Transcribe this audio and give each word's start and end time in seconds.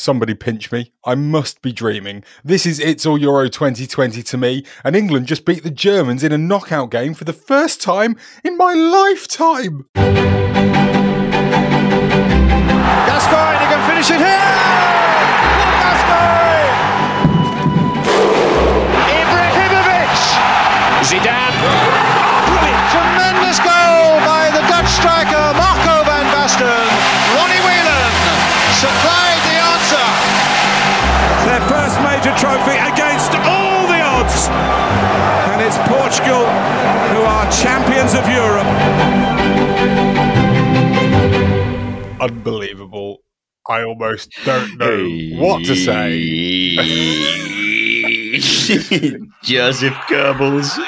Somebody 0.00 0.32
pinch 0.32 0.72
me. 0.72 0.92
I 1.04 1.14
must 1.14 1.60
be 1.60 1.72
dreaming. 1.72 2.24
This 2.42 2.64
is 2.64 2.80
It's 2.80 3.04
All 3.04 3.18
Euro 3.18 3.50
2020 3.50 4.22
to 4.22 4.38
me, 4.38 4.64
and 4.82 4.96
England 4.96 5.26
just 5.26 5.44
beat 5.44 5.62
the 5.62 5.70
Germans 5.70 6.24
in 6.24 6.32
a 6.32 6.38
knockout 6.38 6.90
game 6.90 7.12
for 7.12 7.24
the 7.24 7.34
first 7.34 7.82
time 7.82 8.16
in 8.42 8.56
my 8.56 8.72
lifetime. 8.72 9.84
Gascoigne, 9.94 10.38
can 13.58 13.90
finish 13.90 14.10
it 14.10 14.26
here! 14.26 14.59
Unbelievable. 42.20 43.18
I 43.68 43.82
almost 43.84 44.32
don't 44.44 44.76
know 44.78 45.06
what 45.40 45.64
to 45.64 45.76
say. 45.76 46.76
Joseph 49.42 49.94
Goebbels. 50.08 50.78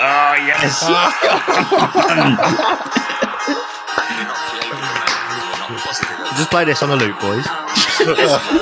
Oh, 0.00 0.34
yes. 0.46 0.80
Just 6.38 6.50
play 6.50 6.64
this 6.64 6.82
on 6.82 6.88
the 6.90 6.96
loop, 6.96 7.18
boys. 7.20 7.46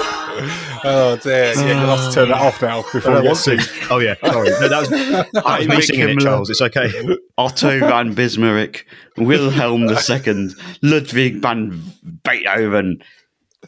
oh 0.84 1.18
dear. 1.22 1.54
Yeah, 1.54 1.80
you'll 1.80 1.96
have 1.96 2.08
to 2.08 2.14
turn 2.14 2.28
that 2.28 2.40
off 2.40 2.60
now 2.60 2.82
before 2.82 3.12
I 3.12 3.20
we 3.20 3.28
want 3.28 3.44
get 3.44 3.58
to. 3.58 3.62
sued. 3.62 3.90
Oh 3.90 3.98
yeah, 3.98 4.14
sorry. 4.24 4.50
No, 4.50 4.68
that 4.68 4.80
was, 4.80 4.88
that 5.32 5.58
was 5.58 5.68
me 5.68 5.80
singing 5.80 6.08
it, 6.10 6.20
Charles. 6.20 6.50
It's 6.50 6.60
okay. 6.60 6.90
Otto 7.38 7.80
von 7.80 8.14
Bismarck, 8.14 8.84
Wilhelm 9.16 9.88
II, 9.88 10.48
Ludwig 10.82 11.36
van 11.36 11.82
Beethoven, 12.22 13.02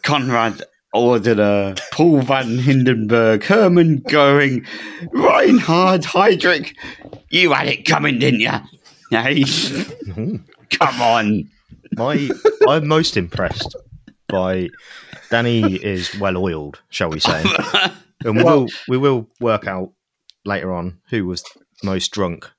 Konrad 0.03 0.62
Adenauer, 0.95 1.81
Paul 1.93 2.23
von 2.23 2.59
Hindenburg, 2.59 3.45
Hermann 3.45 4.03
Goering, 4.09 4.67
Reinhard 5.12 6.03
Heydrich. 6.03 6.75
You 7.31 7.53
had 7.53 7.69
it 7.69 7.84
coming, 7.84 8.19
didn't 8.19 8.41
you? 8.41 8.50
Hey, 9.11 9.41
mm-hmm. 9.41 10.37
come 10.71 11.03
on. 11.03 11.50
My, 11.97 12.31
I'm 12.69 12.87
most 12.87 13.17
impressed 13.17 13.75
by 14.29 14.69
Danny 15.31 15.75
is 15.77 16.15
well 16.19 16.37
oiled, 16.37 16.81
shall 16.91 17.11
we 17.11 17.21
say? 17.21 17.45
And 18.25 18.37
we 18.37 18.43
will 18.43 18.67
we 18.89 18.98
will 18.98 19.29
work 19.39 19.69
out 19.69 19.93
later 20.45 20.73
on 20.75 20.98
who 21.09 21.25
was 21.25 21.45
most 21.84 22.11
drunk, 22.11 22.51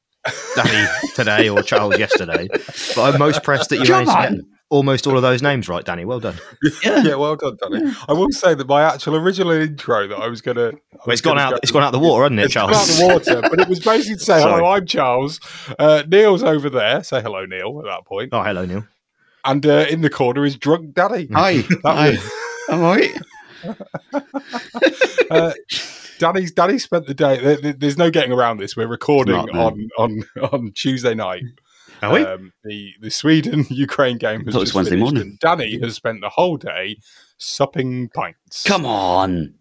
Danny 0.55 0.87
today 1.15 1.49
or 1.49 1.61
Charles 1.61 1.97
yesterday. 1.99 2.47
But 2.95 2.97
I'm 3.13 3.19
most 3.19 3.43
pressed 3.43 3.69
that 3.71 3.79
you 3.79 3.85
Come 3.85 4.05
managed 4.05 4.29
to 4.31 4.37
get 4.37 4.45
almost 4.69 5.05
all 5.05 5.17
of 5.17 5.21
those 5.21 5.41
names 5.41 5.67
right, 5.67 5.83
Danny. 5.83 6.05
Well 6.05 6.21
done. 6.21 6.35
Yeah, 6.81 7.15
well 7.15 7.35
done, 7.35 7.57
Danny. 7.61 7.91
I 8.07 8.13
will 8.13 8.31
say 8.31 8.53
that 8.55 8.67
my 8.69 8.83
actual 8.83 9.17
original 9.17 9.51
intro 9.51 10.07
that 10.07 10.15
I 10.17 10.27
was 10.29 10.41
gonna 10.41 10.71
Well, 10.93 11.09
it's 11.09 11.19
gone 11.19 11.37
out. 11.37 11.59
It's 11.61 11.73
gone 11.73 11.83
out 11.83 11.91
the 11.91 11.99
water, 11.99 12.23
hasn't 12.23 12.39
it, 12.39 12.45
It's 12.45 12.53
gone 12.53 12.71
Charles? 12.71 12.89
out 12.89 12.95
the 12.97 13.13
water, 13.35 13.49
but 13.49 13.59
it 13.59 13.67
was 13.67 13.81
basically 13.81 14.15
to 14.15 14.23
say, 14.23 14.39
Sorry. 14.39 14.53
hello, 14.61 14.71
I'm 14.71 14.85
Charles. 14.85 15.41
Uh, 15.77 16.03
Neil's 16.07 16.41
over 16.41 16.69
there. 16.69 17.03
Say 17.03 17.21
hello, 17.21 17.45
Neil, 17.45 17.79
at 17.79 17.85
that 17.85 18.05
point. 18.05 18.29
Oh, 18.31 18.43
hello, 18.43 18.65
Neil. 18.65 18.85
And 19.45 19.65
uh, 19.65 19.85
in 19.89 20.01
the 20.01 20.09
corner 20.09 20.45
is 20.45 20.55
drunk 20.57 20.93
Daddy. 20.93 21.27
Hi. 21.33 21.63
Hi. 21.83 22.09
was- 22.11 22.31
All 22.69 22.79
right. 22.79 23.17
Uh, 25.31 25.53
Danny's 26.17 26.51
Danny 26.51 26.79
spent 26.79 27.05
the 27.05 27.13
day. 27.13 27.37
there- 27.39 27.57
there- 27.57 27.73
there's 27.73 27.97
no 27.99 28.09
getting 28.09 28.31
around 28.31 28.57
this. 28.57 28.75
We're 28.75 28.87
recording 28.87 29.35
Not, 29.35 29.51
on, 29.55 29.89
on 29.99 30.23
on 30.51 30.71
Tuesday 30.73 31.13
night. 31.13 31.43
Are 32.01 32.11
we? 32.13 32.23
Um, 32.25 32.51
the 32.63 32.93
the 32.99 33.11
Sweden 33.11 33.65
Ukraine 33.69 34.17
game 34.17 34.43
has 34.45 34.53
thought 34.53 34.57
it 34.57 34.61
was 34.61 34.69
just 34.69 34.75
Wednesday 34.75 34.95
finished, 34.95 35.13
morning. 35.13 35.37
Danny 35.39 35.79
has 35.81 35.93
spent 35.95 36.21
the 36.21 36.29
whole 36.29 36.57
day 36.57 36.97
supping 37.37 38.09
pints. 38.09 38.63
Come 38.63 38.87
on. 38.87 39.53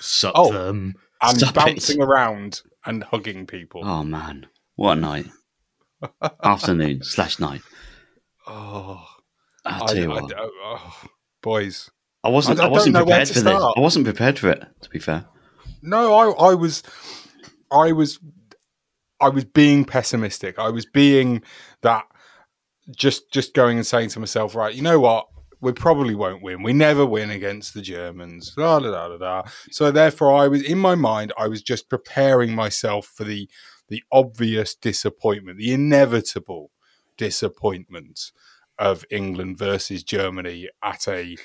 Suck 0.00 0.32
Oh. 0.34 0.50
them. 0.50 0.94
and 1.20 1.36
Stop 1.38 1.50
it. 1.50 1.54
bouncing 1.56 2.00
around 2.02 2.62
and 2.86 3.04
hugging 3.04 3.46
people. 3.46 3.82
Oh, 3.84 4.02
man. 4.02 4.46
What 4.76 4.96
a 4.96 5.00
night. 5.00 5.26
Afternoon 6.42 7.02
slash 7.02 7.38
night. 7.38 7.60
Oh, 8.46 9.04
I'll 9.64 9.86
tell 9.88 9.96
you 9.96 10.12
I- 10.12 10.18
I 10.18 10.20
what. 10.22 10.30
don't- 10.30 10.40
oh, 10.40 10.50
oh, 11.02 11.08
boys. 11.42 11.90
I 12.24 12.28
wasn't. 12.28 12.60
I 12.60 12.64
I, 12.64 12.68
wasn't 12.68 12.96
prepared 12.96 13.28
for 13.28 13.34
this. 13.34 13.42
start. 13.42 13.74
I 13.76 13.80
wasn't 13.80 14.04
prepared 14.04 14.38
for 14.38 14.50
it. 14.50 14.64
To 14.82 14.90
be 14.90 14.98
fair, 14.98 15.26
No, 15.82 16.14
I, 16.14 16.50
I 16.50 16.54
was, 16.54 16.82
I 17.70 17.92
was, 17.92 18.18
I 19.20 19.28
was 19.28 19.44
being 19.44 19.84
pessimistic. 19.84 20.58
I 20.58 20.70
was 20.70 20.86
being 20.86 21.42
that, 21.82 22.04
just 22.96 23.30
just 23.32 23.54
going 23.54 23.76
and 23.76 23.86
saying 23.86 24.08
to 24.10 24.20
myself, 24.20 24.54
right, 24.56 24.74
you 24.74 24.82
know 24.82 24.98
what, 24.98 25.26
we 25.60 25.72
probably 25.72 26.14
won't 26.16 26.42
win. 26.42 26.62
We 26.64 26.72
never 26.72 27.06
win 27.06 27.30
against 27.30 27.74
the 27.74 27.82
Germans. 27.82 28.54
Da, 28.56 28.80
da, 28.80 28.90
da, 28.90 29.08
da, 29.08 29.16
da. 29.18 29.42
So 29.70 29.92
therefore, 29.92 30.34
I 30.34 30.48
was 30.48 30.62
in 30.62 30.78
my 30.78 30.96
mind, 30.96 31.32
I 31.38 31.46
was 31.46 31.62
just 31.62 31.88
preparing 31.88 32.54
myself 32.54 33.06
for 33.06 33.22
the 33.24 33.48
the 33.88 34.02
obvious 34.10 34.74
disappointment, 34.74 35.58
the 35.58 35.72
inevitable 35.72 36.72
disappointment 37.16 38.32
of 38.78 39.04
England 39.10 39.58
versus 39.58 40.02
Germany 40.02 40.68
at 40.82 41.08
a 41.08 41.36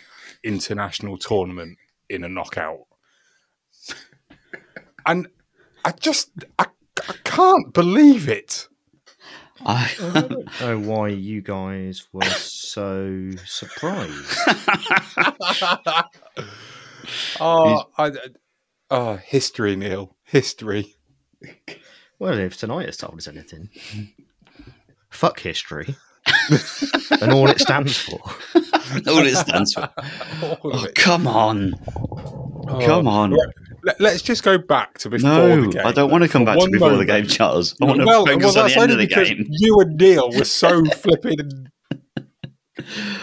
international 0.44 1.18
tournament 1.18 1.78
in 2.10 2.24
a 2.24 2.30
knockout 2.30 2.88
and 5.06 5.28
I 5.84 5.92
just 5.92 6.32
I, 6.60 6.66
I 7.08 7.14
can't 7.24 7.74
believe 7.74 8.30
it. 8.30 8.68
I. 9.66 9.92
I 10.00 10.22
don't 10.22 10.62
know 10.62 10.80
why 10.80 11.10
you 11.10 11.42
guys 11.42 12.08
were 12.12 12.24
so 12.26 13.32
surprised. 13.46 14.38
oh, 17.40 17.86
I, 17.98 18.12
oh, 18.90 19.16
history, 19.18 19.76
Neil, 19.76 20.16
history. 20.24 20.96
Well, 22.20 22.38
if 22.38 22.58
tonight 22.58 22.86
has 22.88 22.98
told 22.98 23.18
us 23.18 23.28
anything, 23.28 23.70
fuck 25.12 25.40
history 25.40 25.96
and 27.22 27.32
all 27.32 27.50
it 27.50 27.60
stands 27.60 27.98
for. 27.98 28.20
all 29.08 29.26
it 29.26 29.36
stands 29.36 29.74
for. 29.74 29.90
Oh, 30.42 30.86
it. 30.86 30.96
come 30.96 31.28
on, 31.28 31.74
come 32.82 33.08
on. 33.08 33.32
Right, 33.32 34.00
Let, 34.00 34.14
us 34.16 34.22
just 34.22 34.44
go 34.44 34.58
back 34.58 34.98
to 35.00 35.10
before 35.10 35.30
No, 35.30 35.62
the 35.62 35.68
game. 35.70 35.86
I 35.86 35.92
don't 35.92 36.12
want 36.12 36.24
to 36.24 36.30
come 36.30 36.46
back 36.46 36.56
to 36.56 36.60
one 36.60 36.72
before 36.72 36.96
the 36.96 37.06
game, 37.06 37.26
Charles. 37.28 37.76
I 37.82 37.86
want 37.86 38.00
to 38.00 38.06
well, 38.06 38.26
focus 38.26 38.56
well, 38.56 38.66
on 38.66 38.70
the 38.72 38.80
end 38.80 38.92
of 38.92 38.98
the 38.98 39.08
game. 39.08 39.46
You 39.50 39.80
and 39.80 39.98
Neil 39.98 40.32
were 40.32 40.46
so 40.46 40.84
flipping 40.96 41.70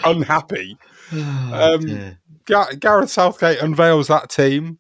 unhappy. 0.05 0.77
Oh, 1.13 1.75
Um, 1.75 1.81
dear. 1.87 2.19
Gareth 2.79 3.11
Southgate 3.11 3.61
unveils 3.61 4.09
that 4.09 4.31
team. 4.31 4.79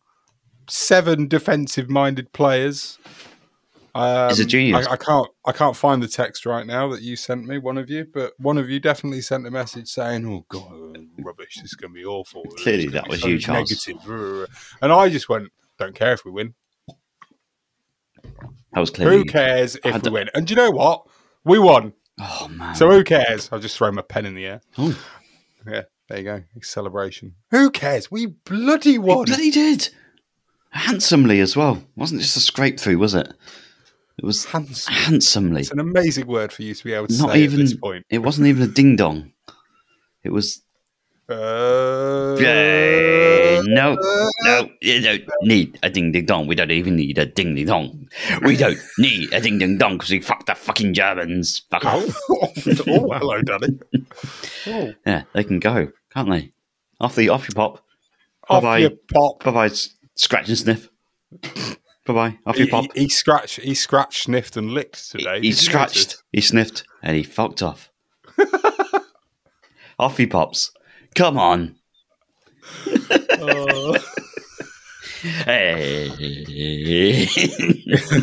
Seven 0.68 1.28
defensive-minded 1.28 2.32
players. 2.32 2.98
Um, 3.98 4.28
He's 4.28 4.38
a 4.38 4.44
genius. 4.44 4.86
I, 4.86 4.92
I 4.92 4.96
can't. 4.96 5.28
I 5.44 5.50
can't 5.50 5.74
find 5.74 6.00
the 6.00 6.06
text 6.06 6.46
right 6.46 6.64
now 6.64 6.88
that 6.92 7.02
you 7.02 7.16
sent 7.16 7.46
me. 7.46 7.58
One 7.58 7.76
of 7.76 7.90
you, 7.90 8.06
but 8.14 8.32
one 8.38 8.56
of 8.56 8.70
you 8.70 8.78
definitely 8.78 9.20
sent 9.22 9.44
a 9.44 9.50
message 9.50 9.88
saying, 9.88 10.24
"Oh 10.24 10.44
God, 10.48 11.08
rubbish! 11.18 11.56
This 11.56 11.72
is 11.72 11.74
going 11.74 11.92
to 11.92 11.94
be 11.94 12.04
awful." 12.04 12.44
Clearly 12.58 12.86
that 12.88 13.08
was 13.08 13.22
so 13.22 13.26
you, 13.26 13.40
Charles. 13.40 13.88
Negative. 13.88 14.48
And 14.80 14.92
I 14.92 15.08
just 15.08 15.28
went, 15.28 15.50
"Don't 15.80 15.96
care 15.96 16.12
if 16.12 16.24
we 16.24 16.30
win. 16.30 16.54
That 18.72 18.78
was 18.80 18.90
clearly. 18.90 19.16
Who 19.16 19.24
cares 19.24 19.76
if 19.82 20.02
we 20.04 20.10
win?" 20.10 20.30
And 20.32 20.46
do 20.46 20.52
you 20.52 20.56
know 20.56 20.70
what? 20.70 21.04
We 21.42 21.58
won. 21.58 21.92
Oh 22.20 22.46
man. 22.52 22.76
So 22.76 22.88
who 22.88 23.02
cares? 23.02 23.48
I'll 23.50 23.58
just 23.58 23.76
throw 23.76 23.90
my 23.90 24.02
pen 24.02 24.26
in 24.26 24.34
the 24.34 24.46
air. 24.46 24.60
Oh. 24.78 24.96
Yeah, 25.66 25.82
there 26.08 26.18
you 26.18 26.24
go. 26.24 26.44
Celebration. 26.62 27.34
Who 27.50 27.68
cares? 27.70 28.12
We 28.12 28.26
bloody 28.26 28.96
won. 28.96 29.24
bloody 29.24 29.50
did 29.50 29.90
handsomely 30.70 31.40
as 31.40 31.56
well. 31.56 31.82
wasn't 31.96 32.20
just 32.20 32.36
a 32.36 32.40
scrape 32.40 32.78
through, 32.78 32.98
was 32.98 33.14
it? 33.14 33.32
It 34.18 34.24
was 34.24 34.44
Handsome. 34.46 34.92
handsomely. 34.94 35.60
It's 35.60 35.70
an 35.70 35.78
amazing 35.80 36.26
word 36.26 36.52
for 36.52 36.62
you 36.62 36.74
to 36.74 36.84
be 36.84 36.92
able 36.92 37.06
to 37.06 37.16
Not 37.18 37.32
say 37.32 37.42
even. 37.42 37.60
at 37.60 37.62
this 37.66 37.76
point. 37.76 38.04
It 38.10 38.18
wasn't 38.18 38.48
even 38.48 38.62
a 38.64 38.66
ding 38.68 38.96
dong. 38.96 39.32
It 40.24 40.30
was. 40.32 40.60
Uh. 41.28 42.36
No, 43.70 43.96
no, 44.44 44.70
you 44.80 45.00
don't 45.02 45.22
need 45.42 45.78
a 45.82 45.90
ding 45.90 46.10
ding 46.12 46.24
dong. 46.26 46.46
We 46.46 46.54
don't 46.54 46.70
even 46.70 46.96
need 46.96 47.18
a 47.18 47.26
ding 47.26 47.54
ding 47.54 47.66
dong. 47.66 48.08
We 48.42 48.56
don't 48.56 48.78
need 48.98 49.32
a 49.32 49.40
ding 49.40 49.58
ding 49.58 49.76
dong 49.78 49.98
because 49.98 50.10
we 50.10 50.20
fucked 50.20 50.46
the 50.46 50.54
fucking 50.54 50.94
Germans. 50.94 51.62
Fuck 51.70 51.84
off. 51.84 52.04
oh, 52.30 52.48
oh, 52.88 53.12
hello, 53.18 53.42
Danny. 53.42 53.78
Oh, 54.66 54.92
Yeah, 55.06 55.22
they 55.34 55.44
can 55.44 55.58
go, 55.60 55.88
can't 56.12 56.30
they? 56.30 56.52
Off 57.00 57.14
the 57.14 57.28
off 57.28 57.48
you 57.48 57.54
pop. 57.54 57.84
off 58.48 58.62
Bye-bye. 58.62 58.96
pop. 59.12 59.44
Bye 59.44 59.50
bye. 59.68 59.74
Scratch 60.14 60.48
and 60.48 60.58
sniff. 60.58 60.88
Bye 62.08 62.14
bye. 62.14 62.38
Off 62.46 62.56
He, 62.56 62.64
you 62.64 62.70
pop. 62.70 62.86
he, 62.94 63.02
he 63.02 63.08
scratched, 63.10 63.60
he 63.60 63.74
scratched, 63.74 64.22
sniffed, 64.22 64.56
and 64.56 64.70
licked 64.70 65.10
today. 65.10 65.40
he 65.40 65.48
you 65.48 65.52
scratched, 65.52 66.22
he 66.32 66.40
sniffed, 66.40 66.84
and 67.02 67.14
he 67.14 67.22
fucked 67.22 67.62
off. 67.62 67.90
off 69.98 70.16
he 70.16 70.26
pops. 70.26 70.72
Come 71.14 71.38
on. 71.38 71.76
oh. 73.30 73.98
Hey. 75.20 77.26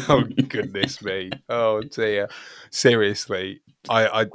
oh 0.08 0.24
goodness 0.48 1.04
me! 1.04 1.30
Oh 1.50 1.82
dear. 1.82 2.30
Seriously, 2.70 3.60
I, 3.90 4.08
I, 4.08 4.22
I 4.22 4.28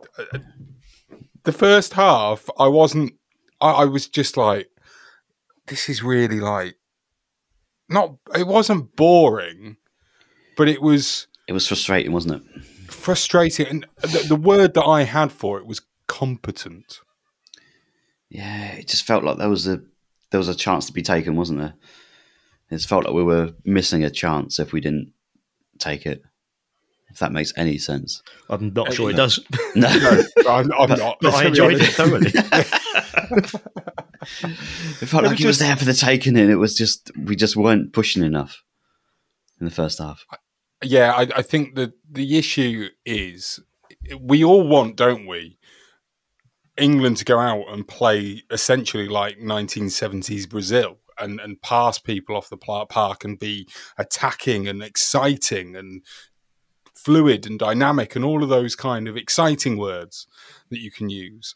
the 1.44 1.52
first 1.52 1.94
half, 1.94 2.50
I 2.58 2.68
wasn't. 2.68 3.14
I, 3.62 3.70
I 3.70 3.84
was 3.86 4.08
just 4.08 4.36
like, 4.36 4.68
this 5.68 5.88
is 5.88 6.02
really 6.02 6.38
like, 6.38 6.74
not. 7.90 8.16
It 8.36 8.46
wasn't 8.46 8.96
boring, 8.96 9.76
but 10.56 10.68
it 10.68 10.80
was 10.80 11.26
it 11.46 11.52
was 11.52 11.66
frustrating, 11.66 12.12
wasn't 12.12 12.42
it? 12.42 12.64
frustrating. 13.00 13.66
And 13.66 13.86
the, 14.00 14.24
the 14.28 14.36
word 14.36 14.74
that 14.74 14.84
I 14.84 15.02
had 15.02 15.32
for 15.32 15.58
it 15.58 15.66
was 15.66 15.80
competent. 16.06 17.00
Yeah, 18.28 18.72
it 18.72 18.86
just 18.86 19.04
felt 19.04 19.24
like 19.24 19.38
there 19.38 19.48
was 19.48 19.66
a 19.66 19.80
there 20.30 20.38
was 20.38 20.48
a 20.48 20.54
chance 20.54 20.86
to 20.86 20.92
be 20.92 21.02
taken, 21.02 21.36
wasn't 21.36 21.60
there? 21.60 21.74
It 22.70 22.80
felt 22.82 23.04
like 23.04 23.14
we 23.14 23.24
were 23.24 23.52
missing 23.64 24.04
a 24.04 24.10
chance 24.10 24.60
if 24.60 24.72
we 24.72 24.80
didn't 24.80 25.12
take 25.78 26.06
it. 26.06 26.22
If 27.08 27.18
that 27.18 27.32
makes 27.32 27.52
any 27.56 27.76
sense. 27.78 28.22
I'm 28.48 28.72
not 28.72 28.92
sure 28.92 29.10
it 29.10 29.16
does. 29.16 29.40
No, 29.74 29.88
I'm, 30.48 30.72
I'm 30.72 30.90
not. 30.90 31.16
But 31.20 31.34
I 31.34 31.46
enjoyed 31.46 31.80
it 31.80 31.86
thoroughly. 31.86 32.30
it 34.22 35.06
felt 35.06 35.24
like 35.24 35.40
it 35.40 35.46
was 35.46 35.58
there 35.58 35.76
for 35.76 35.84
the 35.84 35.94
taking, 35.94 36.36
and 36.36 36.50
it 36.50 36.56
was 36.56 36.74
just 36.74 37.10
we 37.16 37.36
just 37.36 37.56
weren't 37.56 37.92
pushing 37.92 38.22
enough 38.22 38.62
in 39.58 39.66
the 39.66 39.72
first 39.72 39.98
half. 39.98 40.24
Yeah, 40.82 41.12
I, 41.12 41.28
I 41.36 41.42
think 41.42 41.74
that 41.74 41.92
the 42.10 42.38
issue 42.38 42.88
is 43.04 43.60
we 44.18 44.42
all 44.42 44.66
want, 44.66 44.96
don't 44.96 45.26
we, 45.26 45.58
England 46.76 47.18
to 47.18 47.24
go 47.24 47.38
out 47.38 47.64
and 47.68 47.86
play 47.86 48.42
essentially 48.50 49.08
like 49.08 49.38
1970s 49.38 50.48
Brazil 50.48 50.98
and, 51.18 51.38
and 51.40 51.60
pass 51.60 51.98
people 51.98 52.34
off 52.36 52.48
the 52.48 52.56
park 52.56 53.24
and 53.24 53.38
be 53.38 53.68
attacking 53.98 54.66
and 54.66 54.82
exciting 54.82 55.76
and 55.76 56.02
fluid 56.94 57.46
and 57.46 57.58
dynamic 57.58 58.16
and 58.16 58.24
all 58.24 58.42
of 58.42 58.48
those 58.48 58.74
kind 58.74 59.08
of 59.08 59.16
exciting 59.16 59.76
words 59.76 60.26
that 60.70 60.80
you 60.80 60.90
can 60.90 61.10
use. 61.10 61.54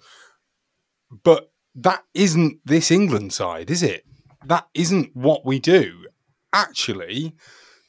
But 1.23 1.51
that 1.75 2.05
isn't 2.15 2.61
this 2.65 2.91
England 2.91 3.33
side, 3.33 3.71
is 3.71 3.83
it? 3.83 4.05
That 4.47 4.69
isn't 4.75 5.15
what 5.15 5.45
we 5.45 5.59
do. 5.59 6.07
Actually, 6.53 7.35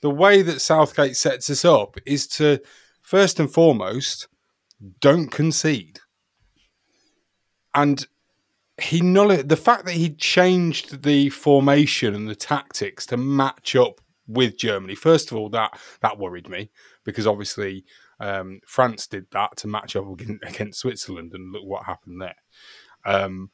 the 0.01 0.09
way 0.09 0.41
that 0.41 0.61
Southgate 0.61 1.15
sets 1.15 1.49
us 1.49 1.63
up 1.65 1.97
is 2.05 2.27
to 2.27 2.59
first 3.01 3.39
and 3.39 3.51
foremost 3.51 4.27
don't 4.99 5.29
concede. 5.29 5.99
And 7.73 8.07
he 8.81 9.01
null 9.01 9.29
the 9.43 9.57
fact 9.57 9.85
that 9.85 9.93
he 9.93 10.09
changed 10.09 11.03
the 11.03 11.29
formation 11.29 12.15
and 12.15 12.27
the 12.27 12.35
tactics 12.35 13.05
to 13.07 13.17
match 13.17 13.75
up 13.75 14.01
with 14.27 14.57
Germany. 14.57 14.95
First 14.95 15.31
of 15.31 15.37
all, 15.37 15.49
that 15.49 15.79
that 16.01 16.17
worried 16.17 16.49
me 16.49 16.71
because 17.03 17.27
obviously 17.27 17.85
um, 18.19 18.59
France 18.65 19.07
did 19.07 19.27
that 19.31 19.57
to 19.57 19.67
match 19.67 19.95
up 19.95 20.05
against 20.19 20.79
Switzerland, 20.79 21.33
and 21.33 21.51
look 21.51 21.63
what 21.63 21.85
happened 21.85 22.21
there. 22.21 22.35
Um, 23.05 23.51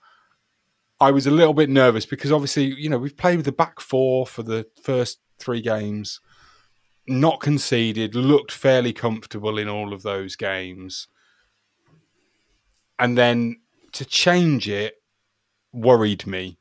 I 1.01 1.09
was 1.09 1.25
a 1.25 1.31
little 1.31 1.55
bit 1.55 1.67
nervous 1.69 2.05
because 2.05 2.31
obviously, 2.31 2.75
you 2.75 2.87
know, 2.87 2.99
we've 2.99 3.17
played 3.17 3.37
with 3.37 3.45
the 3.45 3.51
back 3.51 3.79
four 3.79 4.27
for 4.27 4.43
the 4.43 4.67
first 4.83 5.19
three 5.39 5.59
games, 5.59 6.21
not 7.07 7.39
conceded, 7.39 8.13
looked 8.13 8.51
fairly 8.51 8.93
comfortable 8.93 9.57
in 9.57 9.67
all 9.67 9.93
of 9.93 10.03
those 10.03 10.35
games. 10.35 11.07
And 12.99 13.17
then 13.17 13.61
to 13.93 14.05
change 14.05 14.69
it 14.69 15.01
worried 15.73 16.27
me 16.27 16.59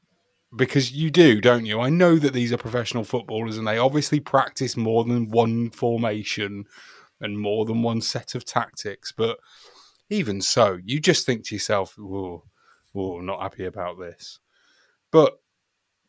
because 0.57 0.91
you 0.91 1.11
do, 1.11 1.43
don't 1.43 1.67
you? 1.67 1.79
I 1.79 1.91
know 1.91 2.17
that 2.17 2.33
these 2.33 2.51
are 2.51 2.57
professional 2.57 3.05
footballers 3.05 3.59
and 3.59 3.69
they 3.69 3.77
obviously 3.77 4.21
practice 4.21 4.75
more 4.75 5.05
than 5.05 5.29
one 5.29 5.69
formation 5.69 6.65
and 7.21 7.39
more 7.39 7.67
than 7.67 7.83
one 7.83 8.01
set 8.01 8.35
of 8.35 8.47
tactics, 8.47 9.13
but 9.13 9.39
even 10.09 10.41
so, 10.41 10.79
you 10.83 10.99
just 10.99 11.27
think 11.27 11.45
to 11.45 11.55
yourself, 11.55 11.95
"Whoa, 11.99 12.45
whoa, 12.93 13.21
not 13.21 13.41
happy 13.43 13.65
about 13.65 13.99
this." 13.99 14.39
But 15.11 15.41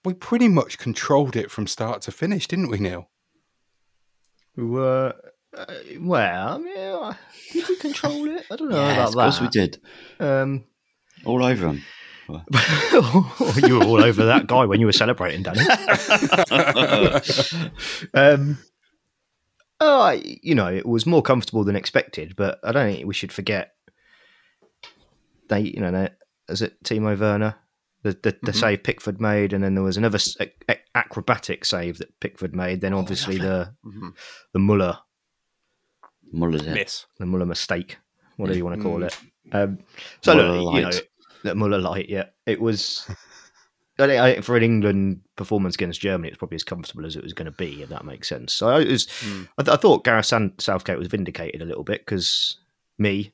we 0.06 0.14
pretty 0.14 0.48
much 0.48 0.78
controlled 0.78 1.36
it 1.36 1.52
from 1.52 1.68
start 1.68 2.02
to 2.04 2.12
finish, 2.12 2.48
didn't 2.48 2.70
we, 2.70 2.78
Neil? 2.80 3.10
We 4.56 4.66
were, 4.66 5.14
uh, 5.58 5.66
well, 6.00 6.56
I 6.56 6.58
mean, 6.58 6.78
uh, 6.78 7.14
did 7.54 7.68
we 7.70 7.76
control 7.78 8.28
it? 8.28 8.46
I 8.52 8.56
don't 8.56 8.70
know 8.70 8.76
Yeah, 8.78 8.94
about 8.94 9.12
that. 9.14 9.18
of 9.20 9.24
course 9.24 9.42
we 9.42 9.48
did. 9.48 9.80
Um, 10.20 10.66
All 11.26 11.44
over 11.44 11.68
them. 11.68 11.84
you 12.30 13.78
were 13.78 13.84
all 13.86 14.04
over 14.04 14.26
that 14.26 14.48
guy 14.48 14.66
when 14.66 14.80
you 14.80 14.86
were 14.86 14.92
celebrating, 14.94 15.44
Danny. 15.44 15.60
um, 18.14 18.58
oh, 19.80 20.02
I- 20.02 20.38
you 20.42 20.56
know, 20.56 20.68
it 20.68 20.86
was 20.86 21.06
more 21.06 21.22
comfortable 21.22 21.64
than 21.64 21.76
expected, 21.76 22.36
but 22.36 22.60
I 22.64 22.72
don't 22.72 22.92
think 22.94 23.08
we 23.08 23.14
should 23.14 23.32
forget 23.34 23.74
they, 25.50 25.62
you 25.62 25.80
know, 25.82 25.92
they, 25.92 26.10
is 26.52 26.62
it 26.62 26.82
Timo 26.84 27.18
Werner? 27.20 27.56
The, 28.04 28.12
the, 28.14 28.36
the 28.42 28.52
Mhm. 28.52 28.56
save 28.60 28.84
Pickford 28.84 29.22
made, 29.22 29.54
and 29.54 29.64
then 29.64 29.76
there 29.76 29.84
was 29.84 29.96
another 29.98 30.16
ac- 30.16 30.36
ac- 30.68 30.80
acrobatic 30.96 31.64
save 31.66 32.00
that 32.00 32.20
Pickford 32.20 32.56
made. 32.56 32.82
Then 32.82 32.94
obviously 32.94 33.38
the 33.38 33.76
Mhm. 33.86 34.14
the 34.54 34.60
Muller 34.60 34.98
Muller's 36.32 36.66
it. 36.66 36.74
Miss. 36.74 37.06
the 37.20 37.26
Muller 37.26 37.46
mistake, 37.46 37.98
whatever 38.38 38.58
you 38.58 38.66
want 38.66 38.78
to 38.78 38.84
call 38.84 39.00
Mm. 39.00 39.08
it. 39.08 39.18
Um, 39.54 39.80
so 40.22 40.34
Muller 40.36 40.62
look, 40.62 40.76
you 40.76 40.82
know, 40.82 40.88
light. 40.88 41.08
that 41.44 41.58
Muller 41.58 41.78
light, 41.78 42.10
yeah, 42.10 42.26
it 42.46 42.60
was. 42.62 43.06
I 44.00 44.08
think, 44.08 44.20
I 44.22 44.34
think 44.34 44.46
for 44.46 44.58
an 44.58 44.64
England 44.64 45.22
performance 45.36 45.76
against 45.76 46.02
Germany, 46.02 46.30
it's 46.30 46.38
probably 46.38 46.56
as 46.56 46.64
comfortable 46.64 47.06
as 47.06 47.16
it 47.16 47.22
was 47.24 47.34
going 47.34 47.46
to 47.46 47.52
be, 47.52 47.84
if 47.84 47.90
that 47.90 48.06
makes 48.06 48.28
sense. 48.30 48.54
So 48.54 48.70
I 48.70 48.80
was, 48.84 49.06
Mm. 49.06 49.48
I, 49.60 49.64
th- 49.64 49.78
I 49.78 49.80
thought 49.80 50.04
Gareth 50.06 50.26
San- 50.26 50.58
Southgate 50.58 50.98
was 50.98 51.08
vindicated 51.08 51.62
a 51.62 51.66
little 51.66 51.84
bit 51.84 52.02
because 52.02 52.58
me, 52.98 53.34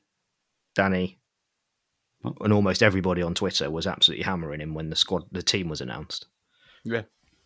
Danny, 0.74 1.20
and 2.24 2.52
almost 2.52 2.82
everybody 2.82 3.22
on 3.22 3.34
Twitter 3.34 3.70
was 3.70 3.86
absolutely 3.86 4.24
hammering 4.24 4.60
him 4.60 4.74
when 4.74 4.90
the 4.90 4.96
squad, 4.96 5.24
the 5.30 5.42
team 5.42 5.68
was 5.68 5.80
announced. 5.80 6.26
Yeah. 6.84 7.02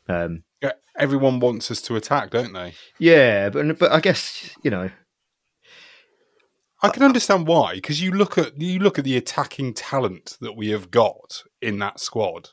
Um, 0.08 0.42
Yeah, 0.62 0.72
everyone 0.98 1.40
wants 1.40 1.70
us 1.70 1.80
to 1.82 1.96
attack, 1.96 2.30
don't 2.30 2.52
they? 2.52 2.74
yeah, 2.98 3.50
but 3.50 3.78
but 3.78 3.92
I 3.92 4.00
guess 4.00 4.50
you 4.62 4.70
know, 4.70 4.90
I 6.82 6.88
can 6.88 7.02
understand 7.04 7.46
why 7.46 7.74
because 7.74 8.02
you 8.02 8.10
look 8.10 8.36
at 8.38 8.60
you 8.60 8.80
look 8.80 8.98
at 8.98 9.04
the 9.04 9.16
attacking 9.16 9.74
talent 9.74 10.36
that 10.40 10.56
we 10.56 10.70
have 10.70 10.90
got 10.90 11.44
in 11.60 11.78
that 11.78 12.00
squad. 12.00 12.50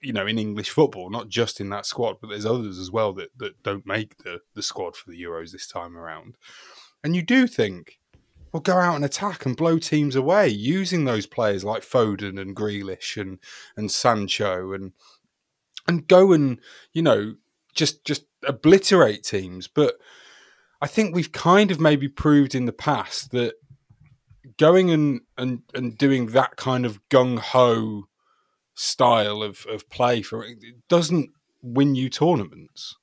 You 0.00 0.12
know, 0.12 0.28
in 0.28 0.38
English 0.38 0.70
football, 0.70 1.10
not 1.10 1.28
just 1.28 1.60
in 1.60 1.70
that 1.70 1.84
squad, 1.84 2.18
but 2.20 2.30
there's 2.30 2.46
others 2.46 2.78
as 2.78 2.88
well 2.88 3.12
that, 3.14 3.30
that 3.38 3.60
don't 3.64 3.84
make 3.84 4.16
the, 4.18 4.40
the 4.54 4.62
squad 4.62 4.94
for 4.94 5.10
the 5.10 5.20
Euros 5.20 5.50
this 5.50 5.66
time 5.66 5.96
around. 5.96 6.36
And 7.02 7.16
you 7.16 7.22
do 7.22 7.48
think, 7.48 7.97
go 8.60 8.78
out 8.78 8.96
and 8.96 9.04
attack 9.04 9.46
and 9.46 9.56
blow 9.56 9.78
teams 9.78 10.16
away 10.16 10.48
using 10.48 11.04
those 11.04 11.26
players 11.26 11.64
like 11.64 11.82
Foden 11.82 12.40
and 12.40 12.56
Grealish 12.56 13.20
and 13.20 13.38
and 13.76 13.90
Sancho 13.90 14.72
and 14.72 14.92
and 15.86 16.06
go 16.06 16.32
and 16.32 16.60
you 16.92 17.02
know 17.02 17.34
just 17.74 18.04
just 18.04 18.24
obliterate 18.46 19.22
teams. 19.24 19.68
But 19.68 19.96
I 20.80 20.86
think 20.86 21.14
we've 21.14 21.32
kind 21.32 21.70
of 21.70 21.80
maybe 21.80 22.08
proved 22.08 22.54
in 22.54 22.66
the 22.66 22.72
past 22.72 23.32
that 23.32 23.54
going 24.58 24.90
and 24.90 25.20
and, 25.36 25.62
and 25.74 25.96
doing 25.96 26.26
that 26.28 26.56
kind 26.56 26.84
of 26.84 27.00
gung 27.08 27.38
ho 27.38 28.04
style 28.74 29.42
of, 29.42 29.66
of 29.68 29.88
play 29.90 30.22
for 30.22 30.44
it 30.44 30.58
doesn't 30.88 31.30
win 31.62 31.94
you 31.94 32.08
tournaments. 32.08 32.96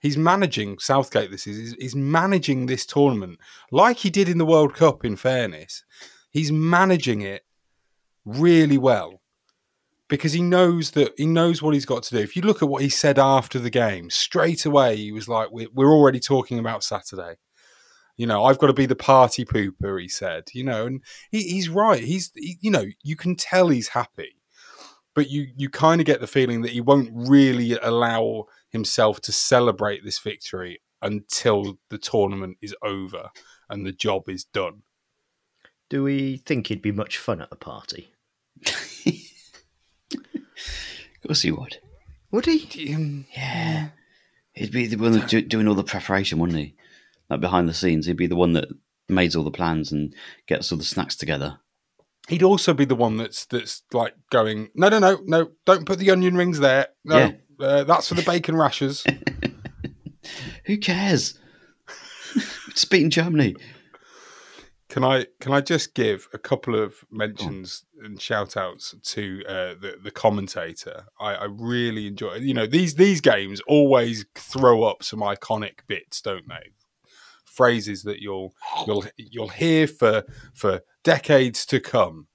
He's 0.00 0.16
managing 0.16 0.78
Southgate. 0.78 1.30
This 1.30 1.46
is 1.46 1.74
he's- 1.78 1.94
managing 1.94 2.66
this 2.66 2.86
tournament 2.86 3.38
like 3.70 3.98
he 3.98 4.10
did 4.10 4.28
in 4.28 4.38
the 4.38 4.46
World 4.46 4.74
Cup. 4.74 5.04
In 5.04 5.16
fairness, 5.16 5.84
he's 6.30 6.50
managing 6.50 7.20
it 7.20 7.44
really 8.24 8.78
well 8.78 9.20
because 10.08 10.32
he 10.32 10.42
knows 10.42 10.92
that 10.92 11.12
he 11.16 11.26
knows 11.26 11.62
what 11.62 11.74
he's 11.74 11.86
got 11.86 12.02
to 12.04 12.16
do. 12.16 12.22
If 12.22 12.34
you 12.34 12.42
look 12.42 12.62
at 12.62 12.68
what 12.68 12.82
he 12.82 12.88
said 12.88 13.18
after 13.18 13.58
the 13.58 13.70
game, 13.70 14.10
straight 14.10 14.64
away 14.64 14.96
he 14.96 15.12
was 15.12 15.28
like, 15.28 15.50
"We're, 15.50 15.68
we're 15.72 15.92
already 15.92 16.20
talking 16.20 16.58
about 16.58 16.82
Saturday." 16.82 17.36
You 18.16 18.26
know, 18.26 18.44
I've 18.44 18.58
got 18.58 18.66
to 18.66 18.74
be 18.74 18.86
the 18.86 18.96
party 18.96 19.46
pooper. 19.46 19.98
He 19.98 20.08
said, 20.08 20.44
you 20.52 20.62
know, 20.62 20.84
and 20.84 21.02
he, 21.30 21.42
he's 21.42 21.70
right. 21.70 22.02
He's, 22.02 22.30
he, 22.34 22.58
you 22.60 22.70
know, 22.70 22.84
you 23.02 23.16
can 23.16 23.34
tell 23.34 23.68
he's 23.68 23.88
happy, 23.88 24.36
but 25.14 25.30
you 25.30 25.46
you 25.56 25.70
kind 25.70 26.02
of 26.02 26.06
get 26.06 26.20
the 26.20 26.26
feeling 26.26 26.60
that 26.62 26.72
he 26.72 26.82
won't 26.82 27.10
really 27.14 27.78
allow 27.78 28.44
himself 28.70 29.20
to 29.22 29.32
celebrate 29.32 30.04
this 30.04 30.18
victory 30.18 30.80
until 31.02 31.78
the 31.90 31.98
tournament 31.98 32.56
is 32.62 32.74
over 32.82 33.30
and 33.68 33.84
the 33.86 33.92
job 33.92 34.28
is 34.28 34.44
done. 34.44 34.82
do 35.88 36.02
we 36.04 36.36
think 36.38 36.68
he'd 36.68 36.82
be 36.82 36.92
much 36.92 37.18
fun 37.18 37.40
at 37.40 37.50
the 37.50 37.56
party? 37.56 38.12
Of 40.14 41.26
course 41.26 41.42
he 41.42 41.50
would. 41.50 41.78
Would 42.30 42.46
he? 42.46 42.94
Um, 42.94 43.26
Yeah. 43.36 43.88
He'd 44.52 44.72
be 44.72 44.86
the 44.86 44.96
one 44.96 45.12
that 45.12 45.28
do, 45.28 45.40
doing 45.42 45.68
all 45.68 45.74
the 45.74 45.84
preparation, 45.84 46.38
wouldn't 46.38 46.58
he? 46.58 46.74
Like 47.28 47.40
behind 47.40 47.68
the 47.68 47.74
scenes, 47.74 48.06
he'd 48.06 48.16
be 48.16 48.26
the 48.26 48.36
one 48.36 48.52
that 48.54 48.68
made 49.08 49.34
all 49.36 49.44
the 49.44 49.50
plans 49.50 49.92
and 49.92 50.14
gets 50.46 50.70
all 50.72 50.78
the 50.78 50.84
snacks 50.84 51.16
together. 51.16 51.58
He'd 52.28 52.42
also 52.42 52.74
be 52.74 52.84
the 52.84 52.94
one 52.96 53.16
that's 53.16 53.44
that's 53.46 53.82
like 53.92 54.14
going, 54.30 54.70
no, 54.74 54.88
no, 54.88 54.98
no, 54.98 55.18
no, 55.24 55.50
don't 55.66 55.86
put 55.86 55.98
the 55.98 56.10
onion 56.10 56.36
rings 56.36 56.58
there. 56.60 56.88
No, 57.04 57.18
Yeah. 57.18 57.32
Uh, 57.60 57.84
that's 57.84 58.08
for 58.08 58.14
the 58.14 58.22
bacon 58.22 58.56
rashers. 58.56 59.04
Who 60.66 60.78
cares? 60.78 61.38
it's 62.68 62.84
beating 62.84 63.10
Germany. 63.10 63.56
Can 64.88 65.04
I 65.04 65.26
can 65.40 65.52
I 65.52 65.60
just 65.60 65.94
give 65.94 66.28
a 66.32 66.38
couple 66.38 66.74
of 66.74 67.04
mentions 67.12 67.84
and 68.02 68.20
shout 68.20 68.56
outs 68.56 68.92
to 69.00 69.42
uh, 69.48 69.74
the 69.80 69.98
the 70.02 70.10
commentator? 70.10 71.06
I, 71.20 71.34
I 71.34 71.44
really 71.44 72.08
enjoy. 72.08 72.34
You 72.34 72.54
know 72.54 72.66
these 72.66 72.96
these 72.96 73.20
games 73.20 73.60
always 73.68 74.26
throw 74.34 74.82
up 74.82 75.04
some 75.04 75.20
iconic 75.20 75.86
bits, 75.86 76.20
don't 76.20 76.48
they? 76.48 76.72
Phrases 77.44 78.02
that 78.02 78.18
you'll 78.18 78.52
you'll 78.84 79.04
you'll 79.16 79.48
hear 79.48 79.86
for 79.86 80.24
for 80.54 80.80
decades 81.04 81.64
to 81.66 81.78
come. 81.78 82.26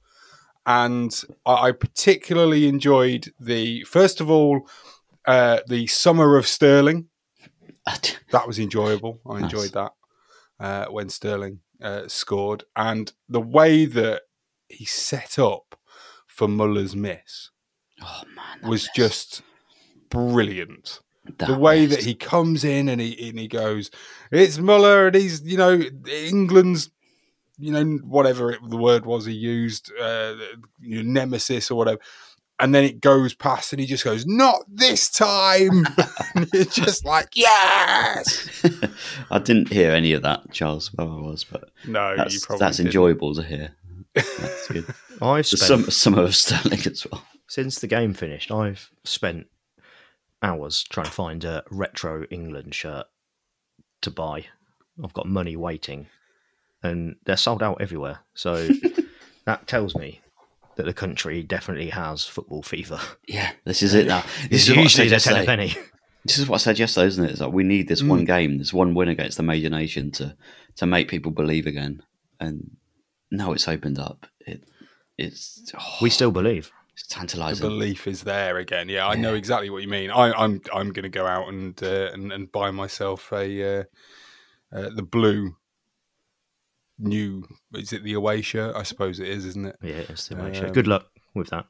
And 0.65 1.13
I, 1.45 1.53
I 1.53 1.71
particularly 1.73 2.69
enjoyed 2.69 3.33
the 3.37 3.83
first 3.83 4.21
of 4.21 4.31
all 4.31 4.65
uh, 5.27 5.59
the 5.67 5.87
summer 5.87 6.37
of 6.37 6.47
Sterling. 6.47 7.07
That 8.31 8.47
was 8.47 8.57
enjoyable. 8.59 9.21
I 9.29 9.33
Nice. 9.39 9.43
enjoyed 9.43 9.71
that 9.73 9.91
uh, 10.59 10.85
when 10.87 11.09
Sterling 11.09 11.59
uh, 11.81 12.07
scored, 12.07 12.63
and 12.75 13.13
the 13.29 13.39
way 13.41 13.85
that 13.85 14.23
he 14.67 14.85
set 14.85 15.37
up 15.37 15.77
for 16.27 16.47
Muller's 16.47 16.95
miss 16.95 17.51
Oh 18.01 18.23
man, 18.35 18.69
was 18.69 18.83
miss. 18.83 18.89
just 18.95 19.41
brilliant. 20.09 20.99
That 21.37 21.47
the 21.47 21.57
way 21.57 21.85
miss. 21.85 21.95
that 21.97 22.05
he 22.05 22.15
comes 22.15 22.63
in 22.63 22.89
and 22.89 22.99
he 23.01 23.29
and 23.29 23.39
he 23.39 23.47
goes, 23.47 23.89
"It's 24.31 24.57
Muller," 24.57 25.07
and 25.07 25.15
he's 25.15 25.41
you 25.43 25.57
know 25.57 25.81
England's. 26.09 26.89
You 27.57 27.71
know 27.71 27.85
whatever 28.03 28.51
it, 28.51 28.59
the 28.67 28.75
word 28.75 29.05
was 29.05 29.25
he 29.25 29.31
used, 29.31 29.89
uh, 29.97 30.35
you 30.81 31.01
know, 31.01 31.09
nemesis 31.09 31.71
or 31.71 31.77
whatever, 31.77 32.01
and 32.59 32.73
then 32.73 32.83
it 32.83 33.01
goes 33.01 33.33
past, 33.33 33.73
and 33.73 33.79
he 33.79 33.85
just 33.85 34.03
goes, 34.03 34.25
"Not 34.25 34.63
this 34.67 35.09
time!" 35.09 35.85
it's 36.53 36.75
just 36.75 37.05
like, 37.05 37.29
"Yes!" 37.35 38.49
I 39.31 39.39
didn't 39.39 39.71
hear 39.71 39.91
any 39.91 40.13
of 40.13 40.21
that, 40.23 40.51
Charles. 40.51 40.93
Where 40.93 41.07
I 41.07 41.11
was, 41.21 41.43
but 41.43 41.69
No, 41.87 42.11
you 42.11 42.17
that's 42.17 42.45
probably 42.45 42.59
that's 42.65 42.77
didn't. 42.77 42.87
enjoyable 42.87 43.35
to 43.35 43.43
hear. 43.43 43.71
That's 44.13 44.67
good. 44.69 44.85
I've 45.21 45.49
The 45.49 45.57
spent 45.57 45.83
sum, 45.83 45.91
summer 45.91 46.23
of 46.23 46.35
Sterling 46.35 46.79
as 46.85 47.05
well. 47.11 47.23
since 47.47 47.79
the 47.79 47.87
game 47.87 48.13
finished. 48.13 48.51
I've 48.51 48.89
spent 49.03 49.47
hours 50.41 50.83
trying 50.83 51.07
to 51.07 51.11
find 51.11 51.43
a 51.43 51.63
retro 51.71 52.25
England 52.29 52.73
shirt 52.75 53.07
to 54.01 54.11
buy. 54.11 54.45
I've 55.03 55.13
got 55.13 55.27
money 55.27 55.55
waiting, 55.57 56.07
and 56.83 57.15
they're 57.25 57.35
sold 57.37 57.61
out 57.61 57.81
everywhere. 57.81 58.19
So 58.33 58.69
that 59.45 59.67
tells 59.67 59.95
me 59.95 60.21
that 60.77 60.85
the 60.85 60.93
country 60.93 61.41
definitely 61.43 61.89
has 61.89 62.25
football 62.25 62.61
fever. 62.63 62.99
Yeah, 63.27 63.51
this 63.65 63.81
is 63.83 63.93
it 63.93 64.07
now. 64.07 64.21
This 64.49 64.61
It's 64.61 64.63
is 64.63 64.69
what 64.69 64.77
I 64.77 64.81
usually 64.83 65.09
said 65.09 65.19
the 65.19 65.23
ten 65.23 65.33
a 65.33 65.37
yesterday. 65.37 65.45
penny. 65.45 65.87
This 66.25 66.37
is 66.39 66.47
what 66.49 66.55
I 66.55 66.57
said 66.57 66.79
yesterday, 66.79 67.07
isn't 67.07 67.23
it? 67.25 67.31
It's 67.31 67.39
like 67.41 67.53
we 67.53 67.63
need 67.63 67.87
this 67.87 68.01
Mm. 68.01 68.07
one 68.09 68.25
game, 68.25 68.57
this 68.57 68.73
one 68.73 68.93
win 68.95 69.09
against 69.09 69.37
the 69.37 69.43
major 69.43 69.69
nation 69.69 70.11
to 70.11 70.35
to 70.77 70.85
make 70.85 71.07
people 71.07 71.31
believe 71.31 71.67
again. 71.67 72.01
And 72.39 72.77
now 73.31 73.51
it's 73.53 73.67
opened 73.67 73.99
up. 73.99 74.25
It 74.39 74.63
it's 75.17 75.71
oh, 75.77 75.97
We 76.01 76.09
still 76.09 76.31
believe. 76.31 76.71
it's 76.93 77.07
tantalizing. 77.07 77.61
the 77.63 77.69
belief 77.69 78.07
is 78.07 78.23
there 78.23 78.57
again. 78.57 78.89
Yeah, 78.89 79.07
I 79.07 79.15
know 79.15 79.33
exactly 79.35 79.69
what 79.69 79.81
you 79.83 79.87
mean. 79.87 80.09
I, 80.11 80.31
I'm 80.33 80.61
I'm 80.73 80.91
going 80.91 81.03
to 81.03 81.09
go 81.09 81.25
out 81.27 81.47
and, 81.49 81.81
uh, 81.83 82.09
and 82.13 82.31
and 82.33 82.51
buy 82.51 82.71
myself 82.71 83.31
a 83.31 83.79
uh, 83.79 83.83
uh, 84.75 84.89
the 84.95 85.03
blue 85.03 85.55
new. 86.99 87.45
Is 87.73 87.93
it 87.93 88.03
the 88.03 88.13
away 88.13 88.41
shirt? 88.41 88.75
I 88.75 88.83
suppose 88.83 89.19
it 89.19 89.27
is, 89.27 89.45
isn't 89.45 89.65
it? 89.65 89.77
Yeah, 89.81 90.03
it's 90.09 90.27
the 90.27 90.39
away 90.39 90.57
Um, 90.59 90.71
Good 90.71 90.87
luck 90.87 91.07
with 91.33 91.49
that. 91.49 91.65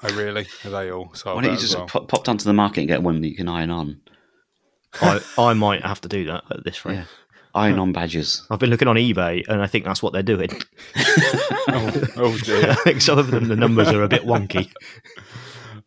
I 0.00 0.08
really 0.10 0.46
are 0.64 0.70
they 0.70 0.92
all? 0.92 1.12
So 1.14 1.34
Why 1.34 1.42
don't 1.42 1.52
you 1.52 1.58
just 1.58 1.76
pop, 1.88 2.06
pop 2.06 2.24
down 2.24 2.38
to 2.38 2.44
the 2.44 2.52
market 2.52 2.82
and 2.82 2.88
get 2.88 3.02
one 3.02 3.20
that 3.20 3.28
you 3.28 3.36
can 3.36 3.48
iron 3.48 3.70
on? 3.70 4.00
I, 5.00 5.20
I 5.36 5.54
might 5.54 5.84
have 5.84 6.00
to 6.02 6.08
do 6.08 6.24
that 6.26 6.44
at 6.50 6.64
this 6.64 6.84
rate. 6.84 6.94
Yeah. 6.94 7.04
Iron 7.54 7.78
on 7.78 7.92
badges. 7.92 8.46
I've 8.50 8.58
been 8.60 8.70
looking 8.70 8.88
on 8.88 8.96
eBay, 8.96 9.46
and 9.48 9.60
I 9.60 9.66
think 9.66 9.84
that's 9.84 10.02
what 10.02 10.12
they're 10.12 10.22
doing. 10.22 10.50
oh, 10.96 11.92
oh 12.16 12.38
I 12.46 12.74
think 12.84 13.00
some 13.00 13.18
of 13.18 13.30
them, 13.30 13.48
the 13.48 13.56
numbers 13.56 13.88
are 13.88 14.02
a 14.02 14.08
bit 14.08 14.22
wonky. 14.22 14.70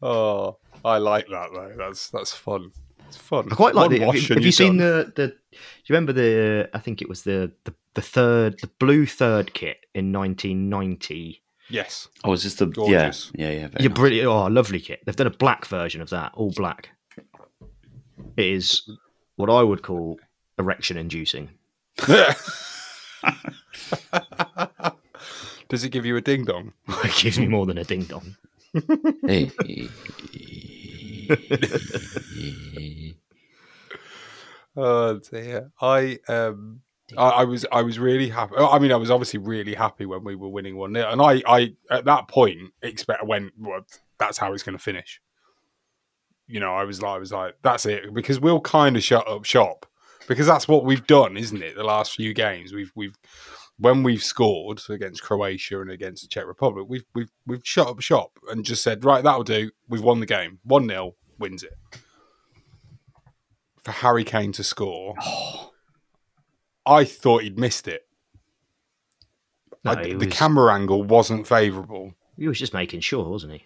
Oh, 0.03 0.57
I 0.83 0.97
like 0.97 1.27
that 1.27 1.49
though. 1.53 1.73
That's 1.77 2.09
that's 2.09 2.33
fun. 2.33 2.71
It's 3.11 3.17
fun. 3.17 3.49
I 3.51 3.55
quite 3.55 3.75
like 3.75 3.89
One 3.89 3.93
it. 3.93 4.01
Have 4.01 4.15
you, 4.15 4.21
have 4.21 4.37
you 4.37 4.43
you're 4.43 4.51
seen 4.53 4.77
done. 4.77 4.87
the, 4.87 5.13
the? 5.15 5.27
Do 5.27 5.33
you 5.51 5.95
remember 5.95 6.13
the? 6.13 6.69
I 6.73 6.79
think 6.79 7.01
it 7.01 7.09
was 7.09 7.23
the 7.23 7.51
the, 7.65 7.73
the 7.93 8.01
third, 8.01 8.57
the 8.61 8.67
blue 8.79 9.05
third 9.05 9.53
kit 9.53 9.85
in 9.93 10.13
1990. 10.13 11.41
Yes. 11.69 12.07
Oh, 12.23 12.31
is 12.31 12.43
this 12.43 12.55
the 12.55 12.67
Gorgeous. 12.67 13.31
yeah 13.35 13.49
yeah 13.49 13.51
yeah? 13.51 13.67
You're 13.79 13.89
nice. 13.89 13.99
brilliant. 13.99 14.27
Oh, 14.29 14.45
lovely 14.47 14.79
kit. 14.79 15.01
They've 15.05 15.15
done 15.15 15.27
a 15.27 15.31
black 15.31 15.65
version 15.65 15.99
of 16.01 16.09
that, 16.11 16.31
all 16.35 16.51
black. 16.51 16.89
It 18.37 18.45
is 18.45 18.89
what 19.35 19.49
I 19.49 19.61
would 19.61 19.83
call 19.83 20.17
erection 20.57 20.95
inducing. 20.97 21.49
Does 25.69 25.83
it 25.83 25.89
give 25.89 26.05
you 26.05 26.15
a 26.15 26.21
ding 26.21 26.45
dong? 26.45 26.71
It 27.03 27.13
gives 27.15 27.39
me 27.39 27.47
more 27.47 27.65
than 27.65 27.77
a 27.77 27.83
ding 27.83 28.03
dong. 28.03 28.35
Hey. 29.27 29.51
Oh 34.75 35.19
dear. 35.19 35.71
I 35.81 36.19
um 36.27 36.81
I, 37.17 37.29
I 37.29 37.43
was 37.43 37.65
I 37.71 37.81
was 37.81 37.99
really 37.99 38.29
happy. 38.29 38.55
I 38.57 38.79
mean, 38.79 38.91
I 38.91 38.95
was 38.95 39.11
obviously 39.11 39.39
really 39.39 39.73
happy 39.73 40.05
when 40.05 40.23
we 40.23 40.35
were 40.35 40.47
winning 40.47 40.77
one 40.77 40.93
0 40.93 41.09
and 41.09 41.21
I 41.21 41.41
I 41.45 41.73
at 41.89 42.05
that 42.05 42.27
point 42.27 42.71
expect 42.81 43.25
when 43.25 43.51
well, 43.59 43.85
that's 44.17 44.37
how 44.37 44.53
it's 44.53 44.63
going 44.63 44.77
to 44.77 44.83
finish. 44.83 45.21
You 46.47 46.59
know, 46.59 46.73
I 46.73 46.83
was 46.83 47.01
like 47.01 47.15
I 47.15 47.17
was 47.17 47.31
like 47.31 47.55
that's 47.63 47.85
it 47.85 48.13
because 48.13 48.39
we'll 48.39 48.61
kind 48.61 48.95
of 48.95 49.03
shut 49.03 49.27
up 49.27 49.43
shop 49.45 49.85
because 50.27 50.47
that's 50.47 50.67
what 50.67 50.85
we've 50.85 51.05
done, 51.05 51.35
isn't 51.37 51.61
it? 51.61 51.75
The 51.75 51.83
last 51.83 52.15
few 52.15 52.33
games 52.33 52.73
we've 52.73 52.91
we've 52.95 53.17
when 53.77 54.03
we've 54.03 54.23
scored 54.23 54.79
against 54.89 55.23
Croatia 55.23 55.81
and 55.81 55.89
against 55.89 56.21
the 56.23 56.29
Czech 56.29 56.45
Republic, 56.45 56.85
we've 56.87 57.05
we've 57.13 57.31
we've 57.45 57.65
shut 57.65 57.87
up 57.87 57.99
shop 57.99 58.37
and 58.49 58.63
just 58.63 58.83
said 58.83 59.03
right 59.03 59.23
that'll 59.23 59.43
do. 59.43 59.71
We've 59.89 60.03
won 60.03 60.21
the 60.21 60.25
game 60.25 60.59
one 60.63 60.87
0 60.87 61.15
wins 61.41 61.63
it. 61.63 61.73
For 63.83 63.91
Harry 63.91 64.23
Kane 64.23 64.51
to 64.53 64.63
score, 64.63 65.15
I 66.85 67.03
thought 67.03 67.43
he'd 67.43 67.57
missed 67.59 67.87
it. 67.87 68.07
No, 69.83 69.91
I- 69.93 70.03
he 70.05 70.13
the 70.13 70.27
was- 70.27 70.33
camera 70.35 70.73
angle 70.73 71.03
wasn't 71.03 71.47
favourable. 71.47 72.13
He 72.37 72.47
was 72.47 72.59
just 72.59 72.73
making 72.73 73.01
sure, 73.01 73.27
wasn't 73.27 73.53
he? 73.53 73.65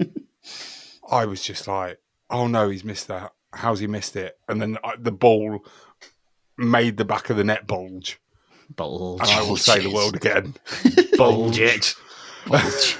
I 1.10 1.26
was 1.26 1.42
just 1.42 1.66
like, 1.68 1.98
"Oh 2.30 2.46
no, 2.46 2.68
he's 2.70 2.84
missed 2.84 3.08
that. 3.08 3.32
How's 3.52 3.80
he 3.80 3.86
missed 3.86 4.16
it?" 4.16 4.38
And 4.48 4.60
then 4.60 4.78
uh, 4.82 4.92
the 4.98 5.12
ball 5.12 5.64
made 6.56 6.96
the 6.96 7.04
back 7.04 7.30
of 7.30 7.36
the 7.36 7.44
net 7.44 7.66
bulge, 7.66 8.20
Bulge. 8.74 9.20
and 9.20 9.30
I 9.30 9.42
will 9.42 9.56
say 9.56 9.80
the 9.80 9.90
word 9.90 10.16
again. 10.16 10.54
Bulge 11.16 11.58
it. 11.60 11.94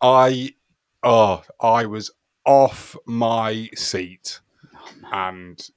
I, 0.00 0.54
oh, 1.02 1.42
I 1.60 1.86
was 1.86 2.10
off 2.44 2.96
my 3.06 3.68
seat 3.74 4.40
oh, 4.74 5.08
and 5.12 5.70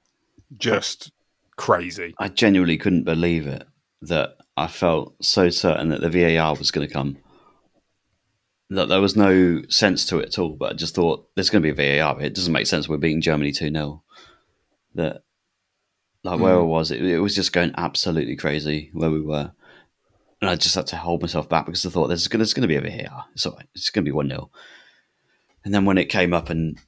just 0.56 1.12
crazy. 1.56 2.14
I 2.18 2.28
genuinely 2.28 2.78
couldn't 2.78 3.04
believe 3.04 3.46
it 3.46 3.66
that 4.02 4.36
I 4.56 4.66
felt 4.66 5.14
so 5.22 5.50
certain 5.50 5.88
that 5.90 6.00
the 6.00 6.10
VAR 6.10 6.54
was 6.54 6.70
going 6.70 6.86
to 6.86 6.92
come. 6.92 7.18
That 8.70 8.88
there 8.88 9.00
was 9.00 9.16
no 9.16 9.62
sense 9.68 10.06
to 10.06 10.18
it 10.18 10.26
at 10.26 10.38
all, 10.38 10.56
but 10.56 10.72
I 10.72 10.74
just 10.74 10.94
thought 10.94 11.28
there's 11.34 11.50
going 11.50 11.62
to 11.62 11.72
be 11.72 11.82
a 11.82 12.00
VAR. 12.00 12.20
It 12.20 12.34
doesn't 12.34 12.52
make 12.52 12.66
sense. 12.66 12.88
We're 12.88 12.96
beating 12.96 13.20
Germany 13.20 13.52
2 13.52 13.70
0. 13.70 14.02
That, 14.94 15.22
like, 16.24 16.40
where 16.40 16.56
hmm. 16.56 16.62
I 16.62 16.64
was, 16.64 16.90
it, 16.90 17.04
it 17.04 17.20
was 17.20 17.34
just 17.34 17.52
going 17.52 17.72
absolutely 17.76 18.34
crazy 18.34 18.90
where 18.92 19.10
we 19.10 19.20
were. 19.20 19.52
And 20.40 20.50
I 20.50 20.56
just 20.56 20.74
had 20.74 20.86
to 20.88 20.96
hold 20.96 21.22
myself 21.22 21.48
back 21.48 21.66
because 21.66 21.86
I 21.86 21.90
thought 21.90 22.08
there's, 22.08 22.28
there's 22.28 22.54
going 22.54 22.68
to 22.68 22.68
be 22.68 22.76
a 22.76 22.80
VAR. 22.80 23.26
It's 23.34 23.46
all 23.46 23.54
right. 23.54 23.66
It's 23.74 23.90
going 23.90 24.04
to 24.04 24.08
be 24.08 24.14
1 24.14 24.28
0. 24.28 24.50
And 25.66 25.74
then 25.74 25.84
when 25.84 25.98
it 25.98 26.06
came 26.06 26.32
up 26.32 26.48
and 26.48 26.78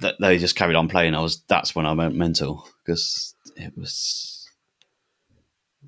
th- 0.00 0.14
they 0.20 0.38
just 0.38 0.54
carried 0.54 0.76
on 0.76 0.88
playing, 0.88 1.14
I 1.16 1.20
was 1.20 1.42
that's 1.48 1.74
when 1.74 1.84
I 1.86 1.92
went 1.92 2.14
mental 2.14 2.66
because 2.86 3.34
it 3.56 3.76
was. 3.76 4.46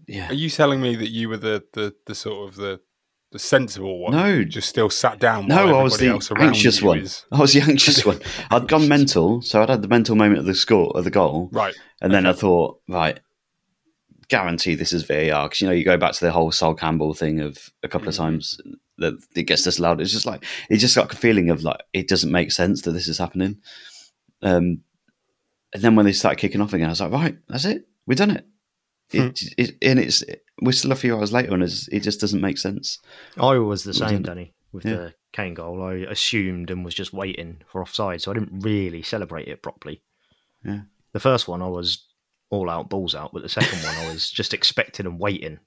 Yeah. 0.07 0.31
Are 0.31 0.35
you 0.35 0.51
telling 0.51 0.81
me 0.81 0.97
that 0.97 1.11
you 1.11 1.29
were 1.29 1.37
the 1.37 1.63
the, 1.75 1.95
the 2.07 2.15
sort 2.17 2.49
of 2.49 2.57
the 2.57 2.81
the 3.31 3.39
sensible 3.39 4.01
one? 4.01 4.13
No. 4.13 4.43
just 4.43 4.69
still 4.69 4.91
sat 4.91 5.21
down. 5.21 5.47
No, 5.47 5.79
I 5.79 5.83
was 5.85 5.99
the 5.99 6.09
anxious 6.41 6.83
one. 6.83 6.99
is- 6.99 7.25
I 7.33 7.39
was 7.39 7.53
the 7.53 7.61
anxious 7.61 8.05
one. 8.05 8.19
I'd 8.51 8.67
gone 8.67 8.89
mental, 8.89 9.43
so 9.43 9.63
I'd 9.63 9.69
had 9.71 9.83
the 9.83 9.89
mental 9.89 10.17
moment 10.17 10.41
of 10.41 10.47
the 10.47 10.55
score 10.57 10.91
of 10.97 11.05
the 11.05 11.11
goal, 11.13 11.49
Right. 11.53 11.75
and 12.03 12.13
then 12.13 12.27
I 12.27 12.33
thought, 12.33 12.81
right, 12.89 13.21
guarantee 14.29 14.75
this 14.75 14.93
is 14.93 15.05
VAR 15.05 15.49
because 15.49 15.61
you 15.61 15.69
know 15.69 15.73
you 15.73 15.85
go 15.85 15.97
back 15.97 16.15
to 16.15 16.25
the 16.25 16.33
whole 16.33 16.51
Sol 16.51 16.75
Campbell 16.75 17.15
thing 17.15 17.39
of 17.41 17.71
a 17.85 17.89
couple 17.89 18.09
of 18.09 18.15
Mm-hmm. 18.15 18.23
times 18.25 18.61
that 19.01 19.15
it 19.35 19.43
gets 19.45 19.63
disallowed. 19.65 20.01
It's 20.01 20.13
just 20.13 20.27
like 20.27 20.45
it 20.71 20.77
just 20.79 20.95
got 20.97 21.13
a 21.13 21.17
feeling 21.17 21.51
of 21.51 21.63
like 21.65 21.81
it 21.93 22.09
doesn't 22.09 22.31
make 22.33 22.53
sense 22.53 22.83
that 22.83 22.93
this 22.93 23.09
is 23.09 23.19
happening. 23.19 23.59
Um, 24.43 24.83
and 25.75 25.83
then 25.83 25.97
when 25.97 26.07
they 26.07 26.13
started 26.13 26.39
kicking 26.41 26.61
off 26.61 26.73
again, 26.73 26.87
I 26.87 26.91
was 26.91 27.01
like, 27.01 27.13
right, 27.13 27.37
that's 27.49 27.65
it, 27.65 27.87
we've 28.07 28.19
done 28.19 28.31
it. 28.31 28.47
it, 29.13 29.41
it, 29.59 29.77
and 29.83 29.99
it's 29.99 30.23
we're 30.63 30.73
still 30.73 30.93
a 30.93 30.97
few 30.97 31.17
hours 31.17 31.33
later, 31.33 31.53
and 31.53 31.63
it's, 31.63 31.89
it 31.89 32.01
just 32.01 32.21
doesn't 32.21 32.41
make 32.41 32.59
sense. 32.59 32.99
I 33.37 33.59
was 33.59 33.83
the 33.83 33.95
same, 33.95 34.23
Danny, 34.23 34.55
with 34.73 34.85
Yeah. 34.85 34.95
the 34.97 35.15
Kane 35.33 35.55
goal. 35.55 35.83
I 35.83 35.95
assumed 35.95 36.71
and 36.71 36.85
was 36.85 36.95
just 36.95 37.13
waiting 37.13 37.63
for 37.67 37.83
offside, 37.83 38.23
so 38.23 38.31
I 38.31 38.35
didn't 38.35 38.61
really 38.61 39.03
celebrate 39.03 39.49
it 39.49 39.63
properly. 39.63 40.03
Yeah. 40.65 40.83
The 41.13 41.21
first 41.21 41.49
one, 41.49 41.61
I 41.63 41.67
was 41.69 42.07
all 42.51 42.69
out, 42.71 42.91
balls 42.91 43.15
out, 43.15 43.33
but 43.33 43.43
the 43.43 43.49
second 43.49 43.79
one, 43.83 43.95
I 43.97 44.13
was 44.13 44.31
just 44.31 44.53
expecting 44.55 45.07
and 45.07 45.19
waiting. 45.19 45.59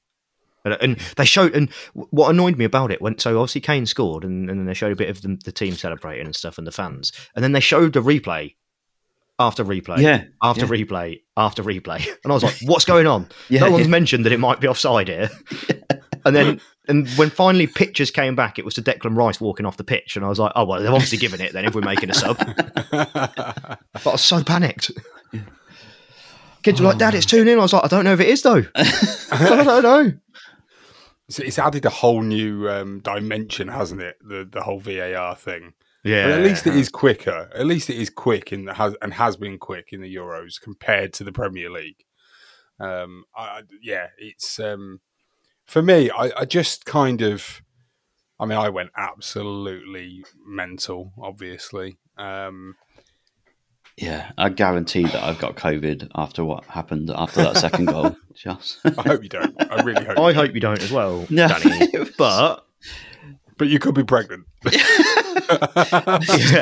And, 0.66 0.78
and 0.82 0.96
they 1.18 1.26
showed, 1.26 1.54
and 1.56 1.70
what 1.94 2.30
annoyed 2.30 2.58
me 2.58 2.66
about 2.66 2.92
it, 2.92 3.02
when 3.02 3.18
so 3.20 3.38
obviously 3.40 3.62
Kane 3.62 3.86
scored, 3.86 4.24
and, 4.24 4.50
and 4.50 4.60
then 4.60 4.66
they 4.66 4.74
showed 4.74 4.92
a 4.94 4.96
bit 4.96 5.10
of 5.10 5.22
the, 5.22 5.38
the 5.44 5.52
team 5.52 5.74
celebrating 5.76 6.26
and 6.26 6.36
stuff, 6.36 6.58
and 6.58 6.66
the 6.66 6.72
fans, 6.72 7.12
and 7.36 7.44
then 7.44 7.52
they 7.52 7.60
showed 7.60 7.94
the 7.94 8.02
replay 8.02 8.56
after 9.40 9.66
replay, 9.66 9.98
Yeah, 9.98 10.24
after 10.42 10.66
yeah. 10.66 10.84
replay, 10.86 11.22
after 11.36 11.64
replay, 11.64 12.06
and 12.24 12.32
I 12.32 12.34
was 12.34 12.44
like, 12.44 12.56
"What's 12.64 12.86
going 12.86 13.08
on?" 13.08 13.28
Yeah, 13.50 13.62
no 13.62 13.72
one's 13.72 13.86
yeah. 13.86 13.92
mentioned 13.92 14.26
that 14.26 14.32
it 14.32 14.40
might 14.40 14.60
be 14.60 14.68
offside 14.68 15.08
here. 15.08 15.30
And 16.26 16.34
then, 16.34 16.62
and 16.88 17.06
when 17.18 17.30
finally 17.30 17.68
pictures 17.68 18.10
came 18.10 18.34
back, 18.34 18.58
it 18.58 18.64
was 18.64 18.76
to 18.76 18.82
Declan 18.82 19.18
Rice 19.18 19.42
walking 19.42 19.66
off 19.66 19.76
the 19.76 19.84
pitch, 19.84 20.16
and 20.16 20.24
I 20.24 20.30
was 20.30 20.40
like, 20.40 20.54
"Oh 20.56 20.64
well, 20.64 20.80
they've 20.82 20.90
obviously 20.90 21.18
given 21.18 21.42
it 21.42 21.52
then 21.52 21.66
if 21.66 21.76
we're 21.76 21.82
making 21.82 22.10
a 22.10 22.14
sub." 22.14 22.38
but 22.38 23.80
I 24.06 24.10
was 24.10 24.22
so 24.22 24.42
panicked. 24.42 24.90
Kids 26.64 26.80
were 26.80 26.88
like, 26.88 26.98
"Dad, 26.98 27.14
it's 27.14 27.26
two 27.26 27.44
0 27.44 27.60
I 27.60 27.62
was 27.62 27.74
like, 27.74 27.84
"I 27.84 27.88
don't 27.88 28.06
know 28.06 28.14
if 28.14 28.22
it 28.22 28.30
is 28.30 28.42
though. 28.42 28.64
I 28.74 29.64
don't 29.66 29.84
know." 29.84 30.14
It's, 31.34 31.40
it's 31.40 31.60
added 31.60 31.84
a 31.86 31.90
whole 31.90 32.22
new 32.22 32.70
um, 32.70 33.00
dimension, 33.00 33.68
hasn't 33.68 34.02
it? 34.02 34.18
The 34.22 34.48
the 34.50 34.62
whole 34.62 34.80
VAR 34.80 35.36
thing. 35.36 35.74
Yeah, 36.04 36.26
But 36.28 36.40
at 36.40 36.44
least 36.44 36.68
it 36.68 36.76
is 36.76 36.90
quicker. 36.90 37.50
At 37.56 37.66
least 37.66 37.90
it 37.90 37.96
is 37.96 38.10
quick 38.10 38.52
in 38.52 38.66
the, 38.66 38.74
has 38.74 38.94
and 39.02 39.14
has 39.14 39.38
been 39.38 39.58
quick 39.58 39.88
in 39.94 40.02
the 40.02 40.14
Euros 40.16 40.60
compared 40.62 41.14
to 41.14 41.24
the 41.24 41.32
Premier 41.32 41.70
League. 41.72 42.04
Um, 42.80 43.24
I, 43.36 43.42
I- 43.44 43.62
yeah, 43.82 44.08
it's 44.18 44.60
um, 44.60 45.00
for 45.66 45.82
me. 45.82 46.10
I, 46.12 46.32
I 46.42 46.46
just 46.46 46.86
kind 46.86 47.22
of, 47.22 47.62
I 48.40 48.46
mean, 48.46 48.58
I 48.58 48.70
went 48.70 48.92
absolutely 48.98 50.24
mental. 50.46 51.14
Obviously, 51.22 51.98
um, 52.18 52.76
Yeah, 53.98 54.32
I 54.40 54.50
guarantee 54.50 55.04
that 55.04 55.24
I've 55.24 55.38
got 55.38 55.56
COVID 55.56 56.10
after 56.16 56.44
what 56.44 56.64
happened 56.66 57.12
after 57.14 57.44
that 57.44 57.58
second 57.58 57.86
goal. 57.86 58.16
Just 58.34 58.80
I 58.84 59.02
hope 59.04 59.22
you 59.24 59.30
don't. 59.30 59.56
I 59.72 59.84
really 59.84 60.04
hope. 60.04 60.18
I 60.18 60.30
you 60.30 60.36
hope 60.36 60.54
you 60.56 60.60
don't 60.60 60.82
as 60.82 60.92
well, 60.92 61.26
No. 61.30 61.48
Danny. 61.48 61.88
But 62.18 62.66
But 63.58 63.68
you 63.68 63.78
could 63.80 63.94
be 63.96 64.04
pregnant. 64.04 64.46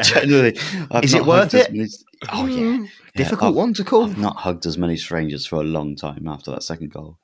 generally, 0.03 0.57
I've 0.91 1.03
Is 1.03 1.13
it 1.13 1.25
worth 1.25 1.53
it? 1.53 1.71
many- 1.71 1.87
oh 2.31 2.45
yeah, 2.45 2.57
hmm. 2.77 2.83
Yeah, 2.83 2.89
difficult 3.15 3.49
I've- 3.49 3.57
one 3.57 3.73
to 3.75 3.83
call. 3.83 4.05
I've 4.05 4.17
not 4.17 4.35
hugged 4.37 4.65
as 4.65 4.77
many 4.77 4.97
strangers 4.97 5.45
for 5.45 5.57
a 5.57 5.63
long 5.63 5.95
time 5.95 6.27
after 6.27 6.51
that 6.51 6.63
second 6.63 6.91
goal. 6.91 7.17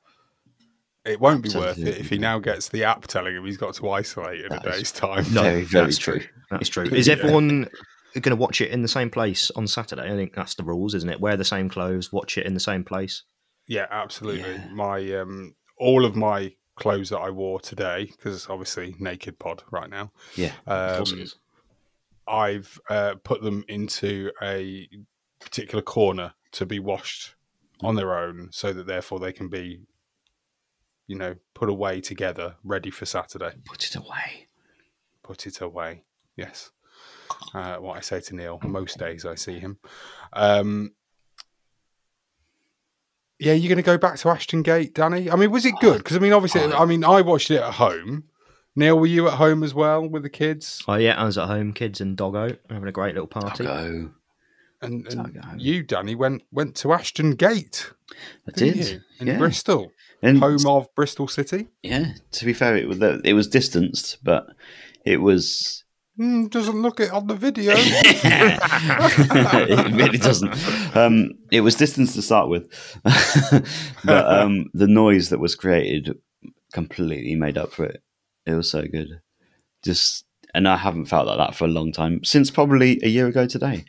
It 1.05 1.19
won't 1.21 1.41
be 1.41 1.49
So, 1.49 1.59
worth 1.59 1.79
it 1.79 1.97
if 1.99 2.09
he 2.09 2.17
now 2.17 2.37
gets 2.39 2.67
the 2.69 2.83
app 2.83 3.07
telling 3.07 3.33
him 3.35 3.45
he's 3.45 3.55
got 3.57 3.73
to 3.75 3.89
isolate 3.91 4.43
in 4.45 4.51
a 4.51 4.59
day's 4.59 4.91
time. 4.91 5.25
No, 5.33 5.43
very, 5.43 5.63
very 5.63 5.85
that's 5.85 5.97
true. 5.97 6.19
That's 6.51 6.67
true. 6.69 6.83
Is 6.85 7.07
everyone 7.07 7.69
going 8.21 8.35
to 8.35 8.41
watch 8.41 8.61
it 8.61 8.71
in 8.71 8.81
the 8.81 8.87
same 8.87 9.09
place 9.09 9.51
on 9.51 9.67
Saturday? 9.67 10.11
I 10.11 10.15
think 10.15 10.33
that's 10.35 10.55
the 10.55 10.63
rules, 10.63 10.93
isn't 10.93 11.09
it? 11.09 11.19
Wear 11.19 11.37
the 11.37 11.45
same 11.45 11.69
clothes, 11.69 12.11
watch 12.11 12.37
it 12.37 12.45
in 12.45 12.53
the 12.53 12.59
same 12.59 12.83
place. 12.83 13.23
Yeah, 13.67 13.87
absolutely. 13.91 14.53
Yeah. 14.53 14.67
My 14.73 15.13
um, 15.13 15.55
all 15.77 16.05
of 16.05 16.15
my 16.15 16.53
clothes 16.75 17.09
that 17.09 17.19
I 17.19 17.29
wore 17.31 17.59
today, 17.59 18.05
because 18.05 18.35
it's 18.35 18.49
obviously 18.49 18.95
naked 18.99 19.39
pod 19.39 19.63
right 19.71 19.89
now. 19.89 20.11
Yeah, 20.35 20.53
Of 20.65 20.97
course 20.97 21.13
Um. 21.13 21.25
I've 22.29 22.79
uh, 22.89 23.15
put 23.23 23.41
them 23.41 23.63
into 23.69 24.31
a 24.41 24.87
particular 25.39 25.81
corner 25.81 26.33
to 26.53 26.65
be 26.65 26.77
washed 26.79 27.35
on 27.81 27.95
their 27.95 28.17
own, 28.17 28.49
so 28.51 28.73
that 28.73 28.85
therefore 28.85 29.19
they 29.19 29.31
can 29.31 29.47
be, 29.47 29.81
you 31.07 31.15
know, 31.15 31.35
put 31.53 31.69
away 31.69 32.01
together, 32.01 32.55
ready 32.63 32.89
for 32.91 33.05
Saturday. 33.05 33.51
put 33.65 33.85
it 33.85 33.95
away. 33.95 34.47
Put 35.23 35.45
it 35.47 35.61
away. 35.61 36.03
Yes. 36.35 36.71
Uh, 37.53 37.77
what 37.77 37.97
I 37.97 38.01
say 38.01 38.19
to 38.21 38.35
Neil 38.35 38.59
most 38.63 38.97
days 38.97 39.25
I 39.25 39.35
see 39.35 39.59
him. 39.59 39.77
Um, 40.33 40.91
yeah, 43.39 43.53
you're 43.53 43.69
going 43.69 43.77
to 43.77 43.83
go 43.83 43.97
back 43.97 44.17
to 44.19 44.29
Ashton 44.29 44.63
Gate, 44.63 44.95
Danny. 44.95 45.29
I 45.29 45.35
mean, 45.35 45.51
was 45.51 45.65
it 45.65 45.75
good? 45.79 45.99
Because 45.99 46.17
I 46.17 46.19
mean, 46.19 46.33
obviously, 46.33 46.61
I 46.73 46.85
mean, 46.85 47.03
I 47.03 47.21
watched 47.21 47.51
it 47.51 47.61
at 47.61 47.73
home. 47.75 48.23
Neil, 48.75 48.97
were 48.99 49.07
you 49.07 49.27
at 49.27 49.33
home 49.35 49.63
as 49.63 49.73
well 49.73 50.07
with 50.07 50.23
the 50.23 50.29
kids? 50.29 50.83
Oh 50.87 50.95
yeah, 50.95 51.19
I 51.19 51.23
was 51.25 51.37
at 51.37 51.47
home, 51.47 51.73
kids 51.73 51.99
and 52.01 52.15
doggo 52.15 52.57
having 52.69 52.87
a 52.87 52.91
great 52.91 53.13
little 53.15 53.27
party. 53.27 53.63
Go. 53.63 54.11
And, 54.81 55.07
and 55.07 55.33
Doggo. 55.33 55.41
you, 55.57 55.81
Danny, 55.81 56.13
went 56.13 56.43
went 56.51 56.75
to 56.77 56.93
Ashton 56.93 57.31
Gate, 57.31 57.91
I 58.47 58.51
didn't 58.51 58.77
did. 58.77 58.87
you? 58.91 59.01
In 59.19 59.27
yeah. 59.27 59.37
Bristol, 59.39 59.91
And 60.21 60.37
home 60.39 60.65
of 60.67 60.93
Bristol 60.93 61.27
City. 61.27 61.69
yeah, 61.81 62.13
to 62.33 62.45
be 62.45 62.53
fair, 62.53 62.75
it 62.75 62.87
was 62.87 62.99
it 63.01 63.33
was 63.33 63.47
distanced, 63.47 64.17
but 64.23 64.47
it 65.05 65.17
was 65.17 65.83
Mm, 66.19 66.49
doesn't 66.49 66.81
look 66.81 66.99
it 66.99 67.11
on 67.11 67.27
the 67.27 67.35
video. 67.35 67.73
it 67.77 69.93
really 69.93 70.17
doesn't. 70.17 70.51
Um, 70.95 71.31
it 71.51 71.61
was 71.61 71.75
distance 71.75 72.13
to 72.15 72.21
start 72.21 72.49
with, 72.49 72.69
but 74.03 74.25
um, 74.27 74.65
the 74.73 74.87
noise 74.87 75.29
that 75.29 75.39
was 75.39 75.55
created 75.55 76.17
completely 76.73 77.35
made 77.35 77.57
up 77.57 77.71
for 77.71 77.85
it. 77.85 78.01
It 78.45 78.53
was 78.53 78.69
so 78.71 78.83
good. 78.87 79.21
Just 79.83 80.25
and 80.55 80.67
I 80.67 80.77
haven't 80.77 81.05
felt 81.05 81.27
like 81.27 81.37
that 81.37 81.55
for 81.55 81.65
a 81.65 81.69
long 81.69 81.91
time 81.91 82.23
since 82.23 82.49
probably 82.49 82.99
a 83.03 83.07
year 83.09 83.27
ago 83.27 83.45
today. 83.45 83.85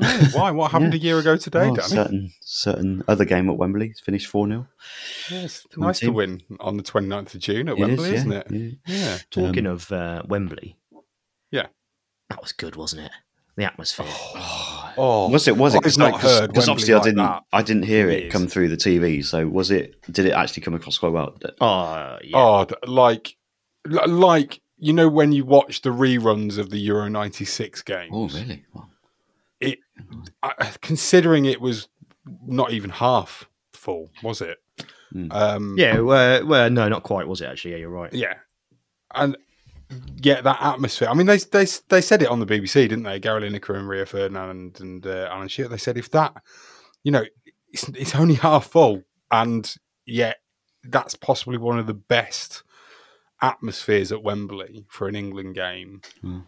Oh, 0.00 0.28
Why? 0.34 0.50
What 0.50 0.72
happened 0.72 0.92
Yeah. 0.94 1.00
a 1.00 1.02
year 1.02 1.18
ago 1.18 1.36
today, 1.36 1.68
Oh, 1.70 1.76
Danny? 1.76 1.88
certain 1.88 2.32
certain 2.42 3.02
other 3.08 3.24
game 3.24 3.48
at 3.48 3.56
Wembley 3.56 3.94
finished 4.04 4.26
four 4.26 4.46
0 4.46 4.66
Yes, 5.30 5.66
nice 5.76 6.00
to 6.00 6.10
win 6.10 6.42
on 6.60 6.76
the 6.76 6.82
29th 6.82 7.34
of 7.34 7.40
June 7.40 7.68
at 7.70 7.78
Wembley, 7.78 8.14
is, 8.14 8.24
not 8.26 8.50
it? 8.52 8.74
Yeah. 8.86 9.18
Talking 9.30 9.66
Um, 9.66 9.72
of 9.72 9.90
uh, 9.90 10.22
Wembley, 10.28 10.76
Yeah. 11.50 11.66
that 12.30 12.40
was 12.42 12.52
good, 12.52 12.76
wasn't 12.76 13.02
it? 13.02 13.12
The 13.56 13.64
atmosphere. 13.64 14.06
Oh, 14.98 15.28
Was 15.30 15.48
it? 15.48 15.56
Was 15.56 15.74
it? 15.74 15.84
I've 15.86 15.96
not 15.98 16.20
heard 16.20 16.48
Because 16.48 16.68
Wembley 16.68 16.72
obviously 16.72 16.94
I 16.94 17.00
didn't. 17.02 17.16
that 17.18 17.42
I 17.52 17.62
didn't 17.62 17.84
hear 17.84 18.06
for 18.06 18.10
it 18.12 18.30
come 18.30 18.46
through 18.48 18.68
the 18.68 18.76
TV. 18.76 19.24
So 19.24 19.46
was 19.48 19.70
it? 19.70 19.94
Did 20.12 20.26
it 20.26 20.32
actually 20.32 20.62
come 20.62 20.74
across 20.74 20.98
quite 20.98 21.12
well? 21.12 21.36
Oh 21.60 22.18
yeah. 22.22 22.36
Oh, 22.36 22.66
like, 22.86 23.36
like 23.86 24.60
you 24.78 24.92
know 24.92 25.08
when 25.08 25.32
you 25.32 25.44
watch 25.46 25.80
the 25.82 25.90
reruns 25.90 26.58
of 26.58 26.68
the 26.70 26.78
Euro 26.78 27.08
'96 27.08 27.80
games. 27.82 28.10
Oh, 28.12 28.28
really? 28.28 28.64
Wow. 28.74 28.88
It, 29.60 29.78
I, 30.42 30.72
considering 30.82 31.46
it 31.46 31.60
was 31.62 31.88
not 32.46 32.72
even 32.72 32.90
half 32.90 33.48
full, 33.72 34.10
was 34.22 34.42
it? 34.42 34.58
Mm. 35.14 35.32
Um, 35.32 35.74
Yeah, 35.78 36.00
well, 36.00 36.44
well, 36.46 36.68
no, 36.68 36.88
not 36.88 37.04
quite, 37.04 37.26
was 37.26 37.40
it? 37.40 37.46
Actually, 37.46 37.70
yeah, 37.72 37.76
you're 37.78 37.88
right. 37.90 38.12
yeah, 38.12 38.34
and 39.14 39.36
yeah, 40.22 40.40
that 40.40 40.58
atmosphere. 40.60 41.08
I 41.08 41.14
mean, 41.14 41.26
they 41.26 41.38
they 41.38 41.66
they 41.88 42.00
said 42.00 42.22
it 42.22 42.28
on 42.28 42.40
the 42.40 42.46
BBC, 42.46 42.74
didn't 42.88 43.04
they? 43.04 43.18
Gary 43.20 43.48
Lineker 43.48 43.76
and 43.76 43.88
Rio 43.88 44.04
Ferdinand 44.04 44.80
and 44.80 45.06
uh, 45.06 45.28
Alan 45.30 45.48
Shearer. 45.48 45.68
They 45.68 45.76
said 45.76 45.96
if 45.96 46.10
that, 46.10 46.34
you 47.04 47.12
know, 47.12 47.24
it's, 47.72 47.88
it's 47.90 48.14
only 48.14 48.34
half 48.46 48.66
full, 48.66 49.02
and 49.30 49.72
yet 50.04 50.38
that's 50.84 51.14
possibly 51.14 51.58
one 51.58 51.78
of 51.78 51.86
the 51.86 51.94
best 51.94 52.62
atmospheres 53.42 54.12
at 54.12 54.22
Wembley 54.22 54.84
for 54.88 55.08
an 55.08 55.14
England 55.16 55.54
game, 55.54 56.00
Mm. 56.24 56.44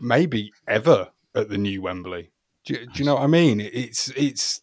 maybe 0.00 0.52
ever 0.66 1.10
at 1.34 1.48
the 1.48 1.58
new 1.58 1.82
Wembley. 1.82 2.30
Do, 2.64 2.74
you- 2.74 2.86
do 2.86 2.92
you 2.96 3.04
know 3.04 3.14
what 3.14 3.22
I 3.24 3.28
mean? 3.28 3.60
It's 3.60 4.08
it's 4.10 4.60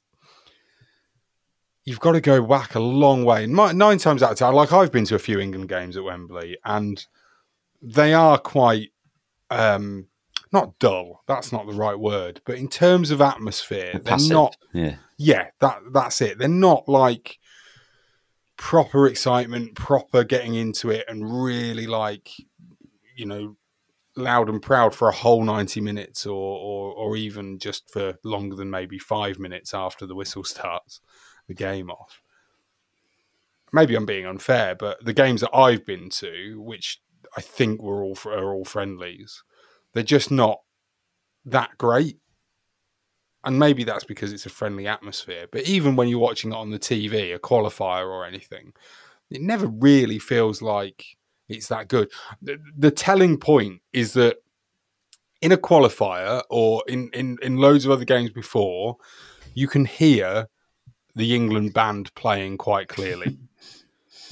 you've 1.86 2.00
got 2.00 2.14
to 2.14 2.22
go 2.22 2.46
back 2.46 2.76
a 2.76 2.80
long 2.80 3.24
way. 3.26 3.46
Nine 3.46 3.98
times 3.98 4.24
out 4.24 4.32
of 4.32 4.38
ten, 4.38 4.54
like 4.54 4.74
I've 4.74 4.92
been 4.92 5.06
to 5.06 5.16
a 5.16 5.20
few 5.20 5.40
England 5.40 5.70
games 5.70 5.98
at 5.98 6.04
Wembley, 6.04 6.58
and 6.66 7.04
they 7.86 8.14
are 8.14 8.38
quite 8.38 8.90
um, 9.50 10.08
not 10.52 10.80
dull. 10.80 11.24
That's 11.28 11.52
not 11.52 11.68
the 11.68 11.74
right 11.74 12.00
word, 12.00 12.42
but 12.46 12.58
in 12.58 12.68
terms 12.68 13.12
of 13.12 13.22
atmosphere, 13.22 14.02
they're 14.04 14.18
not 14.30 14.58
Yeah. 14.74 14.96
yeah, 15.18 15.48
that 15.60 15.82
that's 15.94 16.22
it. 16.22 16.38
They're 16.38 16.48
not 16.48 16.88
like 16.90 17.40
proper 18.58 19.08
excitement, 19.08 19.76
proper 19.76 20.24
getting 20.24 20.56
into 20.56 20.90
it, 20.90 21.06
and 21.08 21.44
really 21.44 21.88
like 21.88 22.30
you 23.16 23.26
know 23.26 23.56
loud 24.16 24.50
and 24.50 24.62
proud 24.62 24.96
for 24.96 25.10
a 25.10 25.14
whole 25.14 25.44
ninety 25.44 25.82
minutes, 25.82 26.26
or 26.26 26.58
or, 26.60 26.94
or 26.94 27.18
even 27.18 27.60
just 27.60 27.90
for 27.92 28.18
longer 28.24 28.56
than 28.56 28.70
maybe 28.70 28.98
five 28.98 29.38
minutes 29.40 29.74
after 29.74 30.06
the 30.06 30.16
whistle 30.16 30.44
starts 30.44 31.02
the 31.48 31.54
game 31.54 31.92
off. 31.92 32.22
Maybe 33.74 33.96
I'm 33.96 34.06
being 34.06 34.26
unfair, 34.26 34.74
but 34.74 35.04
the 35.04 35.14
games 35.14 35.42
that 35.42 35.54
I've 35.54 35.86
been 35.86 36.10
to, 36.12 36.62
which 36.62 37.02
I 37.36 37.42
think 37.42 37.82
were 37.82 38.04
all 38.04 38.18
are 38.26 38.54
all 38.54 38.66
friendlies, 38.66 39.44
they're 39.94 40.04
just 40.04 40.32
not 40.32 40.62
that 41.46 41.78
great 41.78 42.18
and 43.46 43.60
maybe 43.60 43.84
that's 43.84 44.04
because 44.04 44.34
it's 44.34 44.48
a 44.48 44.50
friendly 44.50 44.88
atmosphere. 44.88 45.46
But 45.52 45.64
even 45.64 45.96
when 45.96 46.08
you're 46.08 46.20
watching 46.20 46.52
it 46.52 46.56
on 46.56 46.72
the 46.72 46.80
TV, 46.80 47.34
a 47.34 47.40
qualifier 47.40 48.08
or 48.08 48.26
anything, 48.26 48.74
it 49.30 49.40
never 49.40 49.68
really 49.68 50.18
feels 50.18 50.64
like 50.64 51.06
it's 51.48 51.68
that 51.68 51.88
good. 51.88 52.12
The, 52.42 52.58
the 52.76 52.90
telling 52.90 53.38
point 53.38 53.82
is 53.94 54.14
that 54.14 54.38
in 55.42 55.52
a 55.52 55.58
qualifier 55.58 56.42
or 56.50 56.84
in, 56.88 57.12
in, 57.14 57.38
in 57.44 57.58
loads 57.58 57.86
of 57.86 57.92
other 57.92 58.04
games 58.04 58.32
before, 58.32 58.98
you 59.54 59.68
can 59.68 59.86
hear 59.86 60.48
the 61.16 61.36
England 61.36 61.74
band 61.74 62.14
playing 62.16 62.58
quite 62.58 62.88
clearly. 62.88 63.38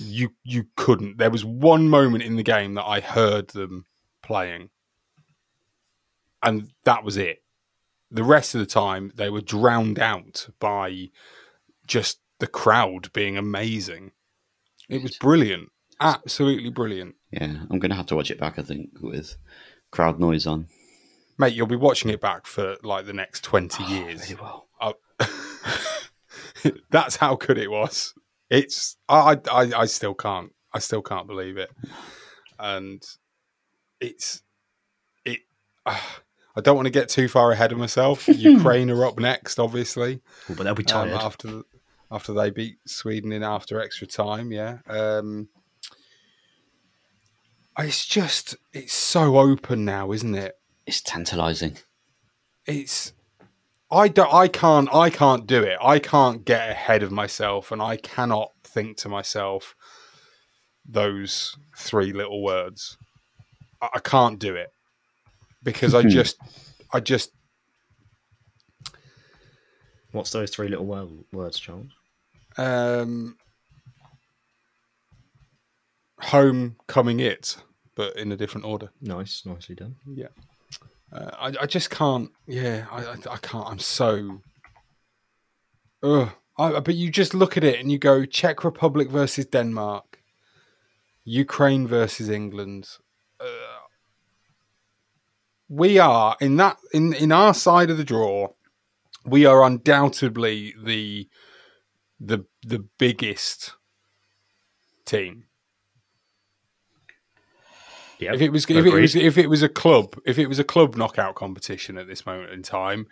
You 0.03 0.33
you 0.43 0.67
couldn't. 0.75 1.17
There 1.17 1.31
was 1.31 1.45
one 1.45 1.89
moment 1.89 2.23
in 2.23 2.35
the 2.35 2.43
game 2.43 2.75
that 2.75 2.85
I 2.85 2.99
heard 2.99 3.49
them 3.49 3.85
playing, 4.21 4.69
and 6.41 6.69
that 6.83 7.03
was 7.03 7.17
it. 7.17 7.43
The 8.11 8.23
rest 8.23 8.53
of 8.53 8.59
the 8.59 8.67
time, 8.67 9.11
they 9.15 9.29
were 9.29 9.41
drowned 9.41 9.99
out 9.99 10.49
by 10.59 11.09
just 11.87 12.19
the 12.39 12.47
crowd 12.47 13.11
being 13.13 13.37
amazing. 13.37 14.11
It 14.89 15.01
was 15.01 15.17
brilliant, 15.17 15.69
absolutely 15.99 16.69
brilliant, 16.69 17.15
Yeah, 17.31 17.55
I'm 17.69 17.79
going 17.79 17.89
to 17.89 17.95
have 17.95 18.07
to 18.07 18.15
watch 18.15 18.29
it 18.29 18.39
back, 18.39 18.59
I 18.59 18.61
think, 18.61 18.89
with 19.01 19.37
crowd 19.91 20.19
noise 20.19 20.45
on. 20.45 20.67
mate. 21.37 21.53
You'll 21.53 21.67
be 21.67 21.75
watching 21.75 22.11
it 22.11 22.21
back 22.21 22.45
for 22.45 22.75
like 22.83 23.05
the 23.05 23.13
next 23.13 23.43
twenty 23.43 23.83
oh, 23.83 23.89
years. 23.89 24.29
Really 24.29 24.41
well. 24.41 24.67
Oh. 24.79 24.93
That's 26.91 27.17
how 27.17 27.35
good 27.35 27.57
it 27.57 27.71
was. 27.71 28.13
It's 28.53 28.97
I, 29.09 29.39
I 29.51 29.61
I 29.75 29.85
still 29.85 30.13
can't 30.13 30.51
I 30.71 30.77
still 30.77 31.01
can't 31.01 31.25
believe 31.25 31.57
it, 31.57 31.71
and 32.59 33.01
it's 33.99 34.43
it. 35.25 35.39
Uh, 35.85 35.99
I 36.55 36.61
don't 36.61 36.75
want 36.75 36.85
to 36.85 36.91
get 36.91 37.09
too 37.09 37.27
far 37.27 37.51
ahead 37.51 37.71
of 37.71 37.79
myself. 37.79 38.27
Ukraine 38.27 38.91
are 38.91 39.05
up 39.07 39.17
next, 39.17 39.57
obviously, 39.57 40.21
Oh, 40.51 40.53
but 40.55 40.65
they'll 40.65 40.75
be 40.75 40.83
um, 40.83 41.09
tired. 41.09 41.13
after 41.13 41.63
after 42.11 42.31
they 42.31 42.51
beat 42.51 42.75
Sweden 42.85 43.31
in 43.31 43.41
after 43.41 43.81
extra 43.81 44.05
time. 44.05 44.51
Yeah, 44.51 44.77
um, 44.87 45.49
it's 47.79 48.05
just 48.05 48.55
it's 48.71 48.93
so 48.93 49.39
open 49.39 49.83
now, 49.83 50.11
isn't 50.11 50.35
it? 50.35 50.59
It's 50.85 51.01
tantalising. 51.01 51.77
it's 52.67 53.13
I 53.93 54.07
don't 54.07 54.33
I 54.33 54.47
can't 54.47 54.93
I 54.93 55.09
can't 55.09 55.45
do 55.45 55.61
it. 55.61 55.77
I 55.81 55.99
can't 55.99 56.43
get 56.43 56.69
ahead 56.69 57.03
of 57.03 57.11
myself 57.11 57.71
and 57.71 57.81
I 57.81 57.97
cannot 57.97 58.51
think 58.63 58.97
to 58.97 59.09
myself 59.09 59.75
those 60.85 61.55
three 61.77 62.11
little 62.11 62.41
words. 62.43 62.97
I, 63.81 63.89
I 63.95 63.99
can't 63.99 64.39
do 64.39 64.55
it. 64.55 64.73
Because 65.63 65.93
I 65.93 66.03
just 66.03 66.37
I 66.91 66.99
just 66.99 67.31
What's 70.11 70.31
those 70.31 70.51
three 70.51 70.67
little 70.67 70.85
wo- 70.85 71.25
words, 71.31 71.59
Charles? 71.59 71.91
um 72.57 73.35
homecoming 76.19 77.19
it, 77.19 77.57
but 77.95 78.15
in 78.17 78.31
a 78.31 78.37
different 78.37 78.65
order. 78.65 78.89
Nice, 79.01 79.43
nicely 79.45 79.75
done. 79.75 79.95
Yeah. 80.05 80.27
Uh, 81.13 81.29
I, 81.39 81.53
I 81.61 81.65
just 81.65 81.89
can't. 81.89 82.31
Yeah, 82.47 82.85
I, 82.91 83.03
I, 83.03 83.15
I 83.31 83.37
can't. 83.37 83.67
I'm 83.67 83.79
so. 83.79 84.41
Ugh. 86.01 86.29
I, 86.57 86.79
but 86.79 86.95
you 86.95 87.09
just 87.09 87.33
look 87.33 87.57
at 87.57 87.63
it 87.63 87.79
and 87.79 87.91
you 87.91 87.97
go 87.97 88.25
Czech 88.25 88.63
Republic 88.63 89.09
versus 89.09 89.45
Denmark, 89.45 90.19
Ukraine 91.23 91.87
versus 91.87 92.29
England. 92.29 92.87
Uh, 93.39 93.87
we 95.67 95.97
are 95.97 96.35
in 96.39 96.57
that 96.57 96.77
in 96.93 97.13
in 97.13 97.31
our 97.31 97.53
side 97.53 97.89
of 97.89 97.97
the 97.97 98.03
draw. 98.03 98.49
We 99.25 99.45
are 99.45 99.63
undoubtedly 99.63 100.75
the 100.83 101.27
the 102.19 102.45
the 102.61 102.85
biggest 102.99 103.73
team. 105.05 105.45
Yeah, 108.23 108.33
If 108.33 108.41
it 108.41 108.51
was 108.51 108.69
if 108.69 108.85
it 108.85 108.93
was 108.93 109.15
if 109.15 109.37
it 109.37 109.49
was 109.49 109.63
a 109.63 109.69
club 109.69 110.19
if 110.25 110.37
it 110.39 110.47
was 110.47 110.59
a 110.59 110.63
club 110.63 110.95
knockout 110.95 111.35
competition 111.35 111.97
at 111.97 112.07
this 112.07 112.25
moment 112.25 112.51
in 112.51 112.63
time, 112.63 113.07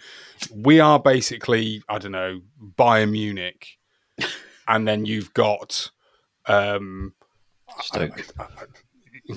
we 0.54 0.80
are 0.80 1.00
basically 1.00 1.84
I 1.90 1.98
don't 1.98 2.12
know 2.12 2.42
Bayern 2.78 3.12
Munich, 3.12 3.78
and 4.68 4.88
then 4.88 5.06
you've 5.06 5.34
got 5.34 5.90
um, 6.48 7.14
Stoke. 7.82 8.26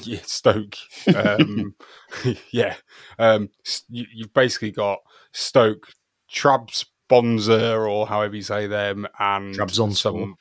yeah, 0.03 0.21
Stoke, 0.25 0.77
um, 1.15 1.75
yeah, 2.51 2.75
um, 3.19 3.49
you, 3.89 4.07
you've 4.13 4.35
basically 4.35 4.71
got 4.71 5.01
Stoke, 5.33 5.89
Trabzonspor 6.33 7.91
or 7.91 8.07
however 8.07 8.37
you 8.37 8.43
say 8.43 8.67
them, 8.67 9.07
and 9.19 9.55
Trabzonspor. 9.55 9.97
some- 9.97 10.37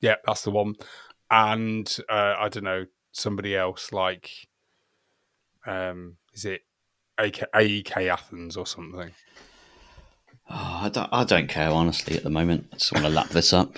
yeah, 0.00 0.16
that's 0.26 0.42
the 0.42 0.50
one, 0.50 0.74
and 1.30 1.96
uh, 2.08 2.34
I 2.38 2.48
don't 2.48 2.64
know 2.64 2.86
somebody 3.12 3.56
else 3.56 3.92
like, 3.92 4.30
um, 5.68 6.16
is 6.32 6.44
it 6.44 6.62
AK, 7.18 7.44
AEK 7.54 8.08
Athens 8.08 8.56
or 8.56 8.66
something? 8.66 9.10
Oh, 10.50 10.80
I, 10.82 10.88
don't, 10.88 11.08
I 11.12 11.24
don't 11.24 11.48
care, 11.48 11.70
honestly, 11.70 12.16
at 12.16 12.22
the 12.22 12.30
moment. 12.30 12.68
I 12.72 12.76
just 12.76 12.92
want 12.92 13.04
to 13.04 13.12
lap 13.12 13.28
this 13.28 13.52
up. 13.52 13.76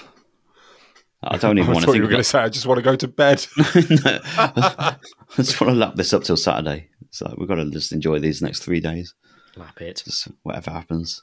I 1.22 1.37
don't 1.38 1.59
even 1.59 1.70
I 1.70 1.72
want 1.74 1.85
to 1.85 1.92
think 1.92 1.96
you 1.96 2.03
were 2.03 2.09
going 2.09 2.20
to 2.20 2.24
say 2.24 2.38
I 2.38 2.48
just 2.48 2.66
want 2.66 2.79
to 2.79 2.83
go 2.83 2.96
to 2.96 3.09
bed. 3.09 3.44
No, 3.57 4.20
I 4.24 4.96
just 5.37 5.61
want 5.61 5.72
to 5.72 5.79
lap 5.79 5.96
this 5.96 6.12
up 6.12 6.22
till 6.22 6.37
Saturday. 6.37 6.88
So 7.11 7.35
we've 7.37 7.48
got 7.48 7.57
to 7.57 7.68
just 7.70 7.92
enjoy 7.92 8.20
these 8.20 8.40
next 8.40 8.61
three 8.61 8.81
days. 8.81 9.14
Lap 9.57 9.81
it. 9.81 10.03
Just 10.05 10.29
whatever 10.42 10.70
happens. 10.70 11.22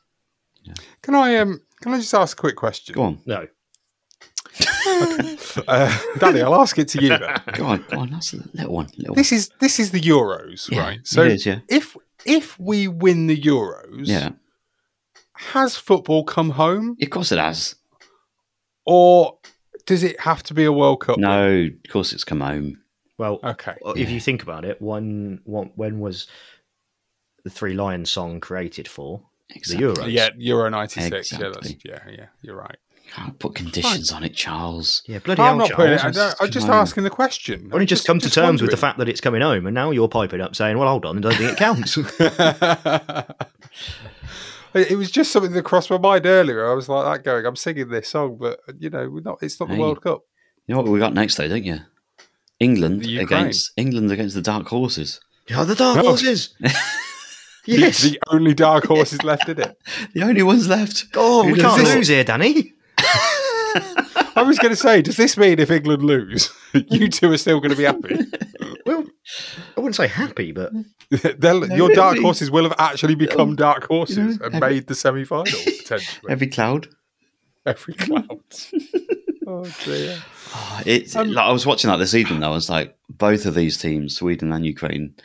Can 1.01 1.15
I 1.15 1.37
um 1.37 1.61
can 1.81 1.93
I 1.93 1.97
just 1.97 2.13
ask 2.13 2.37
a 2.37 2.41
quick 2.41 2.57
question? 2.57 2.93
Go 2.95 3.03
on. 3.03 3.19
No. 3.25 3.47
uh, 5.67 5.97
Danny. 6.19 6.41
I'll 6.41 6.55
ask 6.55 6.77
it 6.77 6.87
to 6.89 7.01
you. 7.01 7.09
Then. 7.09 7.41
Go 7.53 7.65
on. 7.65 7.85
Go 7.89 7.99
on. 7.99 8.09
That's 8.11 8.33
a 8.33 8.37
little 8.53 8.73
one. 8.73 8.87
Little 8.97 9.15
This 9.15 9.31
is 9.31 9.49
this 9.59 9.79
is 9.79 9.91
the 9.91 9.99
Euros, 10.01 10.69
Yeah, 10.71 10.79
right? 10.81 10.99
So 11.03 11.23
it 11.23 11.33
is, 11.33 11.45
yeah. 11.45 11.59
if 11.69 11.95
if 12.25 12.59
we 12.59 12.87
win 12.87 13.27
the 13.27 13.39
Euros. 13.39 14.07
Yeah. 14.07 14.29
has 15.33 15.75
football 15.75 16.23
come 16.23 16.49
home, 16.51 16.97
Of 17.01 17.09
course 17.09 17.31
it 17.31 17.39
has. 17.39 17.75
or 18.85 19.37
does 19.85 20.03
it 20.03 20.19
have 20.19 20.43
to 20.43 20.53
be 20.53 20.65
a 20.65 20.71
World 20.71 21.01
Cup? 21.01 21.17
win? 21.17 21.21
No, 21.21 21.49
of 21.85 21.91
course 21.91 22.11
it's 22.13 22.23
come 22.23 22.41
home. 22.41 22.81
Well, 23.17 23.39
Okay. 23.43 23.75
if 23.95 24.09
you 24.11 24.19
think 24.19 24.43
about 24.43 24.63
it, 24.65 24.81
one, 24.81 25.39
one 25.45 25.71
when 25.75 25.99
was 25.99 26.27
the 27.43 27.49
Three 27.49 27.73
Lions 27.73 28.11
song 28.11 28.39
created 28.39 28.87
for? 28.87 29.21
Exactly. 29.55 29.87
The 29.87 29.93
Euros. 29.93 30.11
Yeah, 30.11 30.29
Euro 30.37 30.69
'96. 30.69 31.31
Yeah, 31.31 31.37
that's, 31.53 31.73
yeah, 31.85 31.99
yeah. 32.09 32.25
You're 32.41 32.57
right. 32.57 32.77
Can't 33.13 33.37
put 33.39 33.55
conditions 33.55 34.11
on 34.11 34.23
it, 34.23 34.35
Charles. 34.35 35.01
Yeah, 35.07 35.19
bloody 35.19 35.41
I'm 35.41 35.57
hell, 35.59 35.67
not 35.67 35.71
putting 35.75 35.93
it. 35.93 36.03
I 36.05 36.11
don't- 36.11 36.35
I'm 36.39 36.51
just 36.51 36.67
come 36.67 36.75
asking 36.75 37.03
the 37.03 37.09
question. 37.09 37.69
Only 37.73 37.83
I'm 37.83 37.87
just, 37.87 38.05
come 38.05 38.19
to 38.19 38.29
terms 38.29 38.61
with 38.61 38.71
the 38.71 38.77
fact 38.77 38.97
that 38.99 39.09
it's 39.09 39.21
coming 39.21 39.41
home, 39.41 39.65
and 39.65 39.73
now 39.73 39.91
you're 39.91 40.07
piping 40.09 40.41
up 40.41 40.55
saying, 40.55 40.77
"Well, 40.77 40.87
hold 40.87 41.05
on, 41.05 41.17
I 41.17 41.21
don't 41.21 41.33
think 41.35 41.51
it 41.53 41.57
counts." 41.57 41.97
it 44.73 44.91
it 44.91 44.95
was 44.97 45.11
just 45.11 45.31
something 45.31 45.51
that 45.53 45.63
crossed 45.63 45.89
my 45.89 45.97
mind 45.97 46.25
earlier. 46.25 46.69
I 46.69 46.73
was 46.73 46.89
like 46.89 47.05
that 47.05 47.23
going, 47.23 47.45
I'm 47.45 47.55
singing 47.55 47.89
this 47.89 48.09
song, 48.09 48.37
but 48.39 48.59
you 48.79 48.89
know, 48.89 49.09
we're 49.09 49.21
not. 49.21 49.39
It's 49.41 49.59
not 49.59 49.69
the 49.69 49.77
World 49.77 50.01
Cup. 50.01 50.21
You 50.67 50.75
know 50.75 50.81
what 50.81 50.91
we 50.91 50.99
got 50.99 51.13
next, 51.13 51.35
though, 51.35 51.47
don't 51.47 51.63
you? 51.63 51.79
England 52.59 53.03
The 53.03 53.19
against 53.19 53.71
England 53.77 54.11
against 54.11 54.35
the 54.35 54.41
Dark 54.41 54.67
Horses. 54.67 55.19
yeah, 55.49 55.63
the 55.63 55.75
dark 55.75 55.97
No. 55.97 56.03
horses. 56.03 56.53
The- 57.65 57.79
yes. 57.79 58.01
The, 58.01 58.17
only 58.31 58.53
dark 58.53 58.85
horses 58.85 59.23
left 59.25 59.49
in 59.49 59.59
it. 59.59 59.77
The 60.13 60.23
only 60.23 60.41
ones 60.41 60.69
left. 60.69 61.03
oh, 61.15 61.43
Who 61.43 61.51
we 61.51 61.59
can't 61.59 61.77
this? 61.77 61.93
lose 61.95 62.07
here, 62.07 62.23
Danny. 62.23 62.73
I 64.35 64.43
was 64.45 64.59
going 64.59 64.71
to 64.71 64.75
say, 64.75 65.01
does 65.01 65.17
this 65.17 65.37
mean 65.37 65.59
if 65.59 65.71
England 65.71 66.03
lose, 66.03 66.51
you 66.73 67.07
two 67.09 67.31
are 67.31 67.37
still 67.37 67.59
going 67.59 67.71
to 67.71 67.75
be 67.77 67.83
happy? 67.83 68.17
Well, 68.85 69.05
I 69.75 69.79
wouldn't 69.79 69.95
say 69.95 70.07
happy, 70.07 70.51
but 70.51 70.71
They'll, 71.39 71.67
your 71.69 71.89
dark 71.93 72.13
really. 72.13 72.23
horses 72.25 72.51
will 72.51 72.63
have 72.63 72.75
actually 72.79 73.15
become 73.15 73.55
dark 73.55 73.85
horses 73.87 74.39
know, 74.39 74.45
and 74.45 74.55
every- 74.55 74.69
made 74.75 74.87
the 74.87 74.95
semi-final 74.95 75.45
potentially. 75.45 76.29
Every 76.31 76.47
cloud. 76.47 76.87
Every 77.65 77.93
cloud. 77.95 78.39
oh 79.47 79.65
dear. 79.83 80.21
Oh, 80.55 80.81
it's 80.85 81.15
Um, 81.15 81.31
like 81.31 81.45
I 81.45 81.51
was 81.51 81.65
watching 81.65 81.89
that 81.89 81.97
this 81.97 82.13
evening. 82.13 82.39
though. 82.39 82.47
I 82.51 82.53
was 82.53 82.69
like, 82.69 82.95
both 83.09 83.45
of 83.45 83.55
these 83.55 83.77
teams, 83.77 84.15
Sweden 84.15 84.53
and 84.53 84.65
Ukraine, 84.65 85.15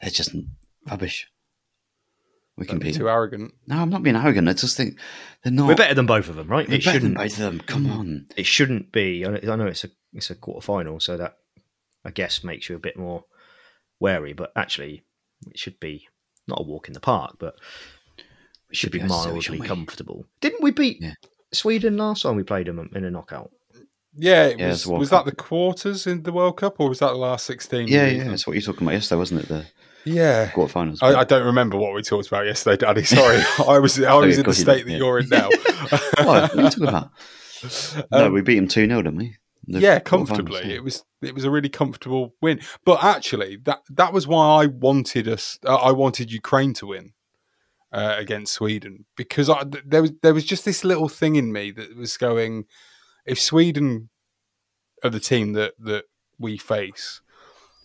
they're 0.00 0.10
just 0.10 0.34
rubbish. 0.90 1.26
We 2.60 2.66
can 2.66 2.78
be. 2.78 2.92
Too 2.92 3.08
arrogant. 3.08 3.54
No, 3.66 3.78
I'm 3.78 3.90
not 3.90 4.02
being 4.02 4.14
arrogant. 4.16 4.48
I 4.48 4.52
just 4.52 4.76
think 4.76 4.98
they're 5.42 5.52
not. 5.52 5.66
we're 5.66 5.74
better 5.74 5.94
than 5.94 6.06
both 6.06 6.28
of 6.28 6.36
them, 6.36 6.46
right? 6.46 6.68
We're 6.68 6.74
It 6.76 6.84
better 6.84 6.98
than 7.00 7.12
shouldn't. 7.12 7.18
both 7.18 7.32
of 7.32 7.38
them. 7.38 7.60
Come 7.66 7.84
mm-hmm. 7.86 7.98
on. 7.98 8.26
It 8.36 8.46
shouldn't 8.46 8.92
be. 8.92 9.24
I 9.26 9.56
know 9.56 9.66
it's 9.66 9.82
a 9.84 9.88
it's 10.12 10.30
a 10.30 10.34
quarter 10.34 10.64
final, 10.64 11.00
so 11.00 11.16
that 11.16 11.36
I 12.04 12.10
guess 12.10 12.44
makes 12.44 12.68
you 12.68 12.76
a 12.76 12.80
bit 12.80 12.96
more 12.98 13.24
wary. 13.98 14.34
But 14.34 14.52
actually, 14.54 15.04
it 15.48 15.58
should 15.58 15.80
be 15.80 16.06
not 16.46 16.60
a 16.60 16.64
walk 16.64 16.86
in 16.88 16.94
the 16.94 17.00
park, 17.00 17.36
but 17.38 17.54
We 18.68 18.74
should 18.76 18.92
be 18.92 18.98
able 19.00 19.08
to 19.08 19.14
do 19.14 19.20
it, 19.20 19.24
mildly 19.24 19.40
shouldn't 19.40 19.62
we? 19.62 19.66
comfortable. 19.66 20.26
Didn't 20.40 20.62
we 20.62 20.70
beat 20.70 20.98
Yeah. 21.00 21.14
Sweden 21.52 21.96
last 21.96 22.22
time 22.22 22.36
we 22.36 22.42
played 22.44 22.66
them 22.66 22.90
in 22.94 23.04
a 23.04 23.10
knockout? 23.10 23.50
Yeah, 24.14 24.46
it 24.46 24.58
Yeah, 24.58 24.68
was. 24.68 24.86
Was 24.86 25.08
Cup. 25.10 25.24
that 25.24 25.30
the 25.30 25.36
quarters 25.36 26.06
in 26.06 26.24
the 26.24 26.32
World 26.32 26.56
Cup, 26.58 26.78
or 26.78 26.88
was 26.90 26.98
that 26.98 27.08
the 27.12 27.14
last 27.14 27.46
sixteen? 27.46 27.88
Yeah, 27.88 28.06
yeah. 28.08 28.24
That's 28.24 28.46
what 28.46 28.52
you're 28.52 28.62
talking 28.62 28.82
about 28.86 28.94
yesterday, 28.94 29.18
wasn't 29.18 29.40
it? 29.44 29.48
The 29.48 29.66
yeah. 30.04 30.50
quarterfinals. 30.50 30.98
I, 31.02 31.20
I 31.20 31.24
don't 31.24 31.46
remember 31.46 31.76
what 31.76 31.94
we 31.94 32.02
talked 32.02 32.28
about 32.28 32.46
yesterday, 32.46 32.76
Daddy. 32.76 33.04
Sorry, 33.04 33.42
I 33.68 33.78
was 33.78 34.02
I 34.02 34.14
was 34.14 34.38
in 34.38 34.46
the 34.46 34.54
state 34.54 34.86
that 34.86 34.92
yeah. 34.92 34.98
you're 34.98 35.18
in 35.18 35.28
now. 35.28 35.48
what? 35.88 36.26
what 36.26 36.54
are 36.54 36.62
you 36.62 36.70
talking 36.70 36.88
about? 36.88 37.10
no, 38.10 38.26
Um, 38.26 38.32
we 38.32 38.42
beat 38.42 38.56
them 38.56 38.68
2 38.68 38.86
0, 38.86 39.02
didn't 39.02 39.18
we? 39.18 39.36
The 39.66 39.80
yeah, 39.80 39.98
comfortably. 39.98 40.62
yeah. 40.64 40.76
It 40.76 40.84
was 40.84 41.04
it 41.22 41.34
was 41.34 41.44
a 41.44 41.50
really 41.50 41.68
comfortable 41.68 42.34
win. 42.40 42.60
But 42.84 43.04
actually, 43.04 43.56
that 43.64 43.80
that 43.90 44.12
was 44.12 44.26
why 44.26 44.62
I 44.62 44.66
wanted 44.66 45.28
us. 45.28 45.58
Uh, 45.64 45.76
I 45.76 45.92
wanted 45.92 46.32
Ukraine 46.32 46.72
to 46.74 46.86
win, 46.86 47.12
uh, 47.92 48.14
against 48.18 48.54
Sweden 48.54 49.04
because 49.16 49.50
I, 49.50 49.64
there 49.84 50.02
was 50.02 50.12
there 50.22 50.34
was 50.34 50.44
just 50.44 50.64
this 50.64 50.84
little 50.84 51.08
thing 51.08 51.36
in 51.36 51.52
me 51.52 51.70
that 51.72 51.96
was 51.96 52.16
going, 52.16 52.66
if 53.26 53.40
Sweden 53.40 54.10
are 55.02 55.10
the 55.10 55.20
team 55.20 55.52
that 55.54 55.74
that 55.78 56.04
we 56.38 56.56
face, 56.56 57.20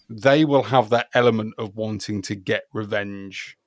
they 0.10 0.46
will 0.46 0.63
have 0.63 0.89
that 0.89 1.08
element 1.13 1.54
of 1.58 1.76
wanting 1.76 2.22
to 2.24 2.36
get 2.36 2.63
revenge 2.74 3.58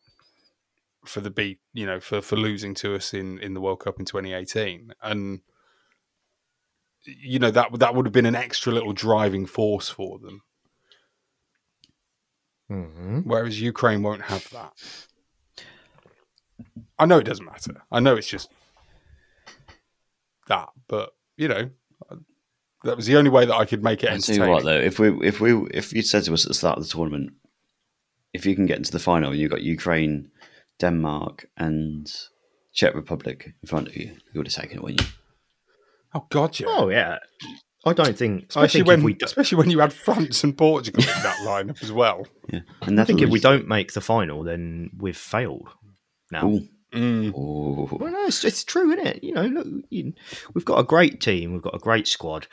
for 1.04 1.20
the 1.20 1.30
beat, 1.30 1.60
you 1.72 1.86
know, 1.86 2.00
for 2.00 2.20
for 2.20 2.36
losing 2.36 2.74
to 2.74 2.94
us 2.94 3.14
in 3.14 3.38
in 3.38 3.54
the 3.54 3.60
World 3.60 3.80
Cup 3.80 3.98
in 3.98 4.04
2018, 4.04 4.92
and 5.02 5.40
you 7.04 7.38
know 7.38 7.50
that 7.50 7.78
that 7.78 7.94
would 7.94 8.06
have 8.06 8.12
been 8.12 8.26
an 8.26 8.34
extra 8.34 8.72
little 8.72 8.92
driving 8.92 9.46
force 9.46 9.88
for 9.88 10.18
them. 10.18 10.42
Mhm. 12.70 13.24
Whereas 13.24 13.60
Ukraine 13.60 14.02
won't 14.02 14.22
have 14.22 14.48
that. 14.50 14.72
I 16.98 17.06
know 17.06 17.18
it 17.18 17.24
doesn't 17.24 17.44
matter. 17.44 17.82
I 17.90 18.00
know 18.00 18.16
it's 18.16 18.28
just 18.28 18.50
that, 20.48 20.70
but 20.86 21.14
you 21.36 21.48
know, 21.48 21.70
that 22.88 22.96
was 22.96 23.06
the 23.06 23.16
only 23.16 23.30
way 23.30 23.44
that 23.44 23.54
I 23.54 23.64
could 23.64 23.82
make 23.82 24.02
it 24.02 24.10
I 24.10 24.18
tell 24.18 24.34
you 24.34 24.50
what, 24.50 24.64
though, 24.64 24.78
if 24.78 24.98
we 24.98 25.16
if 25.26 25.40
we 25.40 25.66
if 25.70 25.92
you 25.92 26.02
said 26.02 26.24
to 26.24 26.34
us 26.34 26.44
at 26.44 26.48
the 26.48 26.54
start 26.54 26.78
of 26.78 26.84
the 26.84 26.90
tournament, 26.90 27.32
if 28.32 28.44
you 28.44 28.54
can 28.54 28.66
get 28.66 28.78
into 28.78 28.92
the 28.92 28.98
final 28.98 29.30
and 29.30 29.38
you've 29.38 29.50
got 29.50 29.62
Ukraine, 29.62 30.30
Denmark, 30.78 31.46
and 31.56 32.12
Czech 32.72 32.94
Republic 32.94 33.54
in 33.62 33.68
front 33.68 33.88
of 33.88 33.96
you, 33.96 34.06
you 34.32 34.38
would 34.40 34.46
have 34.46 34.54
taken 34.54 34.78
it, 34.78 34.82
wouldn't 34.82 35.00
you? 35.02 35.06
oh 36.14 36.26
God, 36.30 36.58
yeah. 36.58 36.66
Oh 36.68 36.88
yeah. 36.88 37.18
I 37.84 37.92
don't 37.92 38.16
think. 38.16 38.46
Especially 38.48 38.80
think 38.80 38.88
when 38.88 39.02
we, 39.02 39.14
do, 39.14 39.24
especially 39.24 39.56
when 39.56 39.70
you 39.70 39.78
had 39.78 39.92
France 39.92 40.42
and 40.42 40.56
Portugal 40.56 41.02
in 41.02 41.22
that 41.22 41.38
lineup 41.42 41.82
as 41.82 41.92
well. 41.92 42.26
Yeah, 42.52 42.60
and 42.82 43.00
I 43.00 43.04
think 43.04 43.22
if 43.22 43.30
we 43.30 43.40
don't 43.40 43.68
make 43.68 43.92
the 43.92 44.00
final, 44.00 44.42
then 44.42 44.90
we've 44.98 45.16
failed. 45.16 45.68
Now, 46.30 46.48
Ooh. 46.48 46.68
Mm. 46.92 47.32
Well, 48.00 48.10
no, 48.12 48.24
it's, 48.24 48.44
it's 48.44 48.64
true, 48.64 48.90
isn't 48.92 49.06
it? 49.06 49.24
You 49.24 49.34
know, 49.34 49.42
look, 49.46 49.66
you, 49.90 50.12
we've 50.54 50.64
got 50.64 50.78
a 50.78 50.84
great 50.84 51.20
team, 51.20 51.52
we've 51.52 51.62
got 51.62 51.74
a 51.74 51.78
great 51.78 52.08
squad. 52.08 52.46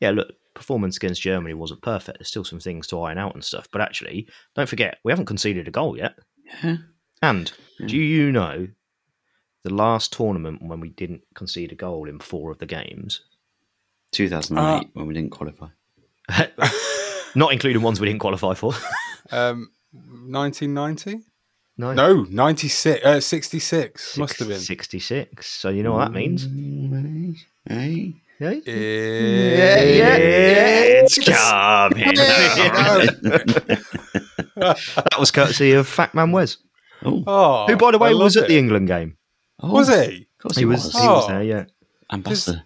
Yeah, 0.00 0.10
look, 0.10 0.28
performance 0.54 0.96
against 0.96 1.20
Germany 1.22 1.54
wasn't 1.54 1.82
perfect. 1.82 2.18
There's 2.18 2.28
still 2.28 2.44
some 2.44 2.60
things 2.60 2.86
to 2.88 3.00
iron 3.02 3.18
out 3.18 3.34
and 3.34 3.44
stuff. 3.44 3.68
But 3.70 3.82
actually, 3.82 4.28
don't 4.54 4.68
forget, 4.68 4.98
we 5.04 5.12
haven't 5.12 5.26
conceded 5.26 5.68
a 5.68 5.70
goal 5.70 5.96
yet. 5.96 6.14
Yeah. 6.62 6.76
And 7.22 7.52
Hmm. 7.78 7.86
do 7.86 7.96
you 7.96 8.32
know 8.32 8.68
the 9.64 9.72
last 9.74 10.12
tournament 10.12 10.60
when 10.62 10.80
we 10.80 10.90
didn't 10.90 11.22
concede 11.34 11.72
a 11.72 11.76
goal 11.76 12.08
in 12.08 12.18
four 12.18 12.50
of 12.50 12.58
the 12.58 12.66
games, 12.66 13.22
2008 14.12 14.88
when 14.94 15.06
we 15.06 15.14
didn't 15.14 15.30
qualify. 15.30 15.68
not 17.34 17.52
including 17.52 17.82
ones 17.82 18.00
we 18.00 18.06
didn't 18.06 18.20
qualify 18.20 18.54
for? 18.54 18.72
Um, 19.30 19.70
1990? 19.92 21.24
No, 21.78 21.92
No, 21.94 22.22
96, 22.30 23.04
uh, 23.04 23.20
66 23.20 24.18
must 24.18 24.38
have 24.38 24.48
been. 24.48 24.58
66. 24.60 25.46
So 25.46 25.68
you 25.70 25.82
know 25.82 25.92
what 25.92 26.04
that 26.06 26.12
means? 26.12 26.44
Hey. 27.68 28.14
Yeah, 28.40 28.50
Yeah, 28.64 29.76
it's 31.04 31.18
coming. 31.18 32.14
that 34.56 35.16
was 35.18 35.30
courtesy 35.30 35.72
of 35.72 35.86
Fat 35.86 36.14
Man 36.14 36.32
Wes, 36.32 36.56
Oh, 37.04 37.22
Oh, 37.26 37.66
who, 37.66 37.76
by 37.76 37.90
the 37.92 37.98
way, 37.98 38.10
I 38.10 38.14
was 38.14 38.36
love 38.36 38.44
at 38.44 38.48
the. 38.48 38.58
England 38.58 38.88
game. 38.88 39.16
oh, 39.60 39.72
Was 39.72 39.88
he? 39.88 40.26
Of 40.38 40.42
course 40.42 40.56
He 40.56 40.64
was, 40.64 40.92
he 40.92 40.98
Oh. 41.02 41.14
was 41.16 41.28
there, 41.28 41.42
yeah. 41.42 41.64
Ambassador. 42.12 42.62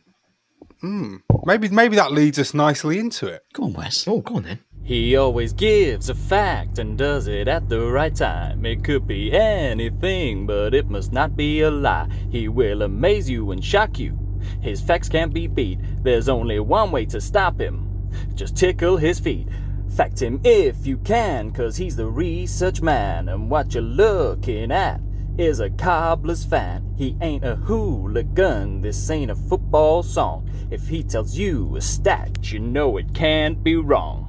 Hmm. 0.80 1.16
Maybe 1.44 1.68
maybe 1.68 1.96
that 1.96 2.12
leads 2.12 2.38
us 2.38 2.52
nicely 2.52 2.98
into 2.98 3.26
it. 3.28 3.42
Go 3.54 3.64
on, 3.64 3.72
Wes. 3.72 4.06
Oh, 4.06 4.20
go 4.20 4.36
on 4.36 4.42
then. 4.42 4.58
He 4.86 5.16
always 5.16 5.52
gives 5.52 6.10
a 6.10 6.14
fact 6.14 6.78
and 6.78 6.96
does 6.96 7.26
it 7.26 7.48
at 7.48 7.68
the 7.68 7.80
right 7.80 8.14
time. 8.14 8.64
It 8.64 8.84
could 8.84 9.04
be 9.04 9.32
anything, 9.32 10.46
but 10.46 10.74
it 10.74 10.88
must 10.88 11.12
not 11.12 11.36
be 11.36 11.62
a 11.62 11.72
lie. 11.72 12.08
He 12.30 12.46
will 12.46 12.82
amaze 12.82 13.28
you 13.28 13.50
and 13.50 13.64
shock 13.64 13.98
you. 13.98 14.16
His 14.60 14.80
facts 14.80 15.08
can't 15.08 15.34
be 15.34 15.48
beat. 15.48 15.80
There's 16.04 16.28
only 16.28 16.60
one 16.60 16.92
way 16.92 17.04
to 17.06 17.20
stop 17.20 17.60
him. 17.60 18.12
Just 18.36 18.56
tickle 18.56 18.96
his 18.96 19.18
feet. 19.18 19.48
Fact 19.96 20.22
him 20.22 20.40
if 20.44 20.86
you 20.86 20.98
can, 20.98 21.50
cause 21.50 21.76
he's 21.76 21.96
the 21.96 22.06
research 22.06 22.80
man. 22.80 23.28
And 23.28 23.50
what 23.50 23.74
you're 23.74 23.82
looking 23.82 24.70
at 24.70 25.00
is 25.36 25.58
a 25.58 25.70
cobbler's 25.70 26.44
fan. 26.44 26.94
He 26.96 27.16
ain't 27.20 27.44
a 27.44 27.56
hooligan, 27.56 28.82
this 28.82 29.10
ain't 29.10 29.32
a 29.32 29.34
football 29.34 30.04
song. 30.04 30.48
If 30.70 30.86
he 30.86 31.02
tells 31.02 31.36
you 31.36 31.74
a 31.74 31.80
stat, 31.80 32.52
you 32.52 32.60
know 32.60 32.98
it 32.98 33.14
can't 33.14 33.64
be 33.64 33.74
wrong. 33.74 34.25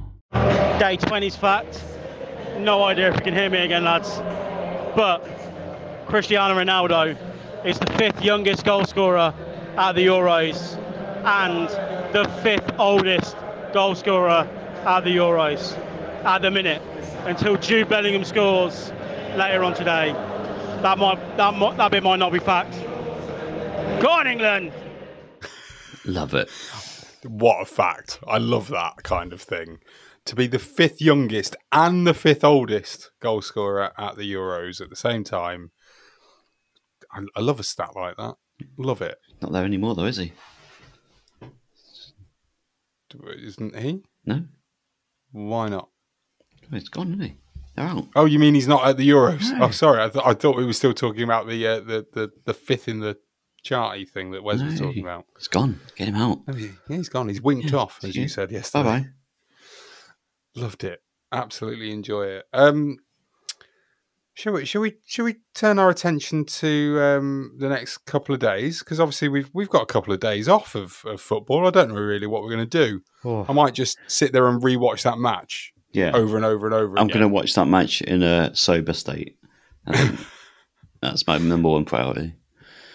Day 0.78 0.96
20's 0.96 1.34
fact. 1.34 1.82
No 2.58 2.84
idea 2.84 3.08
if 3.08 3.16
you 3.16 3.22
can 3.22 3.34
hear 3.34 3.50
me 3.50 3.58
again, 3.58 3.82
lads. 3.82 4.18
But 4.94 5.26
Cristiano 6.06 6.54
Ronaldo 6.54 7.16
is 7.64 7.80
the 7.80 7.92
fifth 7.94 8.22
youngest 8.22 8.64
goal 8.64 8.84
scorer 8.84 9.34
at 9.76 9.92
the 9.96 10.06
Euros 10.06 10.76
and 11.24 11.68
the 12.14 12.30
fifth 12.44 12.78
oldest 12.78 13.36
goal 13.72 13.96
scorer 13.96 14.48
at 14.86 15.00
the 15.00 15.16
Euros 15.16 15.76
at 16.24 16.42
the 16.42 16.50
minute 16.52 16.80
until 17.24 17.56
Jude 17.56 17.88
Bellingham 17.88 18.22
scores 18.22 18.92
later 19.36 19.64
on 19.64 19.74
today. 19.74 20.12
That 20.82 20.96
might 20.96 21.36
that 21.36 21.54
might, 21.54 21.76
that 21.76 21.90
bit 21.90 22.04
might 22.04 22.20
not 22.20 22.30
be 22.30 22.38
fact. 22.38 22.72
Go 24.00 24.10
on, 24.10 24.28
England! 24.28 24.70
Love 26.04 26.34
it. 26.34 26.48
What 27.28 27.60
a 27.62 27.64
fact. 27.66 28.18
I 28.26 28.38
love 28.38 28.68
that 28.68 29.02
kind 29.02 29.32
of 29.32 29.40
thing. 29.42 29.78
To 30.24 30.34
be 30.36 30.46
the 30.46 30.58
fifth 30.58 31.00
youngest 31.00 31.56
and 31.72 32.06
the 32.06 32.14
fifth 32.14 32.44
oldest 32.44 33.10
goal 33.20 33.40
scorer 33.42 33.92
at 33.98 34.16
the 34.16 34.30
Euros 34.30 34.80
at 34.80 34.90
the 34.90 34.96
same 34.96 35.24
time. 35.24 35.70
I, 37.12 37.22
I 37.36 37.40
love 37.40 37.60
a 37.60 37.62
stat 37.62 37.90
like 37.94 38.16
that. 38.16 38.34
Love 38.76 39.00
it. 39.02 39.16
Not 39.40 39.52
there 39.52 39.64
anymore, 39.64 39.94
though, 39.94 40.04
is 40.04 40.16
he? 40.18 40.32
Isn't 43.44 43.76
he? 43.78 44.02
No. 44.26 44.44
Why 45.32 45.68
not? 45.68 45.88
Oh, 46.72 46.76
It's 46.76 46.88
gone, 46.88 47.08
isn't 47.08 47.20
he? 47.22 47.36
They're 47.74 47.86
out. 47.86 48.08
Oh, 48.16 48.24
you 48.26 48.38
mean 48.38 48.54
he's 48.54 48.68
not 48.68 48.86
at 48.86 48.96
the 48.96 49.08
Euros? 49.08 49.50
No. 49.56 49.66
Oh, 49.66 49.70
sorry. 49.70 50.02
I, 50.02 50.08
th- 50.08 50.24
I 50.26 50.34
thought 50.34 50.56
we 50.56 50.66
were 50.66 50.72
still 50.72 50.92
talking 50.92 51.22
about 51.22 51.46
the, 51.46 51.66
uh, 51.66 51.80
the 51.80 52.06
the 52.12 52.30
the 52.44 52.54
fifth 52.54 52.88
in 52.88 53.00
the 53.00 53.16
charty 53.68 54.08
thing 54.08 54.30
that 54.32 54.42
Wes 54.42 54.62
was 54.62 54.78
talking 54.78 55.02
about. 55.02 55.26
It's 55.36 55.48
gone. 55.48 55.80
Get 55.96 56.08
him 56.08 56.16
out. 56.16 56.40
Yeah, 56.54 56.68
he's 56.88 57.08
gone. 57.08 57.28
He's 57.28 57.42
winked 57.42 57.72
off, 57.74 57.98
as 58.02 58.14
you 58.16 58.22
Yeah. 58.22 58.28
said 58.28 58.50
yesterday. 58.50 58.84
bye. 58.84 58.98
Bye. 59.00 59.06
Loved 60.54 60.84
it. 60.84 61.02
Absolutely 61.32 61.90
enjoy 61.92 62.24
it. 62.24 62.46
Um, 62.52 62.98
shall 64.34 64.54
we? 64.54 64.64
Shall 64.64 64.80
we? 64.82 64.96
Shall 65.06 65.26
we 65.26 65.36
turn 65.54 65.78
our 65.78 65.90
attention 65.90 66.44
to 66.46 66.98
um, 67.00 67.56
the 67.58 67.68
next 67.68 67.98
couple 68.06 68.34
of 68.34 68.40
days? 68.40 68.78
Because 68.80 68.98
obviously 68.98 69.28
we've 69.28 69.50
we've 69.52 69.68
got 69.68 69.82
a 69.82 69.86
couple 69.86 70.12
of 70.14 70.20
days 70.20 70.48
off 70.48 70.74
of, 70.74 71.02
of 71.04 71.20
football. 71.20 71.66
I 71.66 71.70
don't 71.70 71.90
know 71.90 72.00
really 72.00 72.26
what 72.26 72.42
we're 72.42 72.50
going 72.54 72.68
to 72.68 72.86
do. 72.86 73.02
Oh. 73.24 73.44
I 73.48 73.52
might 73.52 73.74
just 73.74 73.98
sit 74.06 74.32
there 74.32 74.48
and 74.48 74.62
rewatch 74.62 75.02
that 75.02 75.18
match 75.18 75.72
Yeah. 75.92 76.12
over 76.14 76.36
and 76.36 76.44
over 76.46 76.66
and 76.66 76.74
over. 76.74 76.98
I'm 76.98 77.08
going 77.08 77.20
to 77.20 77.28
watch 77.28 77.54
that 77.54 77.66
match 77.66 78.00
in 78.00 78.22
a 78.22 78.54
sober 78.56 78.94
state. 78.94 79.36
That's 81.00 81.26
my 81.26 81.38
number 81.38 81.68
one 81.68 81.84
priority. 81.84 82.34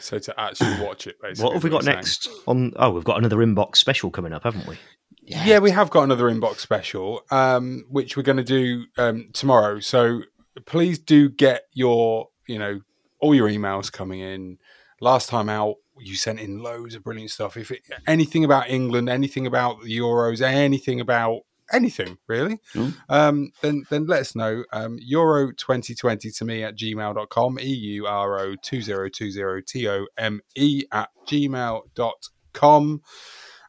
So 0.04 0.20
to 0.20 0.40
actually 0.40 0.86
watch 0.86 1.08
it, 1.08 1.20
basically. 1.22 1.46
What 1.46 1.54
have 1.54 1.64
we 1.64 1.70
got 1.70 1.86
next? 1.86 2.28
On 2.48 2.74
oh, 2.76 2.92
we've 2.92 3.04
got 3.04 3.18
another 3.18 3.38
inbox 3.38 3.78
special 3.78 4.12
coming 4.12 4.34
up, 4.34 4.44
haven't 4.44 4.68
we? 4.68 4.78
Yeah. 5.26 5.60
we 5.60 5.72
have 5.72 5.90
got 5.90 6.04
another 6.04 6.26
inbox 6.26 6.58
special, 6.58 7.24
um, 7.32 7.86
which 7.90 8.18
we're 8.18 8.24
going 8.24 8.38
to 8.38 8.44
do 8.44 8.86
um, 8.98 9.30
tomorrow. 9.34 9.80
So 9.80 10.24
please 10.66 11.00
do 11.00 11.30
get 11.30 11.64
your, 11.74 12.30
you 12.48 12.60
know, 12.60 12.82
all 13.20 13.34
your 13.34 13.50
emails 13.50 13.92
coming 13.92 14.20
in. 14.20 14.58
Last 15.00 15.30
time 15.30 15.48
out, 15.50 15.76
you 15.98 16.16
sent 16.16 16.40
in 16.40 16.62
loads 16.62 16.96
of 16.96 17.04
brilliant 17.04 17.32
stuff. 17.32 17.56
If 17.56 17.72
it, 17.72 17.82
anything 18.06 18.44
about 18.44 18.70
England, 18.70 19.10
anything 19.10 19.48
about 19.48 19.82
the 19.82 19.98
Euros, 19.98 20.42
anything 20.42 21.00
about 21.00 21.44
anything 21.74 22.18
really, 22.28 22.60
Mm. 22.74 22.96
um, 23.10 23.52
then 23.62 23.84
then 23.90 24.06
let 24.06 24.22
us 24.22 24.36
know. 24.36 24.64
Um, 24.72 24.98
Euro 25.02 25.52
2020 25.52 26.30
to 26.32 26.46
me 26.46 26.64
at 26.64 26.78
gmail.com, 26.78 27.60
E 27.60 27.66
U 27.98 28.06
R 28.08 28.40
O 28.40 28.56
2020 28.56 29.62
T 29.64 29.90
O 29.90 30.06
M 30.18 30.42
E 30.56 30.84
at 30.92 31.10
gmail.com. 31.28 33.02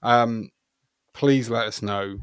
Um, 0.03 0.51
please 1.13 1.49
let 1.51 1.67
us 1.67 1.81
know 1.83 2.19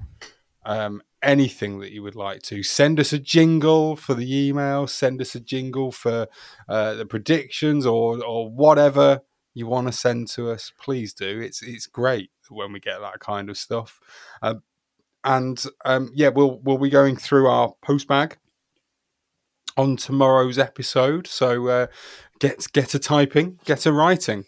um, 0.65 1.01
anything 1.23 1.79
that 1.79 1.91
you 1.91 2.03
would 2.03 2.15
like 2.15 2.41
to. 2.43 2.61
Send 2.63 2.99
us 2.99 3.13
a 3.13 3.19
jingle 3.19 3.95
for 3.95 4.13
the 4.13 4.47
email, 4.47 4.87
send 4.87 5.21
us 5.21 5.33
a 5.35 5.39
jingle 5.39 5.91
for 5.91 6.27
uh, 6.69 6.93
the 6.93 7.05
predictions 7.05 7.85
or, 7.85 8.23
or 8.23 8.49
whatever 8.49 9.21
you 9.53 9.67
want 9.67 9.87
to 9.87 9.93
send 9.93 10.27
to 10.29 10.49
us. 10.51 10.71
Please 10.79 11.13
do. 11.13 11.39
It's, 11.39 11.61
it's 11.63 11.87
great 11.87 12.29
when 12.49 12.71
we 12.73 12.79
get 12.79 12.99
that 13.01 13.19
kind 13.19 13.49
of 13.49 13.57
stuff. 13.57 13.99
Uh, 14.41 14.55
and 15.23 15.63
um, 15.85 16.11
yeah, 16.13 16.29
we'll 16.29 16.59
we'll 16.63 16.77
be 16.77 16.89
going 16.89 17.15
through 17.15 17.47
our 17.47 17.73
post 17.81 18.07
bag 18.07 18.37
on 19.77 19.95
tomorrow's 19.95 20.57
episode. 20.57 21.27
So 21.27 21.67
uh, 21.67 21.87
get 22.39 22.65
get 22.73 22.93
a 22.93 22.99
typing, 22.99 23.59
get 23.65 23.85
a 23.85 23.91
writing, 23.91 24.45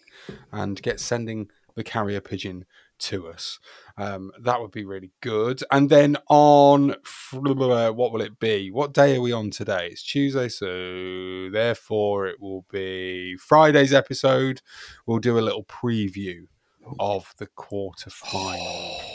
and 0.52 0.80
get 0.82 1.00
sending 1.00 1.48
the 1.74 1.84
carrier 1.84 2.20
pigeon 2.20 2.64
to 2.96 3.28
us. 3.28 3.58
Um, 3.96 4.32
that 4.40 4.60
would 4.60 4.70
be 4.70 4.84
really 4.84 5.12
good. 5.20 5.62
And 5.70 5.90
then 5.90 6.16
on 6.28 6.96
what 7.32 8.12
will 8.12 8.20
it 8.20 8.38
be? 8.38 8.70
What 8.70 8.94
day 8.94 9.16
are 9.16 9.20
we 9.20 9.32
on 9.32 9.50
today? 9.50 9.88
It's 9.90 10.02
Tuesday, 10.02 10.48
so 10.48 11.50
therefore 11.50 12.26
it 12.26 12.40
will 12.40 12.64
be 12.70 13.36
Friday's 13.36 13.92
episode. 13.92 14.62
We'll 15.06 15.18
do 15.18 15.38
a 15.38 15.40
little 15.40 15.64
preview 15.64 16.46
of 16.98 17.34
the 17.38 17.46
quarterfinals. 17.46 19.00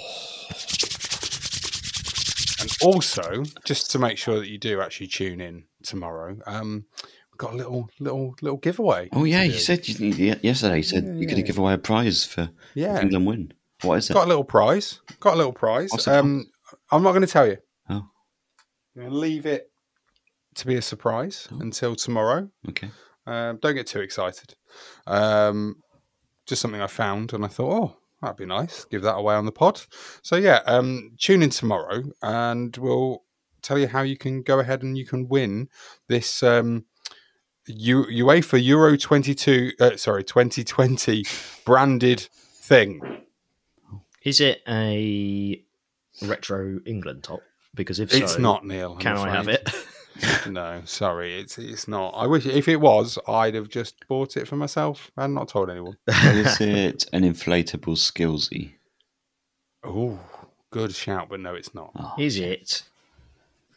And 2.61 2.75
also, 2.83 3.43
just 3.65 3.91
to 3.91 3.99
make 3.99 4.17
sure 4.17 4.39
that 4.39 4.49
you 4.49 4.57
do 4.57 4.81
actually 4.81 5.07
tune 5.07 5.39
in 5.41 5.63
tomorrow, 5.83 6.37
um, 6.45 6.85
we've 7.31 7.37
got 7.37 7.53
a 7.53 7.55
little 7.55 7.89
little 7.99 8.35
little 8.41 8.57
giveaway. 8.57 9.09
Oh 9.13 9.23
yeah, 9.23 9.43
you 9.43 9.53
said 9.59 9.87
you, 9.87 10.35
yesterday. 10.41 10.77
You 10.77 10.83
said 10.83 11.03
you're 11.03 11.13
going 11.25 11.35
to 11.35 11.43
give 11.43 11.57
away 11.57 11.73
a 11.73 11.77
prize 11.77 12.25
for 12.25 12.49
Yeah. 12.75 13.01
England 13.01 13.25
win. 13.27 13.53
What 13.83 13.99
is 13.99 14.09
it? 14.09 14.13
got 14.13 14.25
a 14.25 14.27
little 14.27 14.43
prize. 14.43 14.99
Got 15.19 15.35
a 15.35 15.37
little 15.37 15.53
prize. 15.53 16.07
Um, 16.07 16.45
I'm 16.91 17.01
not 17.03 17.11
going 17.11 17.21
to 17.21 17.27
tell 17.27 17.47
you. 17.47 17.57
Oh. 17.89 18.05
I'm 18.95 19.01
going 19.03 19.09
to 19.09 19.15
leave 19.15 19.45
it 19.45 19.71
to 20.55 20.67
be 20.67 20.75
a 20.75 20.81
surprise 20.81 21.47
Oh. 21.51 21.59
until 21.61 21.95
tomorrow. 21.95 22.49
Okay. 22.67 22.89
Um, 23.25 23.57
don't 23.61 23.75
get 23.75 23.87
too 23.87 24.01
excited. 24.01 24.55
Um, 25.07 25.77
just 26.45 26.61
something 26.61 26.81
I 26.81 26.87
found, 26.87 27.31
and 27.33 27.45
I 27.45 27.47
thought, 27.47 27.71
oh, 27.83 27.97
that'd 28.21 28.37
be 28.37 28.45
nice. 28.45 28.85
Give 28.85 29.01
that 29.03 29.15
away 29.15 29.35
on 29.35 29.45
the 29.45 29.51
pod. 29.51 29.81
So 30.21 30.35
yeah, 30.35 30.61
um, 30.65 31.11
tune 31.17 31.43
in 31.43 31.49
tomorrow, 31.49 32.03
and 32.21 32.75
we'll 32.77 33.23
tell 33.61 33.77
you 33.77 33.87
how 33.87 34.01
you 34.01 34.17
can 34.17 34.41
go 34.41 34.59
ahead 34.59 34.83
and 34.83 34.97
you 34.97 35.05
can 35.05 35.27
win 35.27 35.69
this 36.07 36.43
um, 36.43 36.85
U- 37.67 38.05
UEFA 38.05 38.63
Euro 38.63 38.97
22, 38.97 39.73
uh, 39.79 39.97
sorry, 39.97 40.23
2020 40.23 41.23
branded 41.65 42.21
thing. 42.21 43.01
Is 44.23 44.41
it 44.41 44.61
a 44.67 45.63
retro 46.21 46.79
England 46.85 47.23
top? 47.23 47.41
Because 47.75 47.99
if 47.99 48.13
It's 48.13 48.37
not 48.37 48.65
Neil. 48.65 48.93
I'm 48.93 48.99
Can 48.99 49.17
I 49.17 49.29
have 49.29 49.47
it? 49.47 49.69
no, 50.49 50.81
sorry, 50.85 51.39
it's 51.39 51.57
it's 51.57 51.87
not. 51.87 52.09
I 52.11 52.27
wish 52.27 52.45
if 52.45 52.67
it 52.67 52.77
was, 52.81 53.17
I'd 53.27 53.55
have 53.55 53.69
just 53.69 54.07
bought 54.07 54.37
it 54.37 54.47
for 54.47 54.55
myself 54.55 55.11
and 55.17 55.33
not 55.33 55.47
told 55.49 55.69
anyone. 55.69 55.97
is 56.07 56.59
it 56.61 57.05
an 57.13 57.23
inflatable 57.23 57.95
skillsy? 57.97 58.73
Oh, 59.83 60.19
good 60.71 60.93
shout, 60.93 61.29
but 61.29 61.39
no, 61.39 61.55
it's 61.55 61.73
not. 61.73 61.91
Oh, 61.97 62.13
Is 62.17 62.37
it 62.37 62.83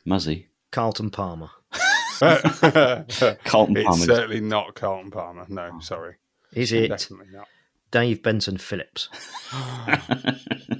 Muzzy? 0.05 0.47
Carlton 0.73 1.11
Palmer? 1.11 1.51
Carlton 2.21 3.05
Palmer. 3.45 3.79
it's 3.79 3.87
Palmer. 3.89 4.05
certainly 4.05 4.41
not 4.41 4.75
Carlton 4.75 5.11
Palmer. 5.11 5.47
No, 5.49 5.71
oh. 5.75 5.81
sorry, 5.81 6.17
Is 6.55 6.73
it 6.73 6.89
definitely 6.89 7.33
not. 7.33 7.47
Dave 7.91 8.23
Benson 8.23 8.59
Phillips? 8.59 9.09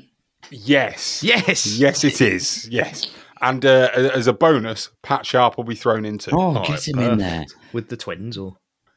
Yes, 0.51 1.23
Yes. 1.23 1.79
yes, 1.79 2.05
it 2.05 2.21
is. 2.21 2.69
Yes, 2.69 3.07
and 3.43 3.65
uh, 3.67 3.91
as 3.93 4.27
a 4.29 4.33
bonus, 4.33 4.91
Pat 5.03 5.27
Sharp 5.27 5.57
will 5.57 5.65
be 5.65 5.75
thrown 5.75 6.05
into. 6.05 6.31
Oh, 6.33 6.41
All 6.41 6.65
get 6.65 6.71
right, 6.71 6.89
him 6.89 6.99
in 7.01 7.19
there. 7.19 7.45
With 7.73 7.89
the 7.89 7.97
twins, 7.97 8.39
or 8.39 8.57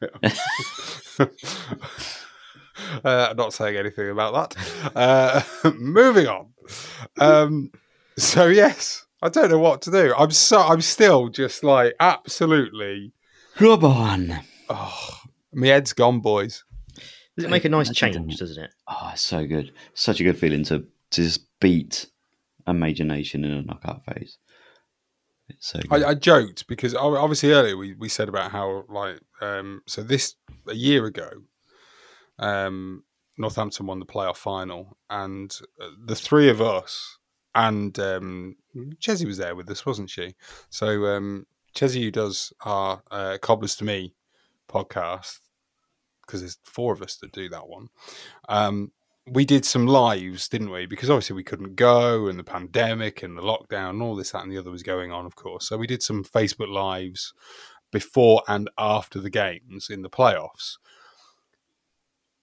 uh, 3.04 3.34
not 3.36 3.52
saying 3.52 3.76
anything 3.76 4.08
about 4.10 4.54
that. 4.54 4.92
Uh, 4.94 5.42
moving 5.78 6.26
on. 6.26 6.48
Um, 7.18 7.70
so 8.16 8.46
yes, 8.46 9.06
I 9.22 9.28
don't 9.28 9.50
know 9.50 9.58
what 9.58 9.82
to 9.82 9.90
do. 9.90 10.14
I'm 10.16 10.30
so 10.30 10.60
I'm 10.60 10.80
still 10.80 11.28
just 11.28 11.64
like 11.64 11.94
absolutely. 12.00 13.12
Come 13.56 13.84
on. 13.84 14.38
Oh, 14.68 15.20
my 15.52 15.68
head's 15.68 15.92
gone, 15.92 16.20
boys. 16.20 16.62
does 17.36 17.44
it 17.46 17.50
make 17.50 17.64
a 17.64 17.68
nice 17.68 17.90
change? 17.92 18.36
Doesn't 18.36 18.62
it? 18.62 18.70
Oh, 18.86 19.10
it's 19.12 19.22
so 19.22 19.46
good. 19.46 19.72
Such 19.94 20.20
a 20.20 20.24
good 20.24 20.38
feeling 20.38 20.62
to, 20.64 20.80
to 20.80 21.22
just 21.22 21.46
beat 21.60 22.06
a 22.66 22.74
major 22.74 23.04
nation 23.04 23.44
in 23.44 23.52
a 23.52 23.62
knockout 23.62 24.04
phase. 24.04 24.38
So. 25.60 25.80
I, 25.90 26.04
I 26.04 26.14
joked 26.14 26.66
because 26.66 26.94
obviously 26.94 27.52
earlier 27.52 27.76
we, 27.76 27.94
we 27.94 28.08
said 28.08 28.28
about 28.28 28.50
how 28.50 28.84
like 28.88 29.20
um, 29.40 29.82
so 29.86 30.02
this 30.02 30.34
a 30.66 30.74
year 30.74 31.06
ago, 31.06 31.30
um, 32.38 33.04
Northampton 33.38 33.86
won 33.86 34.00
the 34.00 34.06
playoff 34.06 34.36
final, 34.36 34.96
and 35.08 35.56
uh, 35.80 35.88
the 36.04 36.16
three 36.16 36.48
of 36.48 36.60
us 36.60 37.18
and 37.54 37.98
um, 37.98 38.56
Chessie 39.00 39.26
was 39.26 39.38
there 39.38 39.56
with 39.56 39.70
us, 39.70 39.86
wasn't 39.86 40.10
she? 40.10 40.34
So 40.68 41.06
um, 41.06 41.46
Chessie, 41.74 42.02
who 42.02 42.10
does 42.10 42.52
our 42.60 43.02
uh, 43.10 43.38
Cobblers 43.40 43.76
to 43.76 43.84
Me 43.84 44.14
podcast, 44.68 45.40
because 46.26 46.40
there's 46.40 46.58
four 46.64 46.92
of 46.92 47.02
us 47.02 47.16
that 47.16 47.32
do 47.32 47.48
that 47.48 47.66
one. 47.66 47.88
Um, 48.48 48.92
we 49.28 49.44
did 49.44 49.64
some 49.64 49.86
lives, 49.86 50.48
didn't 50.48 50.70
we? 50.70 50.86
Because 50.86 51.10
obviously 51.10 51.34
we 51.34 51.42
couldn't 51.42 51.74
go, 51.74 52.28
and 52.28 52.38
the 52.38 52.44
pandemic 52.44 53.22
and 53.22 53.36
the 53.36 53.42
lockdown, 53.42 53.90
and 53.90 54.02
all 54.02 54.14
this, 54.14 54.30
that, 54.30 54.42
and 54.42 54.52
the 54.52 54.58
other 54.58 54.70
was 54.70 54.82
going 54.82 55.10
on, 55.10 55.26
of 55.26 55.34
course. 55.34 55.68
So 55.68 55.76
we 55.76 55.86
did 55.86 56.02
some 56.02 56.24
Facebook 56.24 56.72
lives 56.72 57.32
before 57.92 58.42
and 58.46 58.70
after 58.78 59.20
the 59.20 59.30
games 59.30 59.88
in 59.90 60.02
the 60.02 60.10
playoffs. 60.10 60.76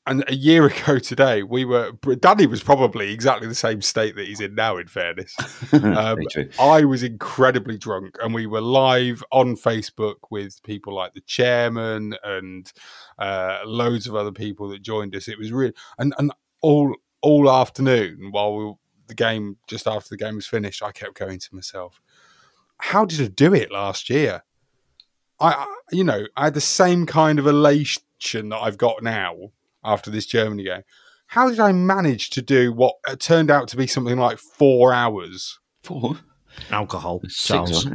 And 0.06 0.26
a 0.28 0.36
year 0.36 0.66
ago 0.68 1.00
today, 1.00 1.44
we 1.44 1.64
were. 1.64 1.94
Danny 2.20 2.48
was 2.48 2.62
probably 2.62 3.14
exactly 3.14 3.48
the 3.48 3.56
same 3.56 3.82
state 3.82 4.18
that 4.18 4.28
he's 4.28 4.42
in 4.42 4.54
now. 4.54 4.76
In 4.76 4.88
fairness, 4.88 5.34
um, 5.72 6.20
I 6.60 6.84
was 6.84 7.04
incredibly 7.04 7.78
drunk, 7.78 8.18
and 8.22 8.34
we 8.34 8.46
were 8.46 8.60
live 8.60 9.24
on 9.32 9.56
Facebook 9.56 10.16
with 10.30 10.62
people 10.64 10.94
like 10.94 11.14
the 11.14 11.22
chairman 11.22 12.16
and 12.26 12.70
uh, 13.18 13.60
loads 13.66 14.06
of 14.06 14.16
other 14.16 14.34
people 14.34 14.68
that 14.70 14.82
joined 14.82 15.16
us. 15.16 15.30
It 15.30 15.40
was 15.40 15.54
really 15.54 15.74
and 15.98 16.14
and 16.18 16.34
all 16.64 16.96
all 17.22 17.50
afternoon 17.52 18.30
while 18.32 18.56
we, 18.58 18.74
the 19.08 19.14
game 19.14 19.58
just 19.68 19.86
after 19.88 20.10
the 20.10 20.18
game 20.18 20.36
was 20.36 20.48
finished, 20.48 20.82
I 20.82 20.92
kept 20.92 21.14
going 21.20 21.38
to 21.40 21.56
myself, 21.56 22.02
"How 22.78 23.06
did 23.06 23.22
I 23.22 23.28
do 23.28 23.54
it 23.54 23.72
last 23.72 24.10
year?" 24.10 24.44
I, 25.40 25.52
I 25.52 25.76
you 25.92 26.04
know, 26.04 26.26
I 26.36 26.46
had 26.46 26.54
the 26.56 26.62
same 26.62 27.06
kind 27.06 27.38
of 27.38 27.46
elation 27.46 28.02
that 28.50 28.58
I've 28.60 28.78
got 28.78 29.04
now 29.04 29.36
after 29.84 30.10
this 30.10 30.26
Germany 30.26 30.64
game. 30.64 30.82
How 31.28 31.50
did 31.50 31.60
I 31.60 31.72
manage 31.72 32.30
to 32.32 32.42
do 32.42 32.72
what 32.72 32.96
uh, 33.08 33.16
turned 33.16 33.50
out 33.52 33.68
to 33.70 33.78
be 33.78 33.88
something 33.88 34.18
like 34.18 34.38
four 34.38 34.94
hours? 34.94 35.60
Four. 35.84 36.18
Alcohol, 36.70 37.20
Six, 37.24 37.48
Charles. 37.48 37.86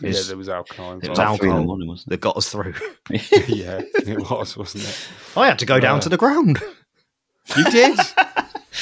Yeah, 0.00 0.12
there 0.26 0.36
was 0.36 0.48
alcohol. 0.48 0.94
it 0.94 1.08
was 1.08 1.08
involved. 1.08 1.18
About 1.20 1.38
three 1.38 1.48
in 1.48 1.54
the 1.54 1.60
alcohol. 1.60 1.64
morning, 1.64 1.88
wasn't 1.88 2.08
that 2.10 2.20
got 2.20 2.36
us 2.36 2.48
through. 2.50 2.74
yeah, 3.46 3.80
it 3.94 4.28
was, 4.28 4.56
wasn't 4.56 4.84
it? 4.88 5.08
I 5.36 5.46
had 5.46 5.60
to 5.60 5.66
go 5.66 5.78
down 5.78 5.98
Uh, 5.98 6.00
to 6.00 6.08
the 6.08 6.16
ground. 6.16 6.58
You 7.56 7.64
did. 7.70 7.98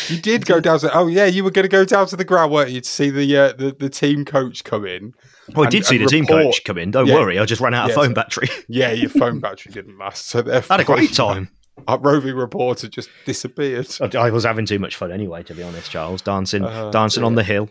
You 0.08 0.18
did 0.22 0.46
go 0.46 0.60
down 0.60 0.78
to. 0.80 0.90
Oh 0.96 1.06
yeah, 1.06 1.26
you 1.26 1.42
were 1.44 1.50
going 1.50 1.64
to 1.64 1.68
go 1.68 1.84
down 1.84 2.06
to 2.08 2.16
the 2.16 2.24
ground, 2.24 2.52
weren't 2.52 2.70
you, 2.70 2.80
to 2.80 2.88
see 2.88 3.10
the 3.10 3.36
uh, 3.36 3.52
the, 3.52 3.72
the 3.78 3.88
team 3.88 4.24
coach 4.24 4.64
come 4.64 4.86
in? 4.86 5.14
Well, 5.54 5.66
I 5.66 5.70
did 5.70 5.84
see 5.86 5.98
the 5.98 6.06
team 6.06 6.26
coach 6.26 6.62
come 6.64 6.78
in. 6.78 6.90
Don't 6.90 7.06
Yeah. 7.06 7.14
worry, 7.14 7.38
I 7.38 7.44
just 7.44 7.60
ran 7.60 7.74
out 7.74 7.84
of 7.90 7.96
Yes. 7.96 7.96
phone 7.96 8.14
battery. 8.14 8.48
Yeah, 8.68 8.92
your 8.92 9.10
phone 9.10 9.40
battery 9.40 9.72
didn't 9.72 9.98
last, 9.98 10.26
so 10.28 10.42
therefore 10.42 10.74
I 10.74 10.76
had 10.78 10.80
a 10.80 10.84
great 10.84 11.12
time. 11.12 11.50
Our 11.88 11.98
roving 11.98 12.36
reporter 12.36 12.88
just 12.88 13.08
disappeared. 13.24 13.88
I 14.00 14.16
I 14.18 14.30
was 14.30 14.44
having 14.44 14.66
too 14.66 14.78
much 14.78 14.96
fun 14.96 15.10
anyway, 15.10 15.42
to 15.44 15.54
be 15.54 15.62
honest, 15.62 15.90
Charles. 15.90 16.20
Dancing, 16.22 16.62
Oh, 16.64 16.90
dancing 16.92 17.24
on 17.24 17.34
the 17.36 17.42
hill. 17.44 17.70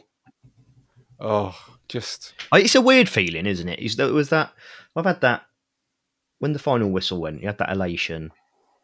Oh, 1.20 1.56
just 1.88 2.34
I- 2.52 2.60
It's 2.62 2.76
a 2.76 2.82
weird 2.82 3.08
feeling, 3.08 3.46
isn't 3.46 3.68
it? 3.70 3.80
It 3.80 4.12
was 4.12 4.30
that 4.30 4.52
I've 4.96 5.06
had 5.06 5.22
that 5.22 5.44
when 6.40 6.54
the 6.54 6.60
final 6.60 6.90
whistle 6.90 7.22
went. 7.22 7.42
You 7.42 7.48
had 7.48 7.60
that 7.60 7.72
elation. 7.72 8.32